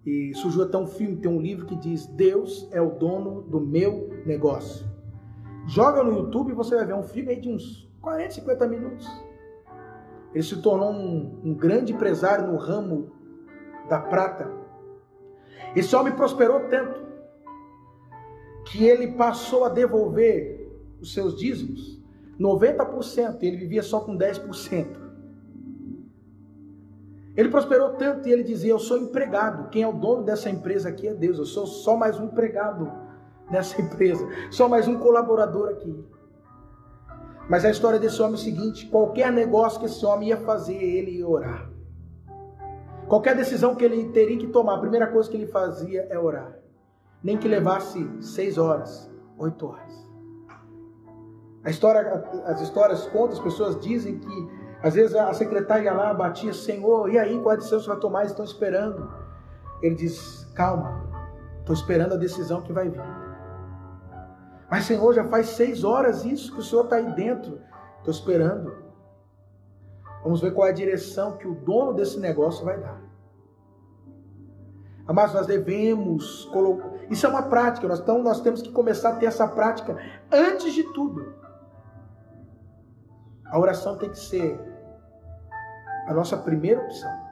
E 0.05 0.35
surgiu 0.35 0.65
até 0.65 0.77
um 0.77 0.87
filme, 0.87 1.17
tem 1.17 1.31
um 1.31 1.41
livro 1.41 1.65
que 1.65 1.75
diz 1.75 2.07
Deus 2.07 2.69
é 2.71 2.81
o 2.81 2.91
dono 2.91 3.43
do 3.43 3.61
meu 3.61 4.11
negócio. 4.27 4.87
Joga 5.67 6.03
no 6.03 6.13
YouTube 6.13 6.51
e 6.51 6.55
você 6.55 6.77
vai 6.77 6.85
ver 6.85 6.95
um 6.95 7.03
filme 7.03 7.35
de 7.37 7.51
uns 7.51 7.91
40, 8.03 8.31
50 8.31 8.69
minutos. 8.69 9.09
Ele 10.35 10.45
se 10.45 10.61
tornou 10.61 10.91
um, 10.91 11.41
um 11.43 11.55
grande 11.55 11.95
empresário 11.95 12.47
no 12.47 12.59
ramo 12.59 13.11
da 13.89 13.99
prata. 13.99 14.51
Esse 15.75 15.97
homem 15.97 16.15
prosperou 16.15 16.69
tanto 16.69 17.01
que 18.67 18.85
ele 18.85 19.13
passou 19.13 19.65
a 19.65 19.71
devolver 19.71 20.71
os 21.01 21.15
seus 21.15 21.35
dízimos 21.39 22.00
90%, 22.41 23.43
e 23.43 23.47
ele 23.47 23.57
vivia 23.57 23.83
só 23.83 24.01
com 24.01 24.17
10%. 24.17 24.87
Ele 27.37 27.49
prosperou 27.49 27.91
tanto 27.91 28.29
e 28.29 28.33
ele 28.33 28.43
dizia: 28.43 28.73
Eu 28.73 28.79
sou 28.79 28.99
empregado, 28.99 29.69
quem 29.71 29.83
é 29.83 29.89
o 29.89 29.93
dono 29.93 30.25
dessa 30.25 30.51
empresa 30.51 30.89
aqui 30.89 31.07
é 31.07 31.15
Deus, 31.15 31.39
eu 31.39 31.47
sou 31.47 31.67
só 31.67 31.97
mais 31.97 32.19
um 32.19 32.25
empregado 32.25 32.91
nessa 33.51 33.81
empresa, 33.81 34.27
só 34.51 34.69
mais 34.69 34.89
um 34.89 34.99
colaborador 34.99 35.69
aqui. 35.69 36.05
Mas 37.49 37.65
a 37.65 37.71
história 37.71 37.99
desse 37.99 38.21
homem 38.21 38.35
é 38.35 38.37
o 38.37 38.39
seguinte: 38.39 38.87
qualquer 38.87 39.31
negócio 39.31 39.79
que 39.79 39.87
esse 39.87 40.05
homem 40.05 40.31
ia 40.31 40.39
fazer, 40.39 40.77
ele 40.77 41.19
ia 41.19 41.29
orar. 41.29 41.71
Qualquer 43.07 43.37
decisão 43.37 43.75
que 43.75 43.85
ele 43.85 44.09
teria 44.11 44.39
que 44.39 44.47
tomar, 44.49 44.77
a 44.77 44.81
primeira 44.81 45.07
coisa 45.07 45.29
que 45.29 45.37
ele 45.37 45.47
fazia 45.47 46.07
é 46.11 46.19
orar 46.19 46.61
nem 47.23 47.37
que 47.37 47.47
levasse 47.47 48.09
seis 48.21 48.57
horas, 48.57 49.11
oito 49.39 49.67
horas. 49.67 50.10
A 51.63 51.71
história, 51.71 52.25
as 52.47 52.61
histórias 52.61 53.07
contam, 53.07 53.33
as 53.33 53.41
pessoas 53.41 53.79
dizem 53.81 54.19
que 54.19 54.61
às 54.83 54.95
vezes 54.95 55.15
a 55.15 55.33
secretária 55.35 55.93
lá 55.93 56.15
batia, 56.15 56.55
Senhor, 56.55 57.13
e 57.13 57.19
aí 57.19 57.39
qual 57.43 57.57
decisão 57.57 57.81
você 57.81 57.89
vai 57.89 57.99
tomar? 57.99 58.21
Eles 58.21 58.33
estão 58.33 58.45
esperando. 58.45 59.13
Ele 59.83 59.95
diz, 59.95 60.45
calma, 60.55 61.05
estou 61.59 61.75
esperando 61.75 62.15
a 62.15 62.17
decisão 62.17 62.63
que 62.63 62.73
vai 62.73 62.89
vir. 62.89 63.03
Mas 64.71 64.85
Senhor, 64.85 65.13
já 65.13 65.25
faz 65.25 65.49
seis 65.49 65.85
horas 65.85 66.25
isso 66.25 66.53
que 66.53 66.61
o 66.61 66.63
Senhor 66.63 66.85
está 66.85 66.97
aí 66.97 67.13
dentro. 67.15 67.61
Estou 67.99 68.13
esperando. 68.13 68.75
Vamos 70.23 70.41
ver 70.41 70.53
qual 70.55 70.67
é 70.67 70.71
a 70.71 70.75
direção 70.75 71.37
que 71.37 71.47
o 71.47 71.55
dono 71.55 71.93
desse 71.93 72.19
negócio 72.19 72.65
vai 72.65 72.79
dar. 72.79 73.01
Mas 75.07 75.35
nós 75.35 75.47
devemos 75.47 76.45
colocar. 76.47 76.89
Isso 77.11 77.27
é 77.27 77.29
uma 77.29 77.43
prática, 77.43 77.89
nós, 77.89 77.99
então 77.99 78.23
nós 78.23 78.41
temos 78.41 78.63
que 78.63 78.71
começar 78.71 79.11
a 79.11 79.17
ter 79.17 79.27
essa 79.27 79.47
prática 79.47 79.99
antes 80.31 80.73
de 80.73 80.85
tudo. 80.93 81.35
A 83.51 83.59
oração 83.59 83.97
tem 83.97 84.11
que 84.11 84.19
ser 84.19 84.59
a 86.07 86.15
nossa 86.15 86.37
primeira 86.37 86.81
opção. 86.81 87.31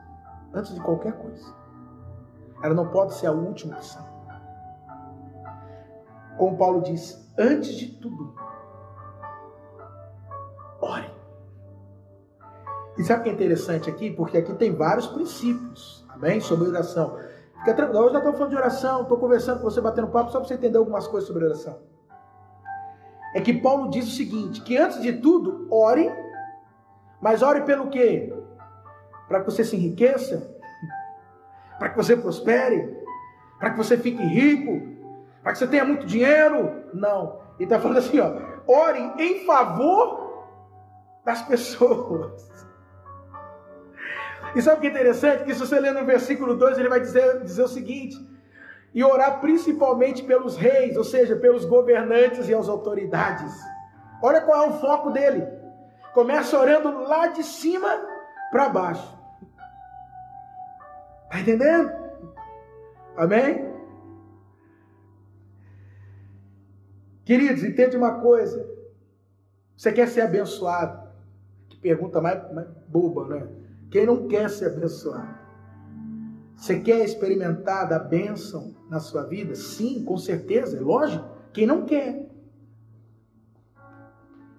antes 0.53 0.75
de 0.75 0.81
qualquer 0.81 1.13
coisa. 1.13 1.55
Ela 2.63 2.75
não 2.75 2.89
pode 2.89 3.15
ser 3.15 3.27
a 3.27 3.33
última 3.33 3.77
opção. 3.77 4.05
Como 6.37 6.57
Paulo 6.57 6.81
diz, 6.83 7.31
antes 7.39 7.75
de 7.77 7.89
tudo, 7.89 8.35
ore. 10.81 11.13
E 12.97 13.05
sabe 13.05 13.21
o 13.21 13.23
que 13.25 13.31
é 13.31 13.33
interessante 13.33 13.91
aqui? 13.91 14.11
Porque 14.11 14.39
aqui 14.39 14.55
tem 14.55 14.75
vários 14.75 15.07
princípios, 15.07 16.05
amém? 16.09 16.41
Sobre 16.41 16.69
oração. 16.69 17.17
Fica 17.59 17.75
tranquilo, 17.75 18.05
hoje 18.05 18.13
já 18.13 18.19
estou 18.19 18.33
falando 18.33 18.51
de 18.51 18.57
oração, 18.57 19.03
estou 19.03 19.19
conversando 19.19 19.59
com 19.59 19.65
você, 19.65 19.81
batendo 19.81 20.09
papo, 20.09 20.31
só 20.31 20.39
para 20.39 20.49
você 20.49 20.55
entender 20.55 20.79
algumas 20.79 21.07
coisas 21.07 21.27
sobre 21.27 21.45
oração. 21.45 21.79
É 23.35 23.41
que 23.41 23.53
Paulo 23.53 23.91
diz 23.91 24.07
o 24.07 24.17
seguinte: 24.17 24.61
que 24.63 24.77
antes 24.77 25.01
de 25.01 25.13
tudo, 25.13 25.67
ore, 25.71 26.11
mas 27.21 27.43
ore 27.43 27.63
pelo 27.63 27.89
quê? 27.89 28.33
Para 29.27 29.41
que 29.41 29.47
você 29.47 29.65
se 29.65 29.77
enriqueça, 29.77 30.55
para 31.79 31.91
que 31.91 31.97
você 31.97 32.17
prospere, 32.17 32.97
para 33.59 33.71
que 33.71 33.77
você 33.77 33.99
fique 33.99 34.23
rico, 34.23 34.81
para 35.43 35.53
que 35.53 35.59
você 35.59 35.67
tenha 35.67 35.85
muito 35.85 36.07
dinheiro. 36.07 36.85
Não. 36.95 37.41
Ele 37.59 37.65
está 37.65 37.79
falando 37.79 37.99
assim, 37.99 38.21
ó, 38.21 38.41
ore 38.67 39.13
em 39.19 39.45
favor 39.45 40.47
das 41.25 41.43
pessoas. 41.43 42.49
E 44.55 44.63
sabe 44.63 44.79
o 44.79 44.81
que 44.81 44.87
é 44.87 44.91
interessante? 44.91 45.45
Que 45.45 45.53
se 45.53 45.61
você 45.61 45.79
ler 45.79 45.93
no 45.93 46.05
versículo 46.05 46.57
2, 46.57 46.79
ele 46.79 46.89
vai 46.89 47.01
dizer, 47.01 47.43
dizer 47.43 47.63
o 47.63 47.69
seguinte: 47.69 48.17
e 48.95 49.05
orar 49.05 49.41
principalmente 49.41 50.23
pelos 50.23 50.57
reis, 50.57 50.97
ou 50.97 51.05
seja, 51.05 51.37
pelos 51.37 51.65
governantes 51.65 52.49
e 52.49 52.55
as 52.55 52.69
autoridades. 52.69 53.55
Olha 54.23 54.41
qual 54.41 54.65
é 54.65 54.69
o 54.69 54.81
foco 54.81 55.11
dele. 55.11 55.47
Começa 56.15 56.59
orando 56.59 56.91
lá 57.03 57.29
de 57.29 57.43
cima 57.43 57.89
para 58.51 58.69
baixo. 58.69 59.19
Está 61.25 61.41
entendendo? 61.41 61.93
Amém? 63.17 63.69
Queridos, 67.25 67.63
entende 67.63 67.97
uma 67.97 68.21
coisa. 68.21 68.67
Você 69.77 69.93
quer 69.93 70.09
ser 70.09 70.23
abençoado? 70.23 71.09
Que 71.69 71.77
pergunta 71.77 72.21
mais, 72.21 72.53
mais 72.53 72.67
boba, 72.89 73.29
né? 73.29 73.49
Quem 73.91 74.07
não 74.07 74.27
quer 74.27 74.49
ser 74.49 74.67
abençoado? 74.67 75.37
Você 76.57 76.81
quer 76.81 77.05
experimentar 77.05 77.89
da 77.89 77.99
bênção 77.99 78.75
na 78.89 79.01
sua 79.01 79.23
vida? 79.23 79.55
Sim, 79.55 80.05
com 80.05 80.17
certeza, 80.17 80.77
é 80.77 80.81
lógico. 80.81 81.25
Quem 81.53 81.67
não 81.67 81.85
quer? 81.85 82.29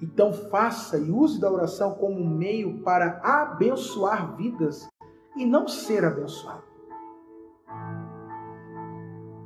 Então 0.01 0.31
faça 0.31 0.97
e 0.97 1.11
use 1.11 1.39
da 1.39 1.51
oração 1.51 1.93
como 1.95 2.19
um 2.19 2.29
meio 2.29 2.79
para 2.81 3.19
abençoar 3.23 4.35
vidas 4.35 4.87
e 5.35 5.45
não 5.45 5.67
ser 5.67 6.05
abençoado. 6.05 6.63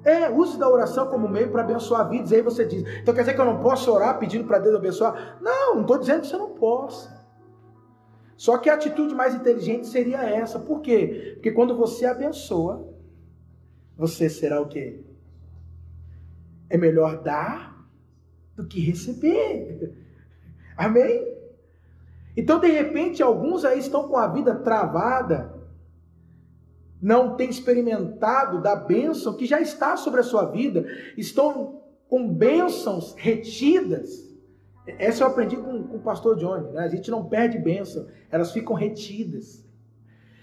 É, 0.05 0.29
use 0.29 0.57
da 0.57 0.69
oração 0.69 1.07
como 1.07 1.29
meio 1.29 1.49
para 1.49 1.61
abençoar 1.61 2.07
vidas. 2.09 2.31
E 2.31 2.35
aí 2.35 2.41
você 2.41 2.65
diz, 2.65 2.83
então 3.01 3.13
quer 3.13 3.21
dizer 3.21 3.33
que 3.33 3.41
eu 3.41 3.45
não 3.45 3.61
posso 3.61 3.91
orar 3.91 4.19
pedindo 4.19 4.45
para 4.45 4.59
Deus 4.59 4.75
abençoar? 4.75 5.37
Não, 5.41 5.75
não 5.75 5.81
estou 5.81 5.97
dizendo 5.97 6.21
que 6.21 6.27
você 6.27 6.37
não 6.37 6.49
possa. 6.49 7.23
Só 8.35 8.57
que 8.57 8.69
a 8.69 8.73
atitude 8.73 9.15
mais 9.15 9.33
inteligente 9.33 9.87
seria 9.87 10.21
essa. 10.21 10.59
Por 10.59 10.81
quê? 10.81 11.31
Porque 11.35 11.51
quando 11.51 11.75
você 11.75 12.05
abençoa, 12.05 12.92
você 13.97 14.29
será 14.29 14.61
o 14.61 14.67
quê? 14.67 15.01
É 16.69 16.77
melhor 16.77 17.21
dar 17.21 17.87
do 18.55 18.67
que 18.67 18.79
receber. 18.79 19.93
Amém? 20.75 21.33
Então, 22.35 22.59
de 22.59 22.67
repente, 22.67 23.21
alguns 23.21 23.63
aí 23.63 23.79
estão 23.79 24.07
com 24.07 24.17
a 24.17 24.27
vida 24.27 24.55
travada, 24.55 25.53
não 26.99 27.35
têm 27.35 27.49
experimentado 27.49 28.61
da 28.61 28.75
bênção 28.75 29.35
que 29.35 29.45
já 29.45 29.61
está 29.61 29.95
sobre 29.95 30.21
a 30.21 30.23
sua 30.23 30.45
vida, 30.45 30.85
estão 31.15 31.81
com 32.07 32.27
bênçãos 32.27 33.13
retidas. 33.15 34.31
Essa 34.85 35.23
eu 35.23 35.27
aprendi 35.27 35.55
com, 35.55 35.83
com 35.83 35.97
o 35.97 36.01
pastor 36.01 36.35
Johnny, 36.37 36.71
né? 36.71 36.81
A 36.81 36.87
gente 36.87 37.09
não 37.11 37.25
perde 37.25 37.57
bênção, 37.57 38.07
elas 38.29 38.51
ficam 38.51 38.75
retidas. 38.75 39.63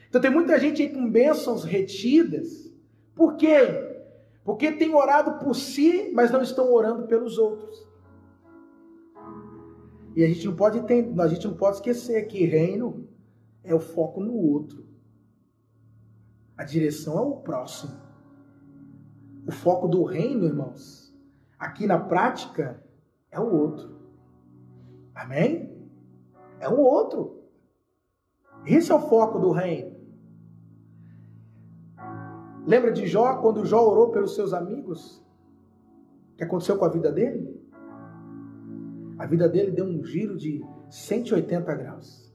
Então 0.09 0.21
tem 0.21 0.31
muita 0.31 0.59
gente 0.59 0.83
aí 0.83 0.89
com 0.89 1.11
bênçãos 1.11 1.65
retidas. 1.65 2.70
Por 3.21 3.37
quê? 3.37 4.01
Porque 4.43 4.73
tem 4.73 4.95
orado 4.95 5.45
por 5.45 5.55
si, 5.55 6.11
mas 6.15 6.31
não 6.31 6.41
estão 6.41 6.73
orando 6.73 7.07
pelos 7.07 7.37
outros. 7.37 7.87
E 10.17 10.25
a 10.25 10.27
gente 10.27 10.47
não 10.47 10.57
pode 10.57 10.79
entender, 10.79 11.21
a 11.21 11.29
gente 11.29 11.47
não 11.47 11.55
pode 11.55 11.77
esquecer 11.77 12.27
que 12.29 12.47
reino 12.47 13.07
é 13.63 13.75
o 13.75 13.79
foco 13.79 14.23
no 14.23 14.35
outro. 14.35 14.87
A 16.57 16.65
direção 16.65 17.19
é 17.19 17.21
o 17.21 17.37
próximo. 17.37 17.93
O 19.47 19.53
foco 19.53 19.87
do 19.87 20.03
reino, 20.03 20.47
irmãos, 20.47 21.15
aqui 21.59 21.87
na 21.87 21.99
prática 21.99 22.83
é 23.31 23.39
o 23.39 23.55
outro. 23.55 24.01
Amém? 25.15 25.79
É 26.59 26.71
o 26.71 26.81
outro. 26.81 27.45
Esse 28.65 28.91
é 28.91 28.95
o 28.95 29.09
foco 29.11 29.39
do 29.39 29.51
reino. 29.51 29.90
Lembra 32.67 32.93
de 32.93 33.07
Jó, 33.07 33.39
quando 33.39 33.65
Jó 33.65 33.87
orou 33.87 34.11
pelos 34.11 34.35
seus 34.35 34.53
amigos? 34.53 35.23
O 36.35 36.37
que 36.37 36.45
aconteceu 36.45 36.77
com 36.79 36.85
a 36.85 36.89
vida 36.89 37.11
dele? 37.11 37.61
A 39.19 39.27
vida 39.27 39.49
dele 39.49 39.71
deu 39.71 39.85
um 39.85 40.05
giro 40.05 40.37
de 40.37 40.65
180 40.89 41.75
graus. 41.75 42.33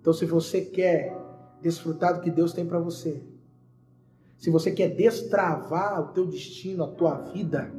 Então, 0.00 0.12
se 0.12 0.24
você 0.24 0.60
quer 0.62 1.16
desfrutar 1.60 2.14
do 2.14 2.20
que 2.20 2.30
Deus 2.30 2.52
tem 2.52 2.64
para 2.66 2.78
você, 2.78 3.22
se 4.36 4.50
você 4.50 4.70
quer 4.70 4.94
destravar 4.94 6.00
o 6.00 6.12
teu 6.12 6.26
destino, 6.26 6.84
a 6.84 6.92
tua 6.92 7.14
vida, 7.32 7.72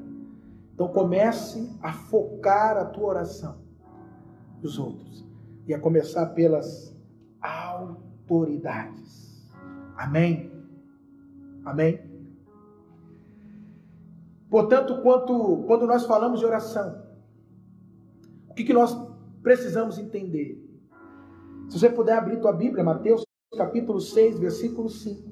então 0.74 0.90
comece 0.90 1.70
a 1.82 1.94
focar 1.94 2.78
a 2.78 2.86
tua 2.86 3.08
oração 3.08 3.58
dos 4.62 4.78
outros 4.78 5.26
e 5.66 5.74
a 5.74 5.80
começar 5.80 6.26
pelas 6.28 6.94
autoridades. 7.42 9.29
Amém? 10.00 10.50
Amém? 11.66 12.00
Portanto, 14.50 15.02
quanto, 15.02 15.66
quando 15.68 15.86
nós 15.86 16.06
falamos 16.06 16.40
de 16.40 16.46
oração, 16.46 17.04
o 18.50 18.54
que, 18.54 18.64
que 18.64 18.74
nós 18.74 18.98
precisamos 19.44 20.00
entender? 20.00 20.58
Se 21.68 21.78
você 21.78 21.90
puder 21.90 22.18
abrir 22.18 22.40
tua 22.40 22.54
Bíblia, 22.54 22.82
Mateus 22.82 23.26
capítulo 23.58 24.00
6, 24.00 24.40
versículo 24.40 24.90
5. 24.90 25.30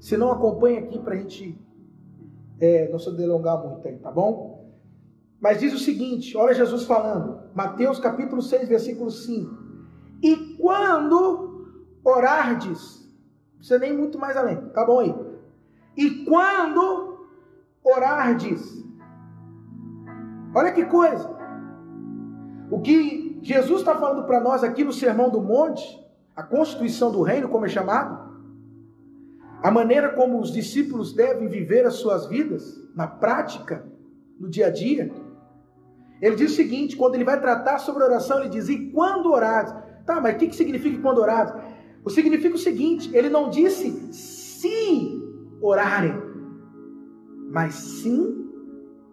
Se 0.00 0.16
não, 0.16 0.32
acompanha 0.32 0.80
aqui 0.80 0.98
para 0.98 1.14
a 1.14 1.18
gente 1.18 1.56
é, 2.58 2.90
não 2.90 2.98
se 2.98 3.16
delongar 3.16 3.64
muito 3.64 3.86
aí, 3.86 3.98
tá 3.98 4.10
bom? 4.10 4.68
Mas 5.40 5.60
diz 5.60 5.72
o 5.72 5.78
seguinte, 5.78 6.36
olha 6.36 6.52
Jesus 6.52 6.84
falando, 6.84 7.38
Mateus 7.54 8.00
capítulo 8.00 8.42
6, 8.42 8.68
versículo 8.68 9.12
5. 9.12 9.56
E 10.24 10.56
quando 10.56 11.68
orardes, 12.02 13.05
precisa 13.56 13.78
nem 13.78 13.96
muito 13.96 14.18
mais 14.18 14.36
além, 14.36 14.56
tá 14.70 14.84
bom 14.84 15.00
aí? 15.00 15.14
E 15.96 16.24
quando 16.24 17.16
orardes. 17.82 18.84
Olha 20.54 20.72
que 20.72 20.84
coisa. 20.84 21.36
O 22.70 22.80
que 22.80 23.38
Jesus 23.42 23.80
está 23.80 23.94
falando 23.94 24.26
para 24.26 24.40
nós 24.40 24.64
aqui 24.64 24.82
no 24.82 24.92
Sermão 24.92 25.30
do 25.30 25.40
Monte, 25.40 26.04
a 26.34 26.42
constituição 26.42 27.12
do 27.12 27.22
reino, 27.22 27.48
como 27.48 27.64
é 27.64 27.68
chamado, 27.68 28.26
a 29.62 29.70
maneira 29.70 30.10
como 30.10 30.40
os 30.40 30.52
discípulos 30.52 31.12
devem 31.12 31.48
viver 31.48 31.86
as 31.86 31.94
suas 31.94 32.26
vidas, 32.26 32.80
na 32.94 33.06
prática, 33.06 33.86
no 34.38 34.48
dia 34.48 34.66
a 34.66 34.70
dia. 34.70 35.10
Ele 36.20 36.36
diz 36.36 36.52
o 36.52 36.56
seguinte: 36.56 36.96
quando 36.96 37.14
ele 37.14 37.24
vai 37.24 37.40
tratar 37.40 37.78
sobre 37.78 38.02
oração, 38.02 38.40
ele 38.40 38.48
diz: 38.48 38.68
E 38.68 38.90
quando 38.90 39.30
orares? 39.30 39.74
Tá, 40.04 40.20
mas 40.20 40.36
o 40.36 40.38
que, 40.38 40.54
significa 40.54 41.00
quando 41.00 41.18
orares? 41.18 41.52
O 42.06 42.10
significa 42.10 42.54
o 42.54 42.58
seguinte: 42.58 43.10
ele 43.12 43.28
não 43.28 43.50
disse 43.50 43.90
se 44.12 45.20
orarem, 45.60 46.14
mas 47.50 47.74
sim 47.74 48.48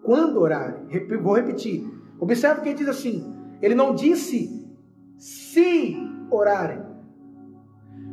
quando 0.00 0.40
orarem. 0.40 0.86
Vou 1.20 1.34
repetir. 1.34 1.84
Observe 2.20 2.60
que 2.60 2.68
ele 2.68 2.78
diz 2.78 2.88
assim: 2.88 3.36
ele 3.60 3.74
não 3.74 3.96
disse 3.96 4.64
se 5.18 5.96
orarem, 6.30 6.84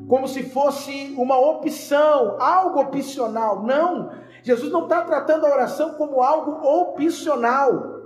como 0.08 0.28
se 0.28 0.50
fosse 0.50 1.14
uma 1.16 1.40
opção, 1.40 2.42
algo 2.42 2.80
opcional. 2.80 3.62
Não. 3.62 4.10
Jesus 4.42 4.72
não 4.72 4.86
está 4.86 5.02
tratando 5.02 5.46
a 5.46 5.54
oração 5.54 5.94
como 5.94 6.24
algo 6.24 6.54
opcional. 6.68 8.02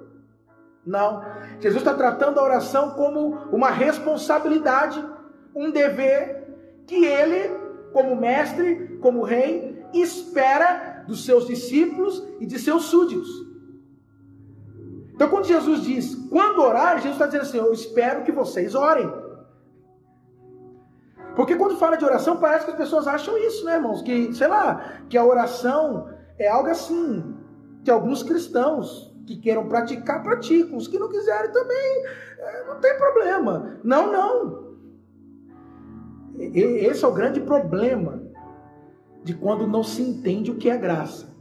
Não. 0.85 1.23
Jesus 1.61 1.77
está 1.77 1.93
tratando 1.93 2.37
a 2.37 2.43
oração 2.43 2.91
como 2.91 3.29
uma 3.49 3.69
responsabilidade, 3.69 5.01
um 5.55 5.71
dever 5.71 6.44
que 6.85 7.03
ele, 7.03 7.49
como 7.93 8.15
mestre, 8.15 8.97
como 9.01 9.23
rei, 9.23 9.83
espera 9.93 11.03
dos 11.07 11.25
seus 11.25 11.47
discípulos 11.47 12.23
e 12.39 12.45
de 12.45 12.59
seus 12.59 12.85
súditos. 12.85 13.45
Então, 15.13 15.29
quando 15.29 15.45
Jesus 15.45 15.81
diz, 15.81 16.15
quando 16.29 16.61
orar, 16.61 16.97
Jesus 16.97 17.13
está 17.13 17.25
dizendo 17.25 17.43
assim: 17.43 17.57
Eu 17.57 17.71
espero 17.71 18.23
que 18.23 18.31
vocês 18.31 18.75
orem. 18.75 19.09
Porque 21.35 21.55
quando 21.55 21.77
fala 21.77 21.97
de 21.97 22.05
oração, 22.05 22.37
parece 22.37 22.65
que 22.65 22.71
as 22.71 22.77
pessoas 22.77 23.07
acham 23.07 23.37
isso, 23.37 23.65
né, 23.65 23.75
irmãos? 23.75 24.01
Que, 24.01 24.33
sei 24.33 24.47
lá, 24.47 25.01
que 25.09 25.17
a 25.17 25.23
oração 25.23 26.09
é 26.37 26.47
algo 26.47 26.69
assim, 26.69 27.35
que 27.83 27.91
alguns 27.91 28.23
cristãos 28.23 29.13
que 29.25 29.37
queiram 29.37 29.67
praticar, 29.67 30.23
praticam. 30.23 30.77
Os 30.77 30.87
que 30.87 30.99
não 30.99 31.09
quiserem 31.09 31.51
também, 31.51 32.05
é, 32.39 32.65
não 32.67 32.79
tem 32.79 32.97
problema. 32.97 33.79
Não, 33.83 34.11
não. 34.11 34.64
Esse 36.37 37.03
é 37.03 37.07
o 37.07 37.13
grande 37.13 37.39
problema 37.39 38.21
de 39.23 39.33
quando 39.33 39.65
não 39.65 39.83
se 39.83 40.01
entende 40.01 40.51
o 40.51 40.55
que 40.55 40.69
é 40.69 40.77
graça. 40.77 41.35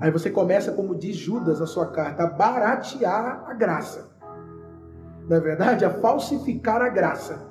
Aí 0.00 0.10
você 0.10 0.30
começa, 0.30 0.72
como 0.72 0.94
diz 0.94 1.16
Judas 1.16 1.60
na 1.60 1.66
sua 1.66 1.86
carta, 1.86 2.24
a 2.24 2.26
baratear 2.26 3.44
a 3.48 3.54
graça. 3.54 4.14
Na 5.28 5.36
é 5.36 5.40
verdade, 5.40 5.84
a 5.84 5.90
falsificar 5.90 6.82
a 6.82 6.88
graça. 6.88 7.50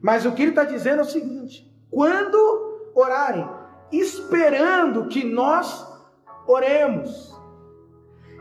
Mas 0.00 0.24
o 0.24 0.32
que 0.32 0.42
ele 0.42 0.50
está 0.50 0.64
dizendo 0.64 1.00
é 1.00 1.02
o 1.02 1.08
seguinte: 1.08 1.70
quando 1.90 2.90
orarem, 2.94 3.48
esperando 3.92 5.08
que 5.08 5.24
nós 5.24 5.86
oremos, 6.46 7.38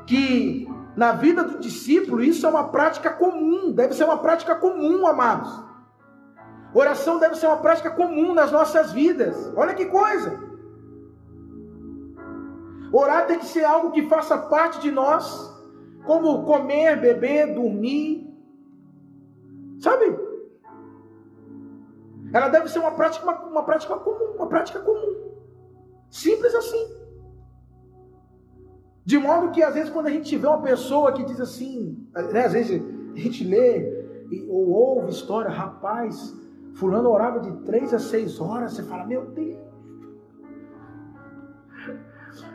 que 0.07 0.67
na 0.95 1.11
vida 1.11 1.43
do 1.43 1.59
discípulo 1.59 2.23
isso 2.23 2.45
é 2.45 2.49
uma 2.49 2.69
prática 2.69 3.09
comum, 3.09 3.71
deve 3.71 3.93
ser 3.93 4.05
uma 4.05 4.17
prática 4.17 4.55
comum, 4.55 5.05
amados. 5.05 5.72
Oração 6.73 7.19
deve 7.19 7.35
ser 7.35 7.45
uma 7.47 7.57
prática 7.57 7.91
comum 7.91 8.33
nas 8.33 8.51
nossas 8.51 8.91
vidas. 8.91 9.51
Olha 9.55 9.73
que 9.73 9.85
coisa! 9.85 10.39
Orar 12.91 13.25
tem 13.25 13.39
que 13.39 13.45
ser 13.45 13.63
algo 13.63 13.91
que 13.91 14.07
faça 14.07 14.37
parte 14.37 14.79
de 14.79 14.91
nós, 14.91 15.51
como 16.05 16.43
comer, 16.45 16.99
beber, 16.99 17.53
dormir. 17.53 18.31
Sabe? 19.79 20.15
Ela 22.31 22.49
deve 22.49 22.67
ser 22.67 22.79
uma 22.79 22.91
prática, 22.91 23.23
uma, 23.23 23.39
uma 23.45 23.63
prática 23.63 23.95
comum, 23.95 24.35
uma 24.35 24.47
prática 24.47 24.79
comum. 24.79 25.31
Simples 26.09 26.53
assim. 26.53 27.03
De 29.05 29.17
modo 29.17 29.51
que 29.51 29.61
às 29.61 29.73
vezes 29.73 29.89
quando 29.89 30.07
a 30.07 30.11
gente 30.11 30.35
vê 30.37 30.47
uma 30.47 30.61
pessoa 30.61 31.11
que 31.13 31.23
diz 31.25 31.39
assim, 31.39 32.07
né, 32.31 32.45
às 32.45 32.53
vezes 32.53 32.81
a 33.13 33.19
gente 33.19 33.43
lê 33.43 34.03
ou 34.47 34.69
ouve 34.69 35.11
história, 35.11 35.49
rapaz, 35.49 36.33
fulano 36.73 37.09
orava 37.09 37.39
de 37.39 37.51
três 37.63 37.93
a 37.93 37.99
seis 37.99 38.39
horas, 38.39 38.73
você 38.73 38.83
fala, 38.83 39.05
meu 39.05 39.25
Deus. 39.27 39.57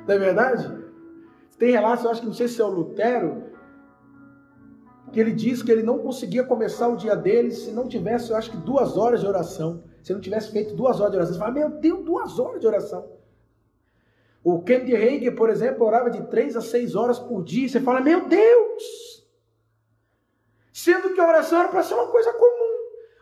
Não 0.06 0.14
é 0.14 0.18
verdade? 0.18 0.84
Tem 1.58 1.72
relatos, 1.72 2.04
eu 2.04 2.10
acho 2.10 2.20
que 2.20 2.26
não 2.26 2.34
sei 2.34 2.48
se 2.48 2.60
é 2.60 2.64
o 2.64 2.68
Lutero, 2.68 3.44
que 5.12 5.20
ele 5.20 5.32
diz 5.32 5.62
que 5.62 5.70
ele 5.70 5.82
não 5.82 5.98
conseguia 5.98 6.44
começar 6.44 6.88
o 6.88 6.96
dia 6.96 7.16
dele 7.16 7.50
se 7.50 7.70
não 7.72 7.88
tivesse, 7.88 8.30
eu 8.30 8.36
acho 8.36 8.50
que 8.50 8.56
duas 8.56 8.96
horas 8.96 9.20
de 9.20 9.26
oração. 9.26 9.82
Se 10.02 10.12
não 10.12 10.20
tivesse 10.20 10.52
feito 10.52 10.74
duas 10.74 11.00
horas 11.00 11.12
de 11.12 11.16
oração, 11.16 11.34
você 11.34 11.40
fala, 11.40 11.52
meu 11.52 11.70
Deus, 11.70 12.04
duas 12.04 12.38
horas 12.38 12.60
de 12.60 12.66
oração. 12.66 13.18
O 14.42 14.62
Kennedy 14.62 14.94
Hagin, 14.94 15.34
por 15.34 15.50
exemplo, 15.50 15.84
orava 15.84 16.10
de 16.10 16.22
três 16.28 16.56
a 16.56 16.60
seis 16.60 16.94
horas 16.94 17.18
por 17.18 17.42
dia. 17.42 17.68
Você 17.68 17.80
fala, 17.80 18.00
meu 18.00 18.26
Deus! 18.28 19.26
Sendo 20.72 21.12
que 21.12 21.20
a 21.20 21.26
oração 21.26 21.58
era 21.58 21.68
para 21.68 21.82
ser 21.82 21.94
uma 21.94 22.06
coisa 22.06 22.32
comum. 22.32 22.67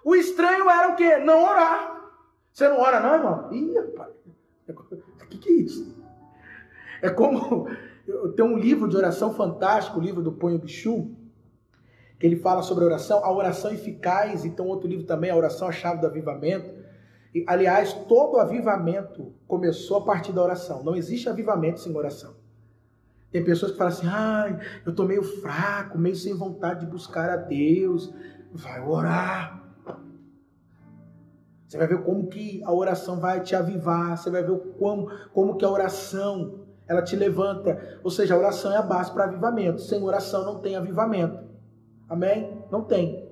O 0.07 0.15
estranho 0.15 0.71
era 0.71 0.93
o 0.93 0.95
quê? 0.95 1.17
Não 1.17 1.43
orar. 1.43 2.13
Você 2.53 2.69
não 2.69 2.79
ora, 2.79 3.01
não, 3.01 3.15
irmão? 3.15 3.53
Ih, 3.53 3.75
rapaz. 3.75 4.15
O 4.69 5.27
que, 5.27 5.37
que 5.37 5.49
é 5.49 5.53
isso? 5.55 6.01
É 7.03 7.11
como. 7.11 7.67
Tem 8.37 8.45
um 8.45 8.57
livro 8.57 8.89
de 8.89 8.97
oração 8.97 9.35
fantástico, 9.35 9.99
o 9.99 10.01
livro 10.01 10.23
do 10.23 10.31
Ponho 10.31 10.61
Bichu, 10.61 11.11
que 12.21 12.25
ele 12.25 12.37
fala 12.37 12.63
sobre 12.63 12.85
a 12.85 12.87
oração, 12.87 13.25
a 13.25 13.33
oração 13.33 13.73
eficaz, 13.73 14.45
e 14.45 14.51
tem 14.51 14.65
outro 14.65 14.89
livro 14.89 15.05
também, 15.05 15.29
a 15.29 15.37
oração 15.37 15.67
a 15.67 15.73
chave 15.73 16.01
do 16.01 16.07
avivamento. 16.07 16.73
E, 17.35 17.45
aliás, 17.45 17.93
todo 17.93 18.39
avivamento 18.39 19.35
começou 19.49 19.97
a 19.97 20.05
partir 20.05 20.33
da 20.33 20.41
oração. 20.41 20.85
Não 20.85 20.95
existe 20.95 21.29
avivamento 21.29 21.81
sem 21.81 21.93
oração. 21.97 22.37
Tem 23.33 23.43
pessoas 23.43 23.73
que 23.73 23.79
falam 23.79 23.93
assim: 23.93 24.07
ai, 24.07 24.57
eu 24.85 24.91
estou 24.91 25.05
meio 25.05 25.25
fraco, 25.25 25.99
meio 25.99 26.15
sem 26.15 26.33
vontade 26.33 26.87
de 26.87 26.87
buscar 26.87 27.29
a 27.29 27.37
Deus. 27.37 28.15
Vai 28.53 28.81
orar. 28.81 29.66
Você 31.67 31.77
vai 31.77 31.87
ver 31.87 32.03
como 32.03 32.29
que 32.29 32.63
a 32.65 32.73
oração 32.73 33.19
vai 33.19 33.41
te 33.41 33.57
avivar. 33.57 34.17
Você 34.17 34.31
vai 34.31 34.43
ver 34.43 34.59
como, 34.79 35.11
como 35.33 35.57
que 35.57 35.65
a 35.65 35.71
oração 35.71 36.61
ela 36.87 37.03
te 37.03 37.17
levanta. 37.17 37.99
Ou 38.05 38.11
seja, 38.11 38.35
a 38.35 38.39
oração 38.39 38.73
é 38.73 38.77
a 38.77 38.83
base 38.83 39.13
para 39.13 39.25
avivamento. 39.25 39.81
Sem 39.81 40.03
oração 40.03 40.45
não 40.45 40.61
tem 40.61 40.77
avivamento. 40.77 41.45
Amém? 42.09 42.63
Não 42.71 42.85
tem. 42.85 43.27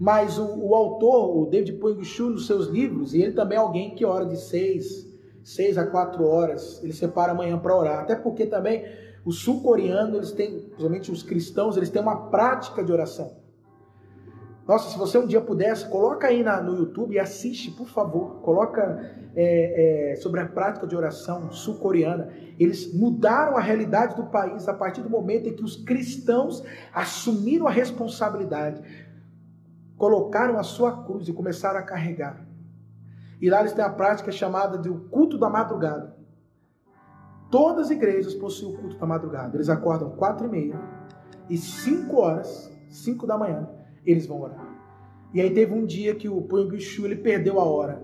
Mas 0.00 0.38
o, 0.38 0.44
o 0.44 0.74
autor, 0.74 1.36
o 1.36 1.46
David 1.46 1.74
Poinguchu, 1.74 2.30
nos 2.30 2.46
seus 2.46 2.66
livros, 2.66 3.14
e 3.14 3.22
ele 3.22 3.32
também 3.34 3.56
é 3.56 3.60
alguém 3.60 3.94
que 3.94 4.04
ora 4.04 4.24
de 4.24 4.36
seis, 4.36 5.06
seis 5.44 5.76
a 5.76 5.86
quatro 5.86 6.26
horas, 6.26 6.82
ele 6.82 6.92
separa 6.92 7.32
amanhã 7.32 7.58
para 7.58 7.76
orar. 7.76 8.00
Até 8.00 8.16
porque 8.16 8.46
também 8.46 8.84
os 9.24 9.40
sul-coreanos, 9.40 10.16
eles 10.16 10.32
têm, 10.32 10.58
principalmente 10.60 11.12
os 11.12 11.22
cristãos, 11.22 11.76
eles 11.76 11.90
têm 11.90 12.02
uma 12.02 12.30
prática 12.30 12.82
de 12.82 12.90
oração. 12.90 13.41
Nossa, 14.66 14.90
se 14.90 14.98
você 14.98 15.18
um 15.18 15.26
dia 15.26 15.40
pudesse, 15.40 15.88
coloca 15.88 16.28
aí 16.28 16.44
na, 16.44 16.60
no 16.60 16.76
YouTube 16.76 17.14
e 17.14 17.18
assiste, 17.18 17.70
por 17.72 17.88
favor. 17.88 18.40
Coloca 18.42 19.10
é, 19.34 20.12
é, 20.12 20.16
sobre 20.16 20.40
a 20.40 20.46
prática 20.46 20.86
de 20.86 20.94
oração 20.94 21.50
sul-coreana. 21.50 22.28
Eles 22.58 22.94
mudaram 22.94 23.56
a 23.56 23.60
realidade 23.60 24.14
do 24.14 24.26
país 24.26 24.68
a 24.68 24.74
partir 24.74 25.02
do 25.02 25.10
momento 25.10 25.48
em 25.48 25.54
que 25.54 25.64
os 25.64 25.76
cristãos 25.76 26.62
assumiram 26.94 27.66
a 27.66 27.70
responsabilidade, 27.70 28.80
colocaram 29.96 30.58
a 30.58 30.62
sua 30.62 31.04
cruz 31.04 31.26
e 31.26 31.32
começaram 31.32 31.80
a 31.80 31.82
carregar. 31.82 32.46
E 33.40 33.50
lá 33.50 33.60
eles 33.60 33.72
têm 33.72 33.84
a 33.84 33.90
prática 33.90 34.30
chamada 34.30 34.78
de 34.78 34.88
o 34.88 35.08
culto 35.08 35.36
da 35.36 35.50
madrugada. 35.50 36.16
Todas 37.50 37.86
as 37.86 37.90
igrejas 37.90 38.32
possuem 38.34 38.74
o 38.74 38.78
culto 38.78 38.96
da 38.96 39.06
madrugada. 39.06 39.56
Eles 39.56 39.68
acordam 39.68 40.10
quatro 40.10 40.46
e 40.46 40.48
meia 40.48 40.80
e 41.50 41.56
cinco 41.56 42.20
horas, 42.20 42.72
cinco 42.88 43.26
da 43.26 43.36
manhã, 43.36 43.68
eles 44.04 44.26
vão 44.26 44.40
orar. 44.40 44.72
E 45.32 45.40
aí 45.40 45.52
teve 45.52 45.72
um 45.72 45.86
dia 45.86 46.14
que 46.14 46.28
o 46.28 46.42
Punguchu 46.42 47.06
ele 47.06 47.16
perdeu 47.16 47.58
a 47.58 47.64
hora. 47.64 48.02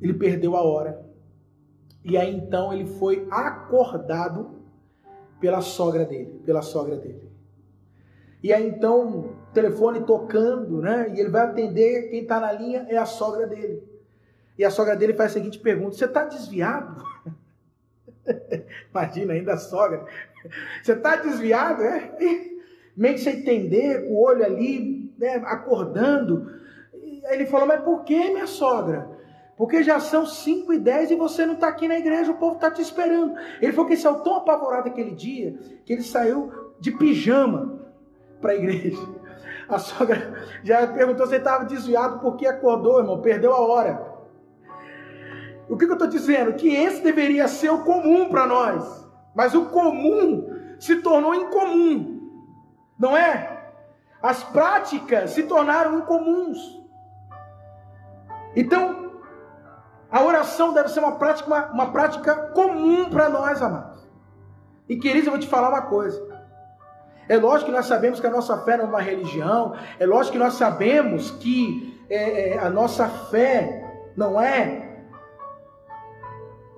Ele 0.00 0.14
perdeu 0.14 0.56
a 0.56 0.62
hora. 0.62 1.04
E 2.04 2.16
aí 2.18 2.34
então 2.34 2.72
ele 2.72 2.84
foi 2.84 3.26
acordado 3.30 4.62
pela 5.40 5.60
sogra 5.60 6.04
dele, 6.04 6.40
pela 6.44 6.60
sogra 6.60 6.96
dele. 6.96 7.30
E 8.42 8.52
aí 8.52 8.68
então, 8.68 9.36
telefone 9.54 10.02
tocando, 10.02 10.82
né? 10.82 11.10
E 11.14 11.20
ele 11.20 11.30
vai 11.30 11.46
atender, 11.46 12.10
quem 12.10 12.22
está 12.22 12.38
na 12.38 12.52
linha 12.52 12.86
é 12.90 12.96
a 12.98 13.06
sogra 13.06 13.46
dele. 13.46 13.82
E 14.58 14.64
a 14.64 14.70
sogra 14.70 14.94
dele 14.94 15.14
faz 15.14 15.30
a 15.30 15.34
seguinte 15.34 15.58
pergunta: 15.58 15.96
Você 15.96 16.04
está 16.04 16.24
desviado? 16.24 17.02
Imagina 18.90 19.32
ainda 19.32 19.54
a 19.54 19.56
sogra. 19.56 20.04
Você 20.82 20.92
está 20.92 21.16
desviado, 21.16 21.82
é? 21.82 22.16
Meio 22.96 23.18
sem 23.18 23.38
entender, 23.38 24.06
com 24.06 24.14
o 24.14 24.22
olho 24.22 24.44
ali, 24.44 25.12
né, 25.18 25.42
acordando. 25.46 26.50
Aí 27.26 27.34
ele 27.34 27.46
falou, 27.46 27.66
mas 27.66 27.82
por 27.82 28.04
que, 28.04 28.30
minha 28.30 28.46
sogra? 28.46 29.08
Porque 29.56 29.82
já 29.82 30.00
são 30.00 30.26
5 30.26 30.72
e 30.72 30.78
10 30.78 31.12
e 31.12 31.16
você 31.16 31.46
não 31.46 31.54
está 31.54 31.68
aqui 31.68 31.86
na 31.86 31.98
igreja, 31.98 32.32
o 32.32 32.36
povo 32.36 32.56
está 32.56 32.70
te 32.70 32.82
esperando. 32.82 33.34
Ele 33.60 33.72
falou 33.72 33.86
que 33.86 33.94
ele 33.94 34.00
saiu 34.00 34.20
tão 34.20 34.36
apavorado 34.36 34.88
aquele 34.88 35.12
dia, 35.12 35.56
que 35.84 35.92
ele 35.92 36.02
saiu 36.02 36.50
de 36.80 36.90
pijama 36.90 37.80
para 38.40 38.52
a 38.52 38.56
igreja. 38.56 38.98
A 39.68 39.78
sogra 39.78 40.34
já 40.62 40.86
perguntou 40.86 41.26
se 41.26 41.34
ele 41.34 41.40
estava 41.40 41.64
desviado 41.64 42.18
porque 42.20 42.46
acordou, 42.46 42.98
irmão, 42.98 43.20
perdeu 43.20 43.52
a 43.52 43.60
hora. 43.60 44.14
O 45.68 45.76
que, 45.76 45.86
que 45.86 45.92
eu 45.92 45.94
estou 45.94 46.08
dizendo? 46.08 46.52
Que 46.54 46.68
esse 46.68 47.02
deveria 47.02 47.48
ser 47.48 47.70
o 47.70 47.84
comum 47.84 48.28
para 48.28 48.46
nós. 48.46 49.08
Mas 49.34 49.54
o 49.54 49.66
comum 49.66 50.50
se 50.78 50.96
tornou 50.96 51.34
incomum. 51.34 52.13
Não 52.98 53.16
é? 53.16 53.72
As 54.22 54.42
práticas 54.42 55.30
se 55.30 55.42
tornaram 55.42 55.98
incomuns. 55.98 56.58
Então, 58.56 59.20
a 60.10 60.22
oração 60.22 60.72
deve 60.72 60.88
ser 60.88 61.00
uma 61.00 61.18
prática, 61.18 61.46
uma, 61.46 61.66
uma 61.72 61.92
prática 61.92 62.34
comum 62.52 63.10
para 63.10 63.28
nós, 63.28 63.60
amados. 63.60 64.08
E 64.88 64.96
queridos, 64.96 65.26
eu 65.26 65.32
vou 65.32 65.40
te 65.40 65.48
falar 65.48 65.70
uma 65.70 65.82
coisa. 65.82 66.22
É 67.28 67.36
lógico 67.36 67.70
que 67.70 67.76
nós 67.76 67.86
sabemos 67.86 68.20
que 68.20 68.26
a 68.26 68.30
nossa 68.30 68.58
fé 68.58 68.76
não 68.76 68.84
é 68.84 68.88
uma 68.88 69.00
religião. 69.00 69.74
É 69.98 70.06
lógico 70.06 70.32
que 70.32 70.38
nós 70.38 70.54
sabemos 70.54 71.30
que 71.32 72.04
é, 72.08 72.50
é, 72.50 72.58
a 72.58 72.68
nossa 72.68 73.08
fé 73.08 74.12
não 74.16 74.40
é 74.40 75.02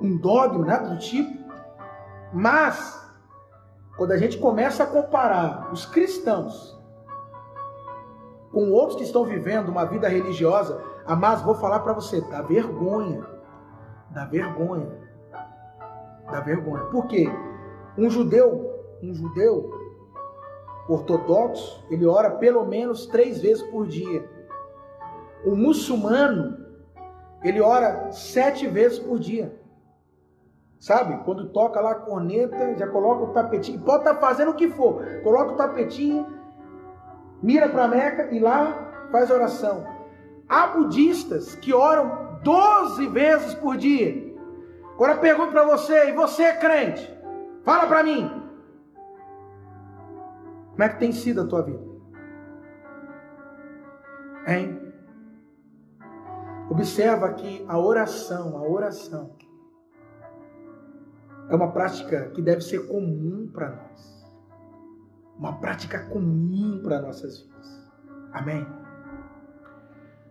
um 0.01 0.17
dogma, 0.17 0.65
nada 0.65 0.89
do 0.91 0.99
tipo. 0.99 1.45
Mas 2.33 3.06
quando 3.97 4.13
a 4.13 4.17
gente 4.17 4.39
começa 4.39 4.85
a 4.85 4.87
comparar 4.87 5.73
os 5.73 5.87
cristãos 5.87 6.77
com 8.53 8.71
outros 8.71 8.97
que 8.97 9.05
estão 9.05 9.25
vivendo 9.25 9.69
uma 9.69 9.85
vida 9.85 10.09
religiosa, 10.09 10.83
mas 11.19 11.43
vou 11.43 11.55
falar 11.55 11.81
para 11.81 11.93
você, 11.93 12.21
dá 12.23 12.43
vergonha. 12.43 13.27
Dá 14.11 14.25
vergonha. 14.25 14.89
Dá 16.31 16.41
vergonha. 16.41 16.85
Por 16.87 17.07
quê? 17.07 17.29
Um 17.99 18.09
judeu, 18.09 18.73
um 19.03 19.15
judeu 19.15 19.71
ortodoxo, 20.89 21.85
ele 21.91 22.07
ora 22.07 22.31
pelo 22.31 22.65
menos 22.65 23.07
três 23.07 23.41
vezes 23.41 23.63
por 23.65 23.87
dia. 23.87 24.29
O 25.45 25.55
muçulmano, 25.55 26.57
ele 27.43 27.61
ora 27.61 28.11
sete 28.13 28.67
vezes 28.67 28.99
por 28.99 29.19
dia. 29.19 29.55
Sabe? 30.79 31.25
Quando 31.25 31.49
toca 31.49 31.81
lá 31.81 31.93
a 31.93 31.95
corneta, 31.95 32.77
já 32.77 32.87
coloca 32.87 33.25
o 33.25 33.33
tapetinho. 33.33 33.81
Pode 33.81 34.01
estar 34.01 34.15
tá 34.15 34.21
fazendo 34.21 34.51
o 34.51 34.55
que 34.55 34.69
for. 34.69 35.03
Coloca 35.23 35.53
o 35.53 35.57
tapetinho, 35.57 36.27
mira 37.43 37.69
para 37.69 37.85
a 37.85 37.89
Meca 37.89 38.35
e 38.35 38.39
lá 38.39 39.09
faz 39.11 39.31
oração. 39.31 39.87
Há 40.49 40.69
budistas 40.69 41.55
que 41.57 41.73
oram 41.73 42.39
12 42.43 43.07
vezes 43.09 43.55
por 43.55 43.77
dia. 43.77 44.27
Agora 44.95 45.15
eu 45.15 45.21
pergunto 45.21 45.53
para 45.53 45.65
você, 45.65 46.09
e 46.09 46.13
você 46.13 46.45
é 46.45 46.57
crente? 46.57 47.15
Fala 47.65 47.87
para 47.87 48.03
mim. 48.03 48.31
Como 50.71 50.83
é 50.83 50.89
que 50.89 50.99
tem 50.99 51.13
sido 51.13 51.43
a 51.43 51.47
tua 51.47 51.63
vida? 51.63 51.83
Hein? 54.47 54.81
Observa 56.71 57.33
que 57.35 57.65
a 57.69 57.79
oração, 57.79 58.57
a 58.57 58.63
oração, 58.63 59.36
é 61.49 61.55
uma 61.55 61.73
prática 61.73 62.31
que 62.31 62.43
deve 62.43 62.61
ser 62.61 62.87
comum 62.89 63.49
para 63.53 63.71
nós. 63.71 64.27
Uma 65.39 65.59
prática 65.61 66.07
comum 66.07 66.81
para 66.83 67.01
nossas 67.01 67.41
vidas. 67.41 67.91
Amém? 68.33 68.67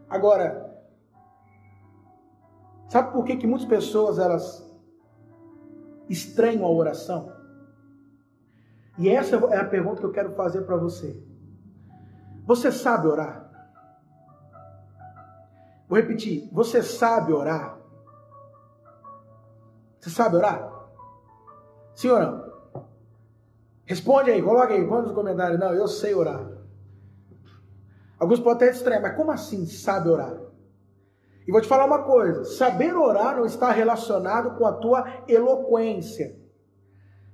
Agora, 0.09 0.73
sabe 2.89 3.11
por 3.11 3.23
que, 3.23 3.37
que 3.37 3.47
muitas 3.47 3.67
pessoas 3.67 4.19
elas 4.19 4.65
estranham 6.09 6.65
a 6.65 6.71
oração? 6.71 7.33
E 8.97 9.09
essa 9.09 9.35
é 9.35 9.57
a 9.57 9.65
pergunta 9.65 9.99
que 9.99 10.05
eu 10.05 10.11
quero 10.11 10.33
fazer 10.35 10.61
para 10.61 10.77
você. 10.77 11.21
Você 12.45 12.71
sabe 12.71 13.07
orar? 13.07 13.45
Vou 15.87 15.97
repetir. 15.97 16.49
Você 16.51 16.81
sabe 16.81 17.33
orar? 17.33 17.77
Você 19.99 20.09
sabe 20.09 20.35
orar? 20.35 20.74
Sim 21.95 22.09
ou 22.09 22.19
não? 22.19 22.45
Responde 23.85 24.31
aí, 24.31 24.41
coloca 24.41 24.73
aí, 24.73 24.85
põe 24.85 25.01
nos 25.01 25.11
comentários. 25.11 25.59
Não, 25.59 25.73
eu 25.73 25.87
sei 25.87 26.13
orar. 26.13 26.45
Alguns 28.19 28.39
podem 28.39 28.67
até 28.67 28.75
estranhar, 28.75 29.01
mas 29.01 29.15
como 29.15 29.31
assim 29.31 29.65
sabe 29.65 30.09
orar? 30.09 30.37
E 31.47 31.51
vou 31.51 31.61
te 31.61 31.67
falar 31.67 31.85
uma 31.85 32.03
coisa: 32.03 32.43
saber 32.43 32.95
orar 32.95 33.35
não 33.35 33.45
está 33.45 33.71
relacionado 33.71 34.57
com 34.57 34.65
a 34.65 34.73
tua 34.73 35.23
eloquência. 35.27 36.35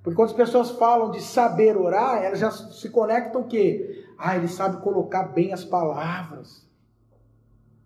Porque 0.04 0.16
quando 0.16 0.30
as 0.30 0.36
pessoas 0.36 0.72
falam 0.72 1.12
de 1.12 1.22
saber 1.22 1.78
orar, 1.78 2.24
elas 2.24 2.40
já 2.40 2.52
se 2.52 2.90
conectam 2.90 3.42
o 3.42 3.48
quê? 3.48 4.06
Ah, 4.18 4.36
ele 4.36 4.48
sabe 4.48 4.82
colocar 4.82 5.24
bem 5.24 5.54
as 5.54 5.64
palavras. 5.64 6.68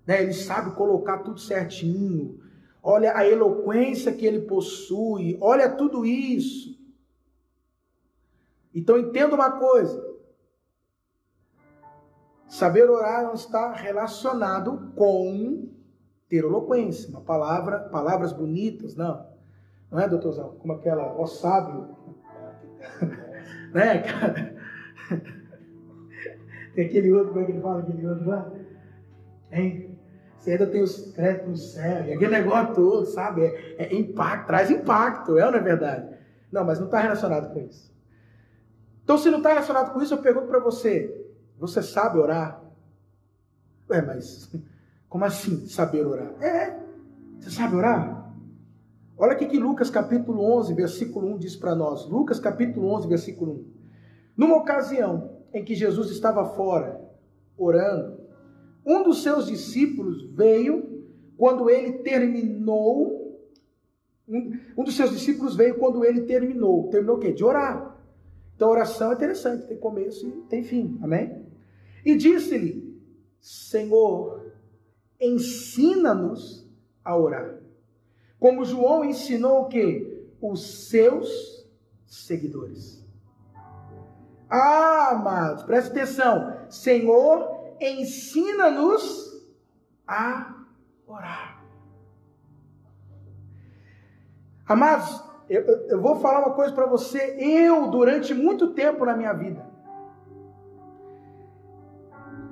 Né? 0.07 0.23
Ele 0.23 0.33
sabe 0.33 0.71
colocar 0.71 1.19
tudo 1.19 1.39
certinho 1.39 2.39
olha 2.85 3.17
a 3.17 3.27
eloquência 3.27 4.13
que 4.13 4.27
ele 4.27 4.41
possui, 4.41 5.35
olha 5.41 5.75
tudo 5.75 6.05
isso. 6.05 6.79
Então 8.73 8.99
entenda 8.99 9.33
uma 9.33 9.53
coisa: 9.53 10.05
saber 12.47 12.87
orar 12.87 13.23
não 13.23 13.33
está 13.33 13.73
relacionado 13.73 14.93
com 14.95 15.67
ter 16.29 16.43
eloquência, 16.43 17.09
uma 17.09 17.21
palavra, 17.21 17.79
palavras 17.89 18.31
bonitas, 18.31 18.95
não. 18.95 19.33
Não 19.89 19.99
é, 19.99 20.07
doutorzão? 20.07 20.55
Como 20.57 20.73
aquela, 20.73 21.15
ó 21.19 21.25
sábio. 21.25 21.95
né, 23.73 23.99
cara? 23.99 24.55
Tem 26.75 26.85
aquele 26.85 27.11
outro, 27.13 27.29
como 27.29 27.41
é 27.41 27.45
que 27.45 27.51
ele 27.51 27.61
fala 27.61 27.79
aquele 27.79 28.07
outro 28.07 28.27
lá? 28.27 28.51
Hein? 29.51 29.94
Você 30.45 30.51
ainda 30.51 30.67
tem 30.67 30.83
os 30.83 31.11
créditos 31.11 31.49
no 31.49 31.57
céu, 31.57 32.05
e 32.05 32.13
aquele 32.13 32.29
negócio 32.29 32.75
todo, 32.75 33.05
sabe? 33.07 33.41
É, 33.41 33.85
é 33.85 33.95
impacto, 33.95 34.45
traz 34.45 34.69
impacto, 34.69 35.39
é 35.39 35.45
ou 35.47 35.51
não 35.51 35.57
é 35.57 35.61
verdade? 35.61 36.15
Não, 36.51 36.63
mas 36.63 36.77
não 36.77 36.85
está 36.85 36.99
relacionado 36.99 37.51
com 37.51 37.61
isso. 37.61 37.91
Então, 39.03 39.17
se 39.17 39.31
não 39.31 39.39
está 39.39 39.49
relacionado 39.49 39.91
com 39.91 39.99
isso, 40.03 40.13
eu 40.13 40.19
pergunto 40.19 40.45
para 40.45 40.59
você: 40.59 41.33
você 41.57 41.81
sabe 41.81 42.19
orar? 42.19 42.63
Ué, 43.89 44.03
mas 44.03 44.55
como 45.09 45.25
assim 45.25 45.65
saber 45.65 46.05
orar? 46.05 46.31
É, 46.39 46.79
você 47.39 47.49
sabe 47.49 47.75
orar? 47.75 48.31
Olha 49.17 49.31
aqui 49.31 49.47
que 49.47 49.57
Lucas 49.57 49.89
capítulo 49.89 50.43
11, 50.59 50.75
versículo 50.75 51.27
1 51.33 51.37
diz 51.39 51.55
para 51.55 51.73
nós. 51.73 52.05
Lucas 52.07 52.39
capítulo 52.39 52.87
11, 52.93 53.07
versículo 53.07 53.51
1. 53.51 53.65
Numa 54.37 54.57
ocasião 54.57 55.39
em 55.51 55.65
que 55.65 55.73
Jesus 55.73 56.11
estava 56.11 56.45
fora, 56.45 57.01
orando, 57.57 58.14
um 58.85 59.03
dos 59.03 59.23
seus 59.23 59.47
discípulos 59.47 60.29
veio 60.31 61.03
quando 61.37 61.69
ele 61.69 61.99
terminou. 61.99 63.23
Um, 64.27 64.57
um 64.77 64.83
dos 64.83 64.95
seus 64.95 65.11
discípulos 65.11 65.55
veio 65.55 65.77
quando 65.77 66.03
ele 66.05 66.21
terminou. 66.21 66.89
Terminou 66.89 67.17
o 67.17 67.19
quê? 67.19 67.31
De 67.31 67.43
orar. 67.43 67.95
Então, 68.55 68.69
oração 68.69 69.11
é 69.11 69.15
interessante, 69.15 69.67
tem 69.67 69.77
começo 69.77 70.27
e 70.27 70.31
tem 70.43 70.63
fim. 70.63 70.97
Amém? 71.01 71.45
E 72.05 72.15
disse-lhe: 72.15 72.95
Senhor, 73.41 74.53
ensina-nos 75.19 76.65
a 77.03 77.17
orar. 77.17 77.59
Como 78.39 78.65
João 78.65 79.03
ensinou 79.03 79.63
o 79.63 79.67
quê? 79.67 80.27
Os 80.41 80.89
seus 80.89 81.67
seguidores. 82.05 83.03
Ah, 84.49 85.09
amados, 85.11 85.63
preste 85.63 85.89
atenção. 85.89 86.55
Senhor, 86.69 87.54
ensina-nos 87.79 89.45
a 90.07 90.65
orar. 91.07 91.63
Amados, 94.67 95.23
eu, 95.49 95.61
eu 95.61 96.01
vou 96.01 96.15
falar 96.17 96.39
uma 96.39 96.55
coisa 96.55 96.73
para 96.73 96.85
você. 96.85 97.37
Eu, 97.39 97.89
durante 97.89 98.33
muito 98.33 98.73
tempo 98.73 99.05
na 99.05 99.15
minha 99.15 99.33
vida, 99.33 99.65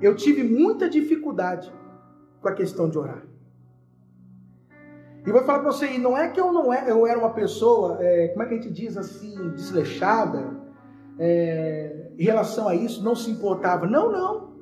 eu 0.00 0.14
tive 0.14 0.44
muita 0.44 0.88
dificuldade 0.88 1.72
com 2.40 2.48
a 2.48 2.52
questão 2.52 2.88
de 2.88 2.98
orar. 2.98 3.22
E 5.26 5.32
vou 5.32 5.42
falar 5.42 5.60
para 5.60 5.72
você, 5.72 5.92
e 5.92 5.98
não 5.98 6.16
é 6.16 6.28
que 6.28 6.38
eu 6.38 6.52
não 6.52 6.72
é, 6.72 6.90
eu 6.90 7.06
era 7.06 7.18
uma 7.18 7.32
pessoa, 7.32 7.96
é, 8.00 8.28
como 8.28 8.42
é 8.42 8.46
que 8.46 8.54
a 8.54 8.56
gente 8.58 8.70
diz 8.70 8.96
assim, 8.96 9.50
desleixada, 9.52 10.54
é, 11.18 12.10
em 12.18 12.22
relação 12.22 12.68
a 12.68 12.74
isso, 12.74 13.02
não 13.02 13.14
se 13.14 13.30
importava. 13.30 13.86
Não, 13.86 14.12
não. 14.12 14.53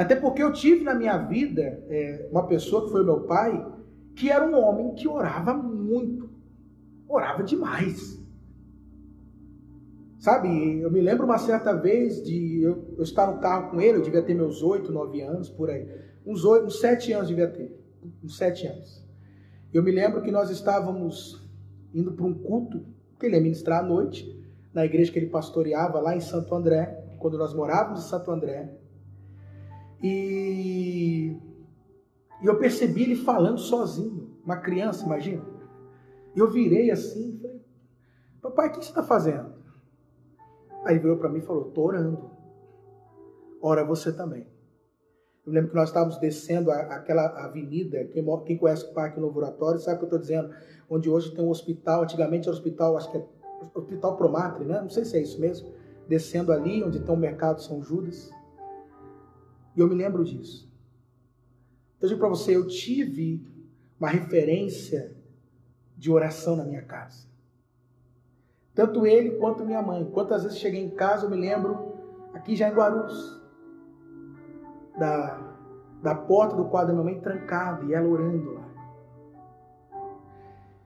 Até 0.00 0.16
porque 0.16 0.42
eu 0.42 0.50
tive 0.50 0.82
na 0.82 0.94
minha 0.94 1.18
vida 1.18 1.84
é, 1.90 2.26
uma 2.30 2.46
pessoa 2.46 2.86
que 2.86 2.90
foi 2.90 3.04
meu 3.04 3.20
pai, 3.24 3.62
que 4.16 4.30
era 4.30 4.42
um 4.46 4.58
homem 4.58 4.94
que 4.94 5.06
orava 5.06 5.52
muito, 5.52 6.30
orava 7.06 7.42
demais. 7.42 8.18
Sabe, 10.18 10.80
eu 10.80 10.90
me 10.90 11.02
lembro 11.02 11.26
uma 11.26 11.36
certa 11.36 11.74
vez 11.74 12.24
de 12.24 12.62
eu, 12.62 12.94
eu 12.96 13.02
estar 13.02 13.30
no 13.30 13.40
carro 13.40 13.72
com 13.72 13.78
ele, 13.78 13.98
eu 13.98 14.02
devia 14.02 14.22
ter 14.22 14.32
meus 14.32 14.62
oito, 14.62 14.90
nove 14.90 15.20
anos, 15.20 15.50
por 15.50 15.68
aí. 15.68 15.86
Uns 16.24 16.46
oito, 16.46 16.64
uns 16.64 16.80
sete 16.80 17.12
anos 17.12 17.28
devia 17.28 17.48
ter. 17.48 17.78
Uns 18.24 18.38
sete 18.38 18.66
anos. 18.66 19.06
Eu 19.70 19.82
me 19.82 19.90
lembro 19.90 20.22
que 20.22 20.30
nós 20.30 20.48
estávamos 20.48 21.46
indo 21.92 22.12
para 22.12 22.24
um 22.24 22.32
culto 22.32 22.86
que 23.18 23.26
ele 23.26 23.36
ia 23.36 23.42
ministrar 23.42 23.84
à 23.84 23.86
noite, 23.86 24.34
na 24.72 24.82
igreja 24.82 25.12
que 25.12 25.18
ele 25.18 25.28
pastoreava 25.28 26.00
lá 26.00 26.16
em 26.16 26.20
Santo 26.20 26.54
André, 26.54 27.04
quando 27.18 27.36
nós 27.36 27.52
morávamos 27.52 28.06
em 28.06 28.08
Santo 28.08 28.30
André. 28.30 28.79
E, 30.02 31.36
e 32.42 32.46
eu 32.46 32.58
percebi 32.58 33.02
ele 33.02 33.16
falando 33.16 33.58
sozinho, 33.58 34.36
uma 34.44 34.56
criança, 34.56 35.04
imagina. 35.04 35.44
Eu 36.34 36.50
virei 36.50 36.90
assim, 36.90 37.38
falei, 37.40 37.60
papai, 38.40 38.68
o 38.68 38.72
que 38.72 38.84
você 38.84 38.90
está 38.90 39.02
fazendo? 39.02 39.52
Aí 40.84 40.94
ele 40.94 41.00
virou 41.00 41.18
para 41.18 41.28
mim 41.28 41.38
e 41.38 41.42
falou, 41.42 41.68
estou 41.68 41.86
orando. 41.86 42.30
Ora 43.60 43.84
você 43.84 44.12
também. 44.12 44.46
Eu 45.46 45.52
lembro 45.52 45.70
que 45.70 45.76
nós 45.76 45.88
estávamos 45.88 46.18
descendo 46.18 46.70
aquela 46.70 47.26
avenida, 47.44 48.04
quem, 48.04 48.24
quem, 48.44 48.56
conhece 48.56 48.84
o 48.84 48.94
Parque 48.94 49.18
Novo 49.18 49.38
Oratório 49.38 49.80
sabe 49.80 49.96
o 49.96 49.98
que 49.98 50.04
eu 50.04 50.06
estou 50.06 50.18
dizendo, 50.18 50.54
onde 50.88 51.10
hoje 51.10 51.34
tem 51.34 51.44
um 51.44 51.50
hospital, 51.50 52.02
antigamente 52.02 52.48
era 52.48 52.54
o 52.54 52.58
hospital, 52.58 52.96
acho 52.96 53.10
que 53.10 53.18
é 53.18 53.24
Hospital 53.74 54.16
Promatre, 54.16 54.64
né? 54.64 54.80
Não 54.80 54.88
sei 54.88 55.04
se 55.04 55.16
é 55.16 55.22
isso 55.22 55.40
mesmo. 55.40 55.72
Descendo 56.08 56.52
ali, 56.52 56.82
onde 56.82 57.00
tem 57.00 57.14
o 57.14 57.18
mercado 57.18 57.62
São 57.62 57.82
Judas. 57.82 58.30
E 59.80 59.82
eu 59.82 59.88
me 59.88 59.94
lembro 59.94 60.22
disso. 60.22 60.70
Então, 61.96 62.06
eu 62.06 62.08
digo 62.08 62.20
para 62.20 62.28
você, 62.28 62.54
eu 62.54 62.66
tive 62.66 63.42
uma 63.98 64.10
referência 64.10 65.16
de 65.96 66.10
oração 66.10 66.54
na 66.54 66.64
minha 66.64 66.82
casa. 66.82 67.26
Tanto 68.74 69.06
ele 69.06 69.38
quanto 69.38 69.64
minha 69.64 69.80
mãe. 69.80 70.04
Quantas 70.04 70.42
vezes 70.42 70.58
cheguei 70.58 70.84
em 70.84 70.90
casa, 70.90 71.24
eu 71.24 71.30
me 71.30 71.36
lembro, 71.38 71.94
aqui 72.34 72.54
já 72.54 72.68
em 72.68 72.74
Guarulhos, 72.74 73.40
da, 74.98 75.56
da 76.02 76.14
porta 76.14 76.54
do 76.54 76.66
quarto 76.66 76.88
da 76.88 76.92
minha 76.92 77.04
mãe 77.04 77.18
trancada 77.18 77.82
e 77.86 77.94
ela 77.94 78.06
orando 78.06 78.52
lá. 78.52 78.68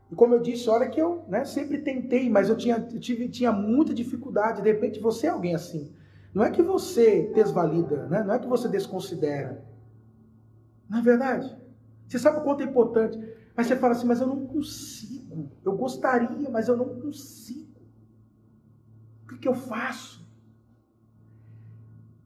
E 0.08 0.14
como 0.14 0.34
eu 0.34 0.40
disse, 0.40 0.70
olha 0.70 0.88
que 0.88 1.02
eu 1.02 1.24
né, 1.26 1.44
sempre 1.44 1.78
tentei, 1.78 2.30
mas 2.30 2.48
eu 2.48 2.56
tinha, 2.56 2.76
eu 2.76 3.00
tive, 3.00 3.28
tinha 3.28 3.50
muita 3.50 3.92
dificuldade. 3.92 4.62
De 4.62 4.70
repente, 4.70 5.00
você 5.00 5.26
é 5.26 5.30
alguém 5.30 5.52
assim. 5.52 5.92
Não 6.34 6.42
é 6.42 6.50
que 6.50 6.62
você 6.62 7.30
desvalida, 7.32 8.08
né? 8.08 8.24
não 8.24 8.34
é 8.34 8.38
que 8.40 8.48
você 8.48 8.68
desconsidera. 8.68 9.64
Não 10.88 10.98
é 10.98 11.02
verdade? 11.02 11.56
Você 12.08 12.18
sabe 12.18 12.38
o 12.38 12.42
quanto 12.42 12.62
é 12.62 12.64
importante. 12.64 13.18
Mas 13.56 13.68
você 13.68 13.76
fala 13.76 13.92
assim, 13.92 14.06
mas 14.06 14.20
eu 14.20 14.26
não 14.26 14.44
consigo. 14.46 15.50
Eu 15.64 15.76
gostaria, 15.76 16.50
mas 16.50 16.66
eu 16.66 16.76
não 16.76 17.00
consigo. 17.00 17.80
O 19.22 19.28
que, 19.28 19.38
que 19.38 19.48
eu 19.48 19.54
faço? 19.54 20.24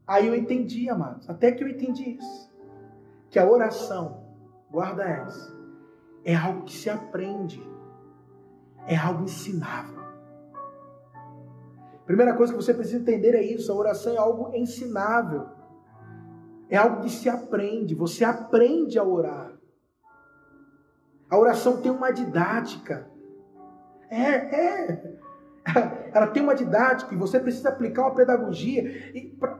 Aí 0.07 0.25
eu 0.25 0.35
entendi, 0.35 0.89
amados, 0.89 1.29
até 1.29 1.51
que 1.51 1.63
eu 1.63 1.67
entendi 1.67 2.17
isso. 2.17 2.51
Que 3.29 3.37
a 3.37 3.47
oração, 3.47 4.25
guarda 4.71 5.03
essa, 5.03 5.55
é 6.25 6.35
algo 6.35 6.63
que 6.63 6.73
se 6.73 6.89
aprende, 6.89 7.61
é 8.87 8.95
algo 8.95 9.23
ensinável. 9.23 9.98
Primeira 12.09 12.33
coisa 12.33 12.51
que 12.51 12.59
você 12.59 12.73
precisa 12.73 12.97
entender 12.97 13.35
é 13.35 13.43
isso: 13.43 13.71
a 13.71 13.75
oração 13.75 14.15
é 14.15 14.17
algo 14.17 14.49
ensinável, 14.55 15.45
é 16.67 16.75
algo 16.75 17.01
que 17.03 17.09
se 17.11 17.29
aprende, 17.29 17.93
você 17.93 18.25
aprende 18.25 18.97
a 18.97 19.03
orar. 19.03 19.51
A 21.29 21.37
oração 21.37 21.79
tem 21.83 21.91
uma 21.91 22.09
didática. 22.09 23.07
É, 24.09 24.31
é. 24.31 25.19
Ela 26.11 26.25
tem 26.25 26.41
uma 26.41 26.55
didática 26.55 27.13
e 27.13 27.17
você 27.17 27.39
precisa 27.39 27.69
aplicar 27.69 28.01
uma 28.01 28.15
pedagogia 28.15 28.91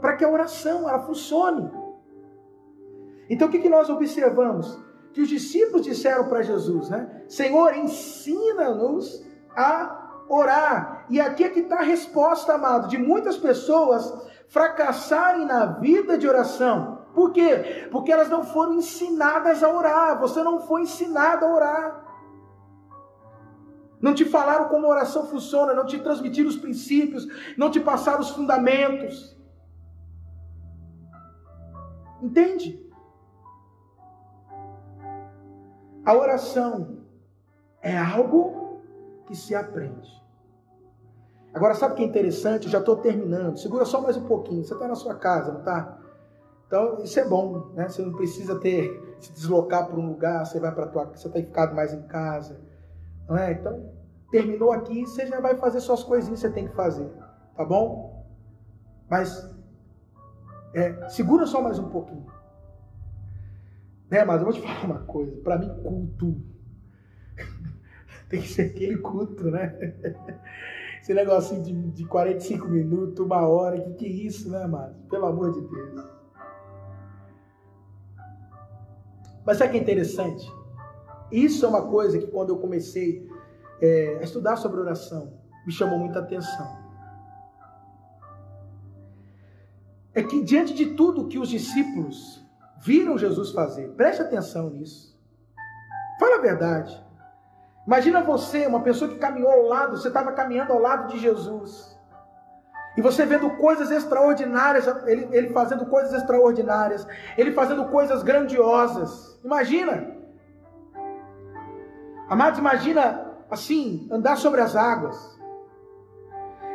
para 0.01 0.17
que 0.17 0.25
a 0.25 0.31
oração 0.31 0.89
ela 0.89 1.05
funcione. 1.05 1.69
Então 3.29 3.47
o 3.47 3.51
que, 3.51 3.59
que 3.59 3.69
nós 3.69 3.91
observamos? 3.91 4.75
Que 5.13 5.21
os 5.21 5.29
discípulos 5.29 5.85
disseram 5.85 6.27
para 6.27 6.41
Jesus, 6.41 6.89
né? 6.89 7.25
Senhor, 7.27 7.75
ensina-nos 7.75 9.23
a 9.55 10.08
orar. 10.29 11.05
E 11.09 11.19
aqui 11.19 11.43
é 11.43 11.49
que 11.49 11.61
está 11.61 11.79
a 11.79 11.83
resposta, 11.83 12.53
amado, 12.53 12.87
de 12.87 12.97
muitas 12.97 13.37
pessoas 13.37 14.29
fracassarem 14.47 15.45
na 15.45 15.65
vida 15.65 16.17
de 16.17 16.27
oração. 16.27 16.99
Por 17.13 17.31
quê? 17.31 17.87
Porque 17.91 18.11
elas 18.11 18.29
não 18.29 18.43
foram 18.43 18.75
ensinadas 18.75 19.63
a 19.63 19.69
orar. 19.69 20.19
Você 20.19 20.43
não 20.43 20.61
foi 20.61 20.83
ensinado 20.83 21.45
a 21.45 21.53
orar. 21.53 22.05
Não 23.99 24.13
te 24.13 24.23
falaram 24.23 24.69
como 24.69 24.85
a 24.85 24.91
oração 24.91 25.25
funciona, 25.25 25.73
não 25.73 25.85
te 25.85 25.99
transmitiram 25.99 26.47
os 26.47 26.55
princípios, 26.55 27.27
não 27.57 27.69
te 27.69 27.81
passaram 27.81 28.21
os 28.21 28.29
fundamentos. 28.29 29.37
Entende? 32.21 32.87
A 36.05 36.13
oração 36.13 36.99
é 37.81 37.97
algo 37.97 38.81
que 39.27 39.35
se 39.35 39.53
aprende. 39.53 40.18
Agora, 41.53 41.73
sabe 41.73 41.93
o 41.93 41.97
que 41.97 42.03
é 42.03 42.05
interessante? 42.05 42.65
Eu 42.65 42.71
já 42.71 42.79
estou 42.79 42.97
terminando. 42.97 43.57
Segura 43.57 43.85
só 43.85 44.01
mais 44.01 44.15
um 44.15 44.25
pouquinho. 44.25 44.63
Você 44.63 44.73
está 44.73 44.87
na 44.87 44.95
sua 44.95 45.15
casa, 45.15 45.51
não 45.51 45.59
está? 45.59 45.99
Então, 46.67 46.99
isso 47.03 47.19
é 47.19 47.27
bom, 47.27 47.71
né? 47.73 47.89
Você 47.89 48.03
não 48.03 48.13
precisa 48.13 48.59
ter 48.59 49.01
se 49.19 49.33
deslocar 49.33 49.87
para 49.87 49.99
um 49.99 50.07
lugar, 50.07 50.45
você 50.45 50.59
vai 50.59 50.73
para 50.73 50.85
tua, 50.87 51.05
você 51.05 51.27
tem 51.29 51.43
ficado 51.43 51.75
mais 51.75 51.91
em 51.93 52.03
casa, 52.03 52.61
não 53.27 53.35
é? 53.35 53.53
Então, 53.53 53.91
terminou 54.29 54.71
aqui, 54.71 55.01
você 55.01 55.25
já 55.25 55.39
vai 55.41 55.55
fazer 55.55 55.79
suas 55.79 56.03
coisinhas 56.03 56.39
que 56.39 56.47
você 56.47 56.53
tem 56.53 56.67
que 56.67 56.75
fazer, 56.75 57.11
tá 57.57 57.65
bom? 57.65 58.23
Mas 59.09 59.49
é, 60.75 61.09
segura 61.09 61.47
só 61.47 61.59
mais 61.59 61.79
um 61.79 61.89
pouquinho. 61.89 62.27
Né, 64.09 64.23
mas 64.23 64.37
eu 64.37 64.45
vou 64.45 64.53
te 64.53 64.61
falar 64.65 64.85
uma 64.85 64.99
coisa, 64.99 65.35
para 65.41 65.57
mim 65.57 65.69
culto 65.81 66.39
tem 68.29 68.41
que 68.41 68.47
ser 68.47 68.69
aquele 68.69 68.97
culto, 68.97 69.49
né? 69.49 69.75
Esse 71.09 71.15
negocinho 71.15 71.63
de, 71.63 71.73
de 71.73 72.05
45 72.05 72.67
minutos, 72.67 73.25
uma 73.25 73.47
hora, 73.47 73.81
que 73.81 73.93
que 73.93 74.05
é 74.05 74.09
isso, 74.09 74.47
né, 74.51 74.67
mano? 74.67 74.93
Pelo 75.09 75.25
amor 75.25 75.51
de 75.51 75.59
Deus. 75.59 76.05
Mas 79.43 79.57
sabe 79.57 79.71
que 79.71 79.77
é 79.79 79.81
interessante? 79.81 80.47
Isso 81.31 81.65
é 81.65 81.67
uma 81.67 81.81
coisa 81.87 82.19
que 82.19 82.27
quando 82.27 82.49
eu 82.49 82.59
comecei 82.59 83.27
é, 83.81 84.19
a 84.19 84.23
estudar 84.23 84.55
sobre 84.57 84.81
oração, 84.81 85.33
me 85.65 85.71
chamou 85.71 85.97
muita 85.97 86.19
atenção. 86.19 86.77
É 90.13 90.21
que 90.21 90.43
diante 90.43 90.75
de 90.75 90.93
tudo 90.93 91.27
que 91.27 91.39
os 91.39 91.49
discípulos 91.49 92.47
viram 92.83 93.17
Jesus 93.17 93.49
fazer, 93.49 93.89
preste 93.93 94.21
atenção 94.21 94.69
nisso. 94.69 95.19
Fala 96.19 96.35
a 96.35 96.41
verdade. 96.41 97.08
Imagina 97.89 98.21
você, 98.21 98.67
uma 98.67 98.81
pessoa 98.81 99.09
que 99.09 99.17
caminhou 99.17 99.49
ao 99.49 99.63
lado, 99.63 99.97
você 99.97 100.09
estava 100.09 100.31
caminhando 100.31 100.71
ao 100.71 100.77
lado 100.77 101.11
de 101.11 101.17
Jesus. 101.17 101.97
E 102.95 103.01
você 103.01 103.25
vendo 103.25 103.49
coisas 103.57 103.89
extraordinárias, 103.89 104.85
ele, 105.07 105.27
ele 105.31 105.49
fazendo 105.49 105.87
coisas 105.87 106.13
extraordinárias, 106.13 107.07
ele 107.35 107.51
fazendo 107.51 107.85
coisas 107.85 108.21
grandiosas. 108.21 109.39
Imagina. 109.43 110.15
Amados, 112.29 112.59
imagina 112.59 113.25
assim, 113.49 114.07
andar 114.11 114.37
sobre 114.37 114.61
as 114.61 114.75
águas. 114.75 115.17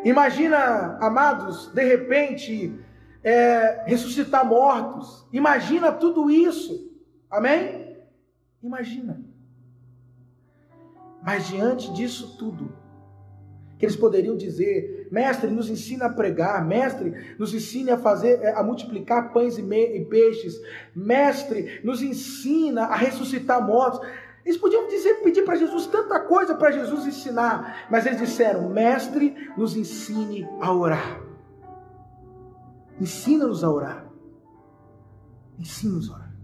Imagina, 0.05 0.99
amados, 1.01 1.69
de 1.73 1.85
repente, 1.85 2.77
é, 3.23 3.85
ressuscitar 3.87 4.45
mortos. 4.45 5.29
Imagina 5.33 5.93
tudo 5.93 6.29
isso. 6.29 6.93
Amém? 7.31 8.03
Imagina. 8.61 9.33
Mas 11.25 11.47
diante 11.47 11.91
disso 11.95 12.37
tudo, 12.37 12.71
que 13.79 13.87
eles 13.87 13.97
poderiam 13.97 14.37
dizer: 14.37 15.09
Mestre, 15.11 15.51
nos 15.51 15.71
ensina 15.71 16.05
a 16.05 16.13
pregar, 16.13 16.63
Mestre, 16.67 17.35
nos 17.39 17.55
ensine 17.55 17.91
a 17.91 17.99
fazer, 17.99 18.41
é, 18.43 18.55
a 18.55 18.63
multiplicar 18.63 19.33
pães 19.33 19.57
e 19.57 20.05
peixes, 20.05 20.61
Mestre, 20.95 21.81
nos 21.83 22.03
ensina 22.03 22.83
a 22.83 22.95
ressuscitar 22.95 23.67
mortos. 23.67 24.07
Eles 24.45 24.59
podiam 24.59 24.87
dizer, 24.89 25.23
pedir 25.23 25.43
para 25.47 25.57
Jesus 25.57 25.87
tanta 25.87 26.21
coisa 26.21 26.55
para 26.55 26.71
Jesus 26.71 27.07
ensinar, 27.07 27.87
mas 27.91 28.05
eles 28.05 28.21
disseram: 28.21 28.69
Mestre, 28.69 29.35
nos 29.57 29.75
ensine 29.75 30.47
a 30.61 30.73
orar. 30.75 31.23
Ensina-nos 33.01 33.65
a 33.65 33.71
orar. 33.71 34.07
Ensina-nos 35.59 36.11
a 36.11 36.15
orar. 36.17 36.35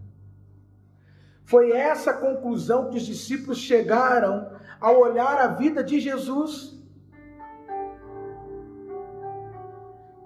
Foi 1.45 1.73
essa 1.73 2.15
conclusão 2.15 2.89
que 2.89 2.97
os 2.97 3.05
discípulos 3.05 3.59
chegaram 3.59 4.60
ao 4.81 4.99
olhar 4.99 5.39
a 5.39 5.49
vida 5.49 5.85
de 5.85 6.01
Jesus. 6.01 6.81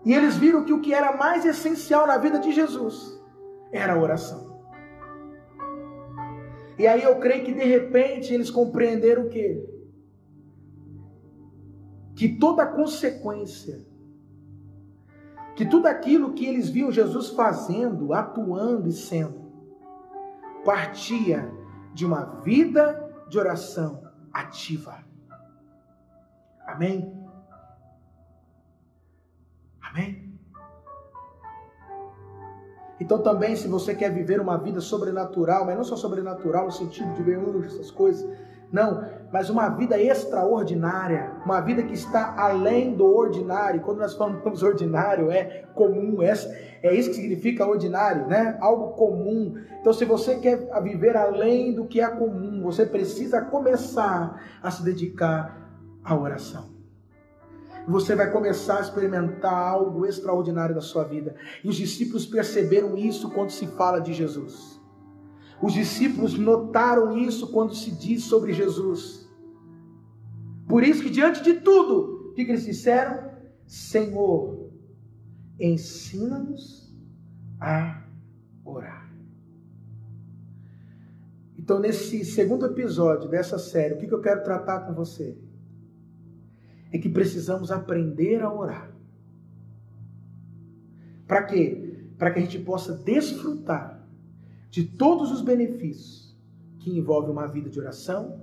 E 0.05 0.13
eles 0.13 0.37
viram 0.37 0.65
que 0.65 0.73
o 0.73 0.81
que 0.81 0.95
era 0.95 1.17
mais 1.17 1.45
essencial 1.45 2.07
na 2.07 2.17
vida 2.19 2.39
de 2.39 2.53
Jesus 2.53 3.21
era 3.73 3.95
a 3.95 3.99
oração. 3.99 4.55
E 6.79 6.87
aí 6.87 7.03
eu 7.03 7.19
creio 7.19 7.45
que 7.45 7.53
de 7.53 7.65
repente 7.65 8.33
eles 8.33 8.51
compreenderam 8.51 9.25
o 9.25 9.29
quê? 9.29 9.65
Que 12.15 12.37
toda 12.39 12.67
consequência, 12.67 13.85
que 15.57 15.65
tudo 15.65 15.87
aquilo 15.87 16.35
que 16.35 16.45
eles 16.45 16.69
viam 16.69 16.91
Jesus 16.91 17.31
fazendo, 17.31 18.13
atuando 18.13 18.89
e 18.89 18.93
sendo, 18.93 19.53
partia 20.65 21.51
de 21.93 22.05
uma 22.05 22.41
vida 22.43 23.01
de 23.29 23.39
oração 23.39 24.04
ativa. 24.35 24.99
Amém? 26.67 27.25
Amém? 29.81 30.35
Então 33.01 33.23
também, 33.23 33.55
se 33.55 33.69
você 33.69 33.95
quer 33.95 34.11
viver 34.11 34.41
uma 34.41 34.57
vida 34.57 34.81
sobrenatural, 34.81 35.65
mas 35.65 35.77
não 35.77 35.85
só 35.85 35.97
sobrenatural 35.97 36.67
no 36.67 36.73
sentido 36.73 37.13
de 37.15 37.23
ver 37.23 37.39
essas 37.65 37.91
coisas, 37.91 38.29
não, 38.75 39.09
mas 39.33 39.49
uma 39.49 39.69
vida 39.69 39.97
extraordinária, 39.97 41.31
uma 41.47 41.61
vida 41.61 41.81
que 41.85 41.95
está 41.95 42.35
além 42.37 42.97
do 42.97 43.07
ordinário. 43.07 43.81
Quando 43.83 43.99
nós 43.99 44.15
falamos 44.15 44.43
ordinário, 44.65 45.31
é 45.31 45.63
comum, 45.77 46.21
é, 46.21 46.33
é 46.83 46.93
isso 46.93 47.11
que 47.11 47.15
significa 47.15 47.65
ordinário, 47.65 48.27
né? 48.27 48.59
Algo 48.61 48.89
comum. 48.95 49.55
Então, 49.81 49.93
se 49.93 50.05
você 50.05 50.41
quer 50.41 50.69
viver 50.83 51.17
além 51.17 51.73
do 51.73 51.85
que 51.85 52.01
é 52.01 52.09
comum, 52.09 52.63
você 52.65 52.85
precisa 52.85 53.41
começar 53.43 54.43
a 54.61 54.71
se 54.73 54.83
dedicar 54.83 55.71
à 56.03 56.17
oração 56.17 56.75
você 57.87 58.17
vai 58.17 58.31
começar 58.31 58.79
a 58.79 58.81
experimentar 58.81 59.53
algo 59.53 60.07
extraordinário 60.07 60.75
da 60.75 60.81
sua 60.81 61.05
vida. 61.05 61.35
E 61.63 61.69
os 61.69 61.77
discípulos 61.77 62.25
perceberam 62.25 62.97
isso 62.97 63.29
quando 63.29 63.51
se 63.51 63.67
fala 63.67 64.01
de 64.01 64.15
Jesus. 64.15 64.74
Os 65.65 65.73
discípulos 65.73 66.39
notaram 66.39 67.17
isso 67.17 67.51
quando 67.51 67.75
se 67.75 67.91
diz 67.91 68.25
sobre 68.25 68.53
Jesus. 68.53 69.27
Por 70.69 70.83
isso 70.83 71.03
que 71.03 71.09
diante 71.09 71.43
de 71.43 71.55
tudo, 71.55 72.29
o 72.29 72.33
que, 72.35 72.43
eles 72.43 72.67
disseram? 72.67 73.31
Senhor, 73.67 74.71
ensina-nos 75.59 76.95
a 77.59 78.05
orar. 78.63 79.11
Então, 81.57 81.79
nesse 81.79 82.27
segundo 82.27 82.67
episódio 82.67 83.31
dessa 83.31 83.59
série, 83.59 83.95
o 83.95 83.99
que 83.99 84.13
eu 84.13 84.21
quero 84.21 84.45
tratar 84.45 84.81
com 84.81 84.93
você? 84.93 85.35
é 86.95 86.99
que 86.99 87.09
precisamos 87.09 87.73
aprender 87.73 88.41
a 88.41 88.55
orar. 88.55 88.89
Para 91.27 91.43
quê? 91.43 92.07
Para 92.17 92.31
que 92.31 92.39
a 92.39 92.43
gente 92.43 92.61
possa 92.61 92.93
desfrutar 92.93 93.94
de 94.75 94.83
todos 94.83 95.31
os 95.31 95.41
benefícios 95.41 96.37
que 96.81 96.99
envolve 96.99 97.31
uma 97.31 97.47
vida 97.47 97.71
de 97.71 97.79
oração 97.79 98.41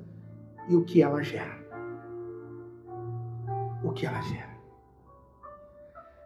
e 0.69 0.73
o 0.77 0.85
que 0.85 1.01
ela 1.01 1.21
gera. 1.21 1.59
O 3.83 3.91
que 3.91 4.05
ela 4.05 4.21
gera. 4.21 4.57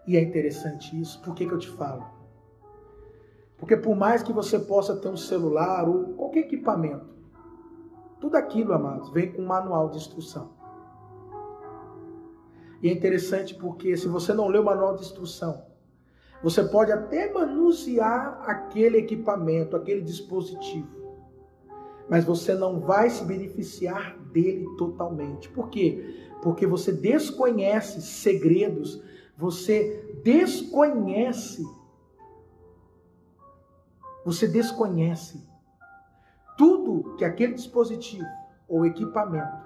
E 0.06 0.16
é 0.16 0.22
interessante 0.22 1.02
isso, 1.02 1.20
por 1.24 1.34
que, 1.34 1.48
que 1.48 1.52
eu 1.52 1.58
te 1.58 1.72
falo? 1.72 2.06
Porque 3.58 3.76
por 3.76 3.96
mais 3.96 4.22
que 4.22 4.32
você 4.32 4.60
possa 4.60 4.96
ter 4.96 5.08
um 5.08 5.18
celular 5.18 5.90
ou 5.90 6.14
qualquer 6.14 6.42
equipamento, 6.42 7.10
tudo 8.22 8.36
aquilo, 8.36 8.74
amados, 8.74 9.10
vem 9.10 9.32
com 9.32 9.42
um 9.42 9.48
manual 9.48 9.90
de 9.90 9.98
instrução. 9.98 10.52
E 12.80 12.90
é 12.90 12.94
interessante 12.94 13.56
porque 13.56 13.98
se 13.98 14.08
você 14.08 14.36
não 14.36 14.50
lê 14.50 14.60
o 14.60 14.64
manual 14.64 14.96
de 14.96 15.02
instrução, 15.02 15.66
você 16.46 16.64
pode 16.64 16.92
até 16.92 17.34
manusear 17.34 18.44
aquele 18.48 19.00
equipamento, 19.00 19.76
aquele 19.76 20.02
dispositivo, 20.02 20.88
mas 22.08 22.24
você 22.24 22.54
não 22.54 22.80
vai 22.80 23.10
se 23.10 23.26
beneficiar 23.26 24.16
dele 24.32 24.68
totalmente. 24.78 25.50
Por 25.50 25.72
quê? 25.72 26.30
Porque 26.44 26.68
você 26.68 26.92
desconhece 26.92 28.00
segredos, 28.00 29.02
você 29.36 30.20
desconhece, 30.24 31.66
você 34.24 34.48
desconhece 34.48 35.44
tudo 36.56 37.16
que 37.16 37.26
aquele 37.26 37.56
dispositivo 37.56 38.30
ou 38.68 38.86
equipamento 38.86 39.66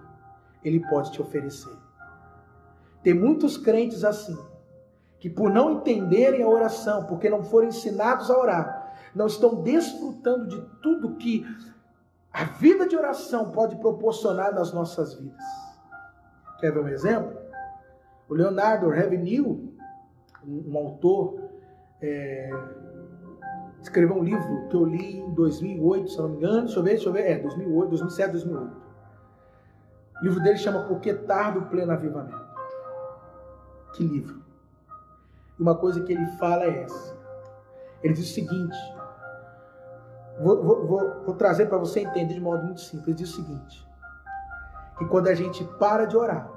ele 0.64 0.80
pode 0.88 1.12
te 1.12 1.22
oferecer. 1.22 1.76
Tem 3.04 3.14
muitos 3.14 3.58
crentes 3.58 4.06
assim, 4.06 4.38
que 5.20 5.30
por 5.30 5.50
não 5.50 5.74
entenderem 5.74 6.42
a 6.44 6.48
oração, 6.48 7.06
porque 7.06 7.30
não 7.30 7.44
foram 7.44 7.68
ensinados 7.68 8.32
a 8.32 8.38
orar, 8.38 8.94
não 9.14 9.28
estão 9.28 9.56
desfrutando 9.56 10.48
de 10.48 10.62
tudo 10.82 11.16
que 11.16 11.46
a 12.32 12.46
vida 12.46 12.88
de 12.88 12.96
oração 12.96 13.52
pode 13.52 13.76
proporcionar 13.78 14.54
nas 14.54 14.72
nossas 14.72 15.16
vidas. 15.16 15.44
Quer 16.60 16.72
ver 16.72 16.80
um 16.80 16.88
exemplo? 16.88 17.38
O 18.28 18.34
Leonardo 18.34 18.90
Ravenhill, 18.90 19.74
um, 20.46 20.72
um 20.72 20.78
autor, 20.78 21.50
é, 22.02 22.50
escreveu 23.82 24.18
um 24.18 24.24
livro 24.24 24.68
que 24.70 24.76
eu 24.76 24.86
li 24.86 25.18
em 25.18 25.34
2008, 25.34 26.12
se 26.12 26.18
não 26.18 26.30
me 26.30 26.38
engano. 26.38 26.62
Deixa 26.62 26.80
eu 26.80 26.84
ver, 26.84 26.90
deixa 26.92 27.10
eu 27.10 27.14
ver. 27.14 27.32
É, 27.32 27.40
2008, 27.40 27.90
2007, 27.90 28.32
2008. 28.32 28.90
O 30.22 30.24
livro 30.24 30.44
dele 30.44 30.58
chama 30.58 30.84
Por 30.84 31.00
que 31.00 31.14
Tardo 31.14 31.64
Pleno 31.64 31.92
Avivamento. 31.92 32.50
Que 33.94 34.04
livro. 34.04 34.39
Uma 35.60 35.76
coisa 35.76 36.02
que 36.04 36.14
ele 36.14 36.26
fala 36.38 36.64
é 36.64 36.84
essa. 36.84 37.18
Ele 38.02 38.14
diz 38.14 38.30
o 38.30 38.34
seguinte: 38.34 38.78
vou, 40.40 40.64
vou, 40.64 40.88
vou, 40.88 41.24
vou 41.26 41.36
trazer 41.36 41.68
para 41.68 41.78
você 41.78 42.00
entender 42.02 42.34
de 42.34 42.40
modo 42.40 42.64
muito 42.64 42.82
simples. 42.82 43.08
Ele 43.08 43.18
diz 43.18 43.30
o 43.30 43.36
seguinte: 43.36 43.88
que 44.98 45.06
quando 45.06 45.28
a 45.28 45.34
gente 45.34 45.64
para 45.78 46.06
de 46.06 46.16
orar, 46.16 46.50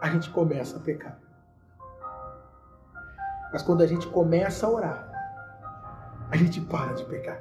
a 0.00 0.10
gente 0.10 0.30
começa 0.30 0.76
a 0.76 0.80
pecar. 0.80 1.18
Mas 3.52 3.62
quando 3.62 3.82
a 3.82 3.86
gente 3.86 4.06
começa 4.08 4.66
a 4.66 4.70
orar, 4.70 5.08
a 6.30 6.36
gente 6.36 6.60
para 6.60 6.92
de 6.94 7.04
pecar. 7.04 7.40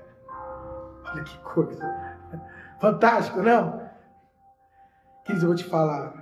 Olha 1.06 1.24
que 1.24 1.38
coisa. 1.40 1.84
Fantástico, 2.80 3.42
não? 3.42 3.88
Queridos, 5.24 5.44
eu 5.44 5.50
vou 5.50 5.56
te 5.56 5.66
falar. 5.66 6.14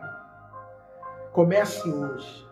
Comece 1.31 1.87
hoje. 1.89 2.45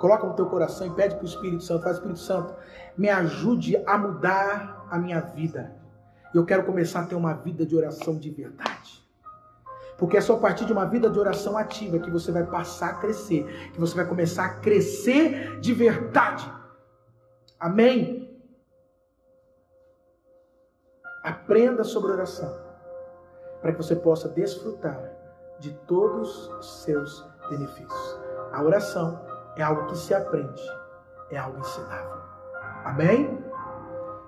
Coloca 0.00 0.26
no 0.26 0.32
teu 0.32 0.46
coração 0.46 0.86
e 0.86 0.90
pede 0.90 1.14
para 1.14 1.24
o 1.24 1.26
Espírito 1.26 1.62
Santo. 1.62 1.84
Faz 1.84 1.96
Espírito 1.96 2.20
Santo, 2.20 2.54
me 2.96 3.10
ajude 3.10 3.76
a 3.86 3.98
mudar 3.98 4.86
a 4.90 4.98
minha 4.98 5.20
vida. 5.20 5.76
Eu 6.34 6.46
quero 6.46 6.64
começar 6.64 7.00
a 7.00 7.06
ter 7.06 7.14
uma 7.14 7.34
vida 7.34 7.66
de 7.66 7.76
oração 7.76 8.16
de 8.16 8.30
verdade. 8.30 9.06
Porque 9.98 10.16
é 10.16 10.20
só 10.22 10.36
a 10.36 10.38
partir 10.40 10.64
de 10.64 10.72
uma 10.72 10.86
vida 10.86 11.10
de 11.10 11.18
oração 11.18 11.54
ativa 11.54 11.98
que 11.98 12.10
você 12.10 12.32
vai 12.32 12.46
passar 12.46 12.92
a 12.92 12.94
crescer, 12.94 13.44
que 13.74 13.78
você 13.78 13.94
vai 13.94 14.06
começar 14.06 14.46
a 14.46 14.54
crescer 14.54 15.60
de 15.60 15.74
verdade. 15.74 16.50
Amém? 17.58 18.26
Aprenda 21.22 21.84
sobre 21.84 22.12
oração, 22.12 22.56
para 23.60 23.72
que 23.72 23.76
você 23.76 23.94
possa 23.94 24.30
desfrutar 24.30 25.12
de 25.58 25.74
todos 25.86 26.48
os 26.48 26.84
seus 26.84 27.22
benefícios. 27.50 28.18
A 28.50 28.62
oração 28.62 29.29
é 29.56 29.62
algo 29.62 29.86
que 29.86 29.96
se 29.96 30.14
aprende, 30.14 30.62
é 31.30 31.38
algo 31.38 31.58
ensinável. 31.58 32.20
Amém? 32.84 33.38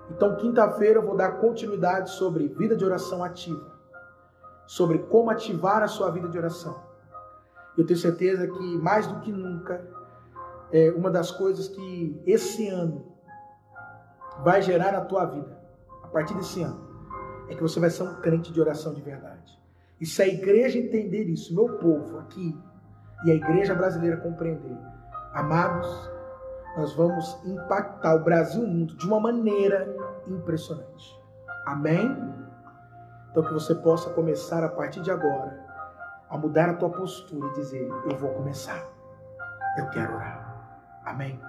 Então, 0.09 0.35
quinta-feira 0.35 0.99
eu 0.99 1.05
vou 1.05 1.15
dar 1.15 1.39
continuidade 1.39 2.11
sobre 2.11 2.47
vida 2.47 2.75
de 2.75 2.85
oração 2.85 3.23
ativa 3.23 3.73
sobre 4.65 4.99
como 4.99 5.29
ativar 5.29 5.83
a 5.83 5.87
sua 5.87 6.09
vida 6.09 6.27
de 6.27 6.37
oração. 6.37 6.81
Eu 7.77 7.85
tenho 7.85 7.99
certeza 7.99 8.47
que 8.47 8.77
mais 8.77 9.07
do 9.07 9.19
que 9.19 9.31
nunca, 9.31 9.87
é 10.71 10.91
uma 10.91 11.09
das 11.09 11.31
coisas 11.31 11.67
que 11.67 12.21
esse 12.25 12.67
ano 12.67 13.13
vai 14.43 14.61
gerar 14.61 14.91
na 14.91 15.01
tua 15.01 15.25
vida, 15.25 15.57
a 16.03 16.07
partir 16.07 16.33
desse 16.35 16.61
ano, 16.61 16.81
é 17.49 17.55
que 17.55 17.61
você 17.61 17.79
vai 17.79 17.89
ser 17.89 18.03
um 18.03 18.15
crente 18.15 18.51
de 18.51 18.59
oração 18.59 18.93
de 18.93 19.01
verdade. 19.01 19.59
E 19.99 20.05
se 20.05 20.21
a 20.21 20.27
igreja 20.27 20.79
entender 20.79 21.23
isso, 21.25 21.53
meu 21.53 21.77
povo 21.77 22.19
aqui, 22.19 22.57
e 23.25 23.31
a 23.31 23.35
igreja 23.35 23.73
brasileira 23.73 24.17
compreender, 24.17 24.77
amados, 25.33 26.11
nós 26.77 26.93
vamos 26.95 27.39
impactar 27.45 28.15
o 28.15 28.23
Brasil 28.23 28.63
e 28.63 28.65
o 28.65 28.69
mundo 28.69 28.95
de 28.95 29.07
uma 29.07 29.19
maneira 29.19 29.95
impressionante. 30.27 31.21
Amém? 31.65 32.33
Então 33.31 33.43
que 33.43 33.53
você 33.53 33.75
possa 33.75 34.09
começar 34.11 34.63
a 34.63 34.69
partir 34.69 35.01
de 35.01 35.11
agora 35.11 35.63
a 36.33 36.37
mudar 36.37 36.67
a 36.69 36.73
tua 36.73 36.89
postura 36.89 37.47
e 37.47 37.53
dizer: 37.53 37.87
Eu 38.09 38.17
vou 38.17 38.31
começar. 38.31 38.83
Eu 39.77 39.87
quero 39.91 40.15
orar. 40.15 40.55
Amém. 41.05 41.39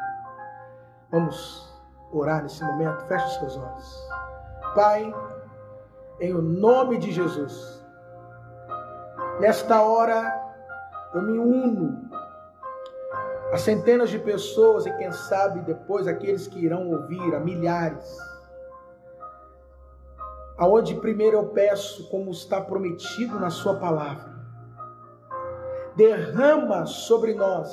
Vamos 1.11 1.73
orar 2.13 2.43
nesse 2.43 2.63
momento. 2.63 3.05
Feche 3.07 3.25
os 3.25 3.35
seus 3.35 3.57
olhos. 3.57 4.09
Pai, 4.75 5.15
em 6.21 6.35
o 6.35 6.43
nome 6.43 6.99
de 6.99 7.13
Jesus, 7.13 7.83
nesta 9.41 9.81
hora 9.81 10.43
eu 11.15 11.23
me 11.23 11.39
uno 11.39 12.04
a 13.55 13.59
centenas 13.59 14.11
de 14.11 14.19
pessoas 14.19 14.85
e 14.85 14.93
quem 14.97 15.13
sabe 15.13 15.61
depois 15.61 16.07
aqueles 16.07 16.47
que 16.47 16.59
irão 16.59 16.91
ouvir, 16.91 17.35
a 17.35 17.41
milhares 17.41 18.19
aonde 20.57 20.95
primeiro 20.95 21.37
eu 21.37 21.47
peço, 21.47 22.09
como 22.11 22.31
está 22.31 22.61
prometido 22.61 23.39
na 23.39 23.51
Sua 23.51 23.77
palavra, 23.77 24.33
derrama 25.97 26.87
sobre 26.87 27.35
nós 27.35 27.73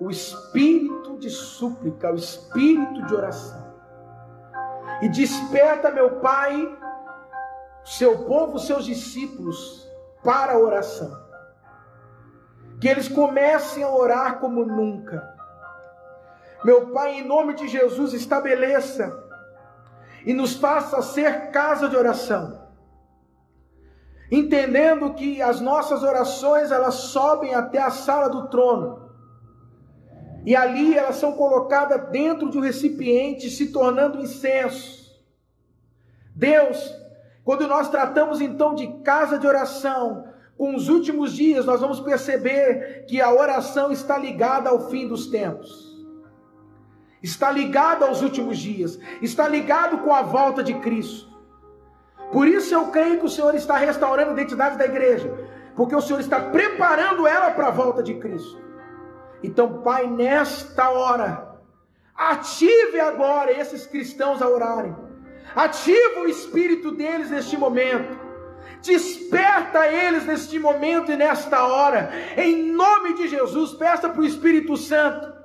o 0.00 0.10
espírito 0.10 1.18
de 1.18 1.30
súplica, 1.30 2.12
o 2.12 2.16
espírito 2.16 3.06
de 3.06 3.14
oração. 3.14 3.66
E 5.02 5.08
desperta, 5.08 5.90
meu 5.90 6.20
Pai, 6.20 6.78
seu 7.84 8.24
povo, 8.24 8.58
seus 8.58 8.84
discípulos, 8.84 9.90
para 10.22 10.54
a 10.54 10.58
oração. 10.58 11.25
Que 12.80 12.88
eles 12.88 13.08
comecem 13.08 13.82
a 13.82 13.90
orar 13.90 14.38
como 14.38 14.64
nunca. 14.64 15.34
Meu 16.64 16.88
Pai, 16.88 17.20
em 17.20 17.26
nome 17.26 17.54
de 17.54 17.68
Jesus, 17.68 18.12
estabeleça 18.12 19.24
e 20.24 20.34
nos 20.34 20.54
faça 20.56 21.00
ser 21.00 21.50
casa 21.50 21.88
de 21.88 21.96
oração. 21.96 22.66
Entendendo 24.30 25.14
que 25.14 25.40
as 25.40 25.60
nossas 25.60 26.02
orações 26.02 26.72
elas 26.72 26.94
sobem 26.94 27.54
até 27.54 27.80
a 27.80 27.90
sala 27.90 28.28
do 28.28 28.48
trono. 28.48 29.06
E 30.44 30.54
ali 30.54 30.96
elas 30.96 31.16
são 31.16 31.32
colocadas 31.32 32.10
dentro 32.10 32.50
de 32.50 32.58
um 32.58 32.60
recipiente, 32.60 33.48
se 33.50 33.72
tornando 33.72 34.20
incenso. 34.20 35.06
Deus, 36.34 36.92
quando 37.44 37.66
nós 37.68 37.88
tratamos 37.88 38.40
então 38.40 38.74
de 38.74 38.88
casa 39.02 39.38
de 39.38 39.46
oração, 39.46 40.28
com 40.56 40.74
os 40.74 40.88
últimos 40.88 41.34
dias 41.34 41.66
nós 41.66 41.80
vamos 41.80 42.00
perceber 42.00 43.04
que 43.06 43.20
a 43.20 43.32
oração 43.32 43.92
está 43.92 44.16
ligada 44.16 44.70
ao 44.70 44.88
fim 44.88 45.06
dos 45.06 45.26
tempos 45.26 45.86
está 47.26 47.50
ligado 47.50 48.04
aos 48.04 48.22
últimos 48.22 48.58
dias, 48.58 48.98
está 49.20 49.48
ligado 49.48 49.98
com 49.98 50.14
a 50.14 50.22
volta 50.22 50.62
de 50.62 50.74
Cristo. 50.74 51.28
Por 52.32 52.46
isso 52.46 52.74
eu 52.74 52.86
creio 52.88 53.18
que 53.18 53.26
o 53.26 53.28
Senhor 53.28 53.54
está 53.54 53.76
restaurando 53.76 54.30
a 54.30 54.34
identidade 54.34 54.78
da 54.78 54.84
igreja, 54.84 55.32
porque 55.74 55.94
o 55.94 56.00
Senhor 56.00 56.20
está 56.20 56.40
preparando 56.40 57.26
ela 57.26 57.50
para 57.50 57.68
a 57.68 57.70
volta 57.70 58.02
de 58.02 58.14
Cristo. 58.14 58.60
Então, 59.42 59.82
Pai, 59.82 60.06
nesta 60.06 60.88
hora, 60.90 61.56
ative 62.14 63.00
agora 63.00 63.52
esses 63.52 63.86
cristãos 63.86 64.40
a 64.40 64.48
orarem. 64.48 64.96
Ativa 65.54 66.20
o 66.20 66.28
espírito 66.28 66.90
deles 66.92 67.30
neste 67.30 67.56
momento. 67.56 68.25
Desperta 68.86 69.86
eles 69.86 70.24
neste 70.24 70.58
momento 70.58 71.10
e 71.10 71.16
nesta 71.16 71.66
hora. 71.66 72.10
Em 72.36 72.72
nome 72.72 73.14
de 73.14 73.28
Jesus, 73.28 73.72
peça 73.74 74.08
para 74.08 74.20
o 74.20 74.24
Espírito 74.24 74.76
Santo 74.76 75.36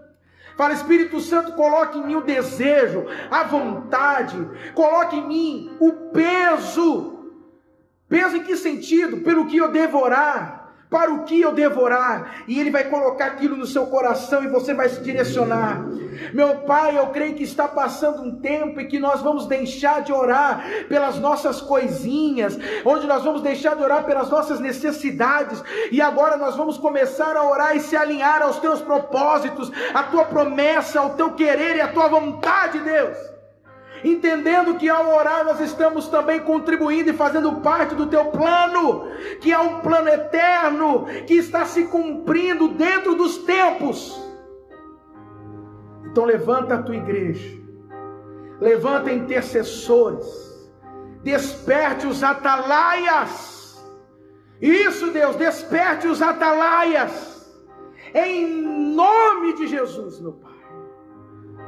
Fala, 0.61 0.73
Espírito 0.73 1.19
Santo, 1.19 1.53
coloque 1.53 1.97
em 1.97 2.05
mim 2.05 2.15
o 2.15 2.21
desejo, 2.21 3.07
a 3.31 3.43
vontade, 3.43 4.37
coloque 4.75 5.15
em 5.15 5.27
mim 5.27 5.77
o 5.79 5.91
peso. 6.11 7.33
Peso 8.07 8.37
em 8.37 8.43
que 8.43 8.55
sentido? 8.55 9.21
Pelo 9.21 9.47
que 9.47 9.57
eu 9.57 9.71
devorar 9.71 10.60
para 10.91 11.09
o 11.09 11.23
que 11.23 11.39
eu 11.39 11.53
devorar, 11.53 12.43
e 12.45 12.59
Ele 12.59 12.69
vai 12.69 12.83
colocar 12.83 13.27
aquilo 13.27 13.55
no 13.55 13.65
seu 13.65 13.87
coração 13.87 14.43
e 14.43 14.49
você 14.49 14.73
vai 14.73 14.89
se 14.89 14.99
direcionar. 15.01 15.85
Meu 16.33 16.57
Pai, 16.63 16.99
eu 16.99 17.07
creio 17.07 17.33
que 17.33 17.43
está 17.43 17.65
passando 17.65 18.21
um 18.21 18.35
tempo 18.35 18.81
e 18.81 18.87
que 18.87 18.99
nós 18.99 19.21
vamos 19.21 19.47
deixar 19.47 20.01
de 20.01 20.11
orar 20.11 20.61
pelas 20.89 21.17
nossas 21.17 21.61
coisinhas, 21.61 22.59
onde 22.83 23.07
nós 23.07 23.23
vamos 23.23 23.41
deixar 23.41 23.73
de 23.77 23.81
orar 23.81 24.03
pelas 24.03 24.29
nossas 24.29 24.59
necessidades, 24.59 25.63
e 25.93 26.01
agora 26.01 26.35
nós 26.35 26.57
vamos 26.57 26.77
começar 26.77 27.37
a 27.37 27.49
orar 27.49 27.73
e 27.73 27.79
se 27.79 27.95
alinhar 27.95 28.41
aos 28.41 28.59
teus 28.59 28.81
propósitos, 28.81 29.71
à 29.93 30.03
tua 30.03 30.25
promessa, 30.25 30.99
ao 30.99 31.11
teu 31.11 31.31
querer 31.31 31.77
e 31.77 31.81
à 31.81 31.87
tua 31.87 32.09
vontade, 32.09 32.79
Deus 32.79 33.30
entendendo 34.03 34.77
que 34.77 34.89
ao 34.89 35.13
orar 35.15 35.45
nós 35.45 35.59
estamos 35.59 36.07
também 36.07 36.39
contribuindo 36.39 37.09
e 37.09 37.13
fazendo 37.13 37.61
parte 37.61 37.95
do 37.95 38.07
teu 38.07 38.25
plano, 38.25 39.07
que 39.39 39.51
é 39.51 39.59
um 39.59 39.79
plano 39.79 40.09
eterno 40.09 41.05
que 41.27 41.35
está 41.35 41.65
se 41.65 41.85
cumprindo 41.85 42.69
dentro 42.69 43.15
dos 43.15 43.39
tempos. 43.39 44.19
Então 46.05 46.25
levanta 46.25 46.75
a 46.75 46.83
tua 46.83 46.95
igreja, 46.95 47.57
levanta 48.59 49.11
intercessores, 49.11 50.25
desperte 51.23 52.07
os 52.07 52.23
atalaias. 52.23 53.83
Isso, 54.61 55.11
Deus, 55.11 55.35
desperte 55.35 56.07
os 56.07 56.21
atalaias. 56.21 57.39
Em 58.13 58.61
nome 58.93 59.53
de 59.55 59.67
Jesus, 59.67 60.19
meu 60.19 60.33
Pai. 60.33 60.51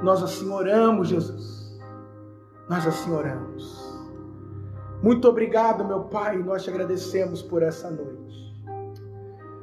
Nós 0.02 0.22
assim 0.22 0.52
oramos, 0.52 1.08
Jesus 1.08 1.53
nós 2.70 2.88
assim 2.88 3.12
oramos. 3.12 3.94
Muito 5.02 5.28
obrigado, 5.28 5.84
meu 5.86 6.06
Pai, 6.06 6.38
nós 6.38 6.64
te 6.64 6.70
agradecemos 6.70 7.42
por 7.42 7.62
essa 7.62 7.92
noite. 7.92 8.54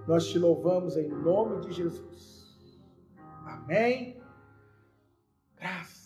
Nós 0.06 0.26
te 0.26 0.38
louvamos 0.38 0.96
em 0.96 1.08
nome 1.08 1.60
de 1.60 1.72
Jesus. 1.72 2.78
Amém. 3.46 4.20
Graças. 5.56 5.99